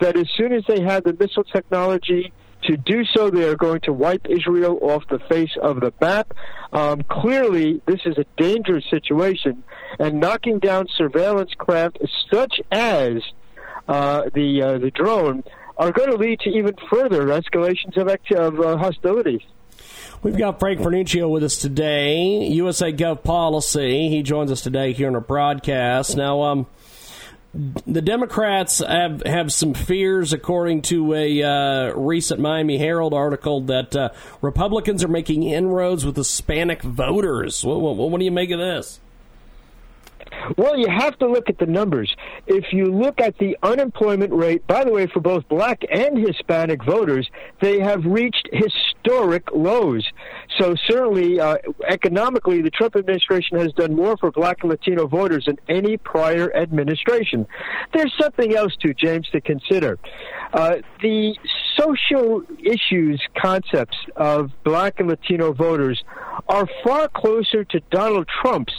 that 0.00 0.16
as 0.16 0.28
soon 0.36 0.52
as 0.52 0.64
they 0.66 0.82
have 0.82 1.04
the 1.04 1.16
missile 1.18 1.44
technology 1.44 2.32
to 2.64 2.76
do 2.76 3.04
so, 3.14 3.30
they 3.30 3.44
are 3.44 3.56
going 3.56 3.80
to 3.82 3.92
wipe 3.92 4.26
Israel 4.28 4.78
off 4.82 5.02
the 5.08 5.18
face 5.28 5.54
of 5.60 5.80
the 5.80 5.92
map. 6.00 6.32
Um, 6.72 7.02
clearly, 7.02 7.82
this 7.86 8.00
is 8.06 8.16
a 8.18 8.24
dangerous 8.36 8.84
situation, 8.90 9.62
and 9.98 10.20
knocking 10.20 10.58
down 10.58 10.86
surveillance 10.96 11.52
craft 11.56 11.98
such 12.32 12.60
as 12.72 13.22
uh, 13.86 14.22
the 14.34 14.62
uh, 14.62 14.78
the 14.78 14.90
drone 14.90 15.44
are 15.76 15.92
going 15.92 16.10
to 16.10 16.16
lead 16.16 16.40
to 16.40 16.50
even 16.50 16.74
further 16.90 17.26
escalations 17.26 17.96
of, 17.96 18.08
act- 18.08 18.32
of 18.32 18.60
uh, 18.60 18.76
hostilities. 18.76 19.40
We've 20.22 20.38
got 20.38 20.58
Frank 20.58 20.80
Vernuccio 20.80 21.28
with 21.28 21.44
us 21.44 21.56
today, 21.56 22.46
USA 22.46 22.92
Gov 22.92 23.24
Policy. 23.24 24.08
He 24.08 24.22
joins 24.22 24.50
us 24.50 24.62
today 24.62 24.92
here 24.92 25.08
on 25.08 25.14
our 25.16 25.20
broadcast. 25.20 26.16
Now, 26.16 26.42
um, 26.42 26.66
the 27.86 28.02
Democrats 28.02 28.78
have 28.78 29.22
have 29.24 29.52
some 29.52 29.74
fears, 29.74 30.32
according 30.32 30.82
to 30.82 31.14
a 31.14 31.42
uh, 31.42 31.92
recent 31.94 32.40
Miami 32.40 32.78
Herald 32.78 33.14
article, 33.14 33.60
that 33.62 33.94
uh, 33.94 34.08
Republicans 34.40 35.04
are 35.04 35.08
making 35.08 35.44
inroads 35.44 36.04
with 36.04 36.16
Hispanic 36.16 36.82
voters. 36.82 37.64
What, 37.64 37.80
what, 37.80 37.96
what 37.96 38.18
do 38.18 38.24
you 38.24 38.32
make 38.32 38.50
of 38.50 38.58
this? 38.58 39.00
Well, 40.56 40.78
you 40.78 40.88
have 40.88 41.18
to 41.18 41.28
look 41.28 41.48
at 41.48 41.58
the 41.58 41.66
numbers. 41.66 42.14
If 42.46 42.72
you 42.72 42.86
look 42.86 43.20
at 43.20 43.38
the 43.38 43.56
unemployment 43.62 44.32
rate, 44.32 44.66
by 44.66 44.84
the 44.84 44.92
way, 44.92 45.06
for 45.06 45.20
both 45.20 45.48
black 45.48 45.82
and 45.90 46.18
Hispanic 46.18 46.84
voters, 46.84 47.28
they 47.60 47.80
have 47.80 48.04
reached 48.04 48.48
historic 48.52 49.48
lows. 49.52 50.06
So 50.58 50.74
certainly, 50.88 51.40
uh, 51.40 51.56
economically, 51.88 52.62
the 52.62 52.70
Trump 52.70 52.96
administration 52.96 53.58
has 53.58 53.72
done 53.72 53.94
more 53.94 54.16
for 54.16 54.30
black 54.30 54.58
and 54.62 54.70
Latino 54.70 55.06
voters 55.06 55.44
than 55.46 55.58
any 55.68 55.96
prior 55.96 56.54
administration. 56.54 57.46
There's 57.92 58.12
something 58.20 58.54
else 58.54 58.74
too, 58.76 58.94
James, 58.94 59.28
to 59.32 59.40
consider. 59.40 59.98
Uh, 60.52 60.76
the 61.02 61.34
social 61.76 62.42
issues 62.60 63.20
concepts 63.40 63.96
of 64.16 64.50
black 64.62 65.00
and 65.00 65.08
Latino 65.08 65.52
voters 65.52 66.02
are 66.48 66.68
far 66.84 67.08
closer 67.08 67.64
to 67.64 67.80
Donald 67.90 68.28
Trump's 68.42 68.74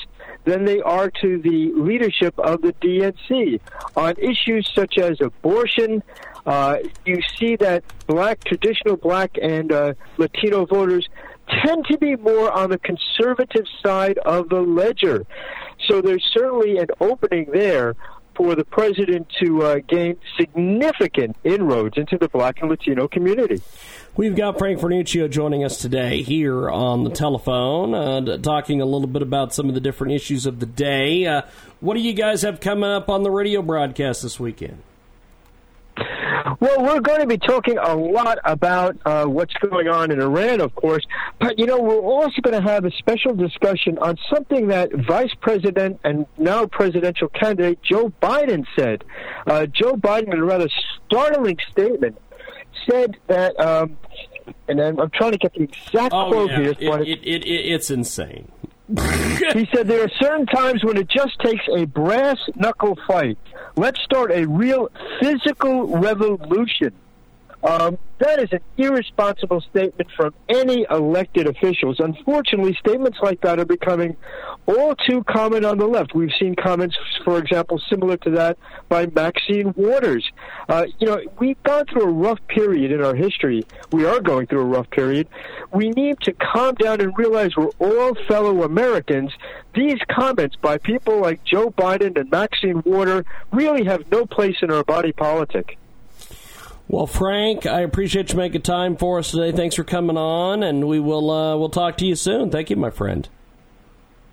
than 0.45 0.65
they 0.65 0.81
are 0.81 1.09
to 1.21 1.39
the 1.39 1.71
leadership 1.73 2.37
of 2.39 2.61
the 2.61 2.73
DNC. 2.73 3.59
On 3.95 4.13
issues 4.17 4.69
such 4.73 4.97
as 4.97 5.19
abortion, 5.19 6.01
uh, 6.45 6.77
you 7.05 7.21
see 7.37 7.55
that 7.57 7.83
black, 8.07 8.43
traditional 8.43 8.95
black 8.95 9.37
and 9.41 9.71
uh, 9.71 9.93
Latino 10.17 10.65
voters 10.65 11.07
tend 11.63 11.85
to 11.85 11.97
be 11.97 12.15
more 12.15 12.51
on 12.51 12.69
the 12.69 12.79
conservative 12.79 13.65
side 13.83 14.17
of 14.19 14.49
the 14.49 14.61
ledger. 14.61 15.25
So 15.87 16.01
there's 16.01 16.23
certainly 16.33 16.77
an 16.77 16.87
opening 16.99 17.49
there 17.51 17.95
for 18.35 18.55
the 18.55 18.65
president 18.65 19.27
to 19.41 19.63
uh, 19.63 19.79
gain 19.87 20.17
significant 20.37 21.37
inroads 21.43 21.97
into 21.97 22.17
the 22.17 22.27
black 22.27 22.61
and 22.61 22.69
Latino 22.69 23.07
community. 23.07 23.61
We've 24.18 24.34
got 24.34 24.57
Frank 24.57 24.80
Vernuccio 24.80 25.30
joining 25.30 25.66
us 25.66 25.78
today 25.78 26.22
here 26.22 26.70
on 26.70 27.03
the 27.03 27.09
telephone, 27.09 27.93
uh, 27.93 28.38
talking 28.38 28.80
a 28.80 28.86
little 28.86 29.09
bit 29.09 29.22
about 29.22 29.53
some 29.53 29.68
of 29.68 29.76
the 29.76 29.82
different 29.82 30.13
issues 30.13 30.45
of 30.45 30.61
the 30.61 30.66
day. 30.66 31.26
Uh, 31.28 31.41
what 31.82 31.95
do 31.95 31.99
you 31.99 32.13
guys 32.13 32.43
have 32.43 32.61
coming 32.61 32.89
up 32.89 33.09
on 33.09 33.24
the 33.24 33.30
radio 33.30 33.61
broadcast 33.61 34.24
this 34.24 34.39
weekend? 34.39 34.82
Well, 36.61 36.82
we're 36.82 37.01
going 37.01 37.20
to 37.20 37.28
be 37.28 37.38
talking 37.38 37.78
a 37.78 37.93
lot 37.93 38.38
about 38.45 38.95
uh, 39.05 39.26
what's 39.26 39.53
going 39.55 39.89
on 39.89 40.11
in 40.11 40.22
Iran, 40.22 40.61
of 40.61 40.74
course, 40.76 41.03
but 41.41 41.59
you 41.59 41.66
know, 41.66 41.82
we're 41.82 41.99
also 41.99 42.39
going 42.41 42.55
to 42.55 42.66
have 42.66 42.86
a 42.86 42.91
special 42.91 43.36
discussion 43.36 43.97
on 43.97 44.18
something 44.34 44.68
that 44.68 44.93
Vice 44.93 45.34
President 45.41 45.99
and 46.05 46.26
now 46.38 46.66
presidential 46.68 47.28
candidate 47.28 47.80
Joe 47.84 48.13
Biden 48.22 48.66
said. 48.78 49.03
Uh, 49.45 49.66
Joe 49.66 49.95
Biden, 49.95 50.34
in 50.34 50.39
a 50.39 50.45
rather 50.45 50.70
startling 51.05 51.57
statement, 51.70 52.18
said 52.89 53.17
that, 53.28 53.59
um, 53.59 53.97
and 54.67 54.82
I'm, 54.82 54.99
I'm, 54.99 55.09
trying 55.11 55.32
to 55.32 55.38
get 55.38 55.53
the 55.53 55.63
exact 55.63 56.13
oh, 56.13 56.30
quote 56.30 56.51
yeah. 56.51 56.59
here. 56.59 56.69
It, 57.01 57.07
it, 57.23 57.45
it, 57.45 57.73
it's 57.73 57.89
insane. 57.89 58.51
he 58.88 59.67
said 59.73 59.88
there 59.88 60.03
are 60.03 60.11
certain 60.21 60.45
times 60.45 60.84
when 60.84 60.97
it 60.97 61.09
just 61.09 61.39
takes 61.39 61.63
a 61.76 61.86
brass 61.86 62.38
knuckle 62.55 62.97
fight. 63.07 63.38
Let's 63.76 63.99
start 64.03 64.32
a 64.32 64.45
real 64.45 64.89
physical 65.19 65.88
revolution. 65.97 66.93
Um, 67.66 67.97
that 68.20 68.39
is 68.39 68.49
an 68.51 68.59
irresponsible 68.78 69.59
statement 69.59 70.09
from 70.16 70.36
any 70.47 70.86
elected 70.91 71.47
officials. 71.47 71.99
Unfortunately, 71.99 72.78
statements 72.80 73.18
like 73.24 73.41
that 73.41 73.59
are 73.59 73.66
becoming 73.66 74.16
all 74.68 74.95
too 74.95 75.24
common 75.24 75.66
on 75.66 75.80
the 75.80 75.88
left. 75.88 76.13
We've 76.13 76.32
seen 76.39 76.55
comments, 76.55 76.95
for 77.24 77.39
example, 77.39 77.82
similar 77.89 78.18
to 78.18 78.30
that 78.32 78.59
by 78.88 79.07
Maxine 79.07 79.74
Waters. 79.76 80.24
Uh, 80.70 80.86
you 80.99 81.07
know, 81.07 81.20
we've 81.39 81.61
gone 81.63 81.86
through 81.91 82.03
a 82.03 82.11
rough 82.11 82.39
period 82.47 82.91
in 82.91 83.03
our 83.03 83.16
history. 83.16 83.66
We 83.91 84.05
are 84.05 84.20
going 84.20 84.45
through 84.45 84.61
a 84.61 84.66
rough 84.66 84.89
period. 84.91 85.28
We 85.74 85.89
need 85.89 86.20
to 86.22 86.34
calm 86.34 86.76
down 86.76 87.01
and 87.01 87.18
realize 87.18 87.55
we're 87.57 87.70
all 87.80 88.16
fellow 88.28 88.61
Americans. 88.61 89.32
These 89.74 89.99
comments 90.07 90.55
by 90.55 90.78
people 90.78 91.20
like 91.20 91.43
Joe 91.43 91.72
Biden 91.72 92.16
and 92.18 92.30
Maxine 92.30 92.84
Water 92.86 93.26
really 93.51 93.86
have 93.86 94.09
no 94.11 94.28
place 94.28 94.57
in 94.61 94.70
our 94.72 94.84
body 94.84 95.11
politic. 95.11 95.80
Well, 96.88 97.07
Frank, 97.07 97.65
I 97.65 97.81
appreciate 97.81 98.31
you 98.31 98.38
making 98.38 98.61
time 98.61 98.95
for 98.95 99.17
us 99.17 99.31
today. 99.31 99.51
Thanks 99.51 99.75
for 99.75 99.83
coming 99.83 100.17
on, 100.17 100.61
and 100.61 100.88
we 100.88 100.99
will 100.99 101.31
uh, 101.31 101.57
we'll 101.57 101.69
talk 101.69 101.97
to 101.97 102.05
you 102.05 102.15
soon. 102.15 102.51
Thank 102.51 102.69
you, 102.69 102.75
my 102.75 102.91
friend. 102.91 103.27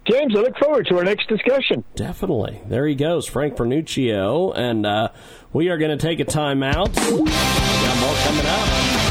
James, 0.04 0.34
I 0.36 0.40
look 0.40 0.58
forward 0.58 0.86
to 0.88 0.98
our 0.98 1.04
next 1.04 1.28
discussion. 1.28 1.84
Definitely. 1.94 2.60
There 2.66 2.86
he 2.86 2.94
goes, 2.94 3.26
Frank 3.26 3.54
Vernuccio, 3.54 4.52
and 4.56 4.84
uh, 4.84 5.08
we 5.52 5.68
are 5.68 5.78
going 5.78 5.96
to 5.96 6.06
take 6.06 6.18
a 6.18 6.24
time 6.24 6.62
out. 6.62 6.92
Got 6.94 7.10
more 7.10 8.14
coming 8.24 8.46
up. 8.46 9.01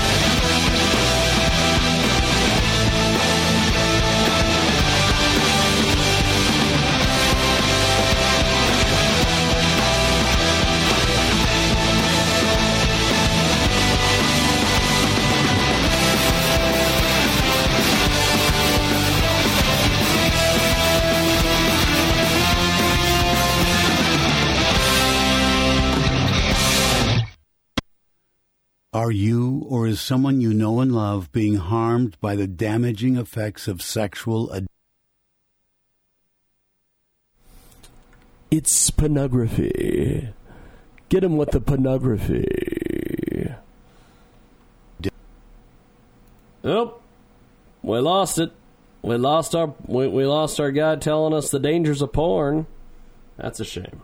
Are 29.11 29.13
you 29.13 29.65
or 29.67 29.87
is 29.87 29.99
someone 29.99 30.39
you 30.39 30.53
know 30.53 30.79
and 30.79 30.95
love 30.95 31.33
being 31.33 31.57
harmed 31.57 32.15
by 32.21 32.37
the 32.37 32.47
damaging 32.47 33.17
effects 33.17 33.67
of 33.67 33.81
sexual 33.81 34.49
addiction? 34.51 34.67
It's 38.49 38.89
pornography. 38.89 40.29
Get 41.09 41.25
him 41.25 41.35
with 41.35 41.51
the 41.51 41.59
pornography. 41.59 42.45
Oh, 46.63 47.01
we 47.83 47.99
lost 47.99 48.39
it. 48.39 48.53
We 49.01 49.17
lost 49.17 49.55
our 49.55 49.73
we, 49.87 50.07
we 50.07 50.25
lost 50.25 50.57
our 50.57 50.71
guy 50.71 50.95
telling 50.95 51.33
us 51.33 51.51
the 51.51 51.59
dangers 51.59 52.01
of 52.01 52.13
porn. 52.13 52.65
That's 53.35 53.59
a 53.59 53.65
shame. 53.65 54.03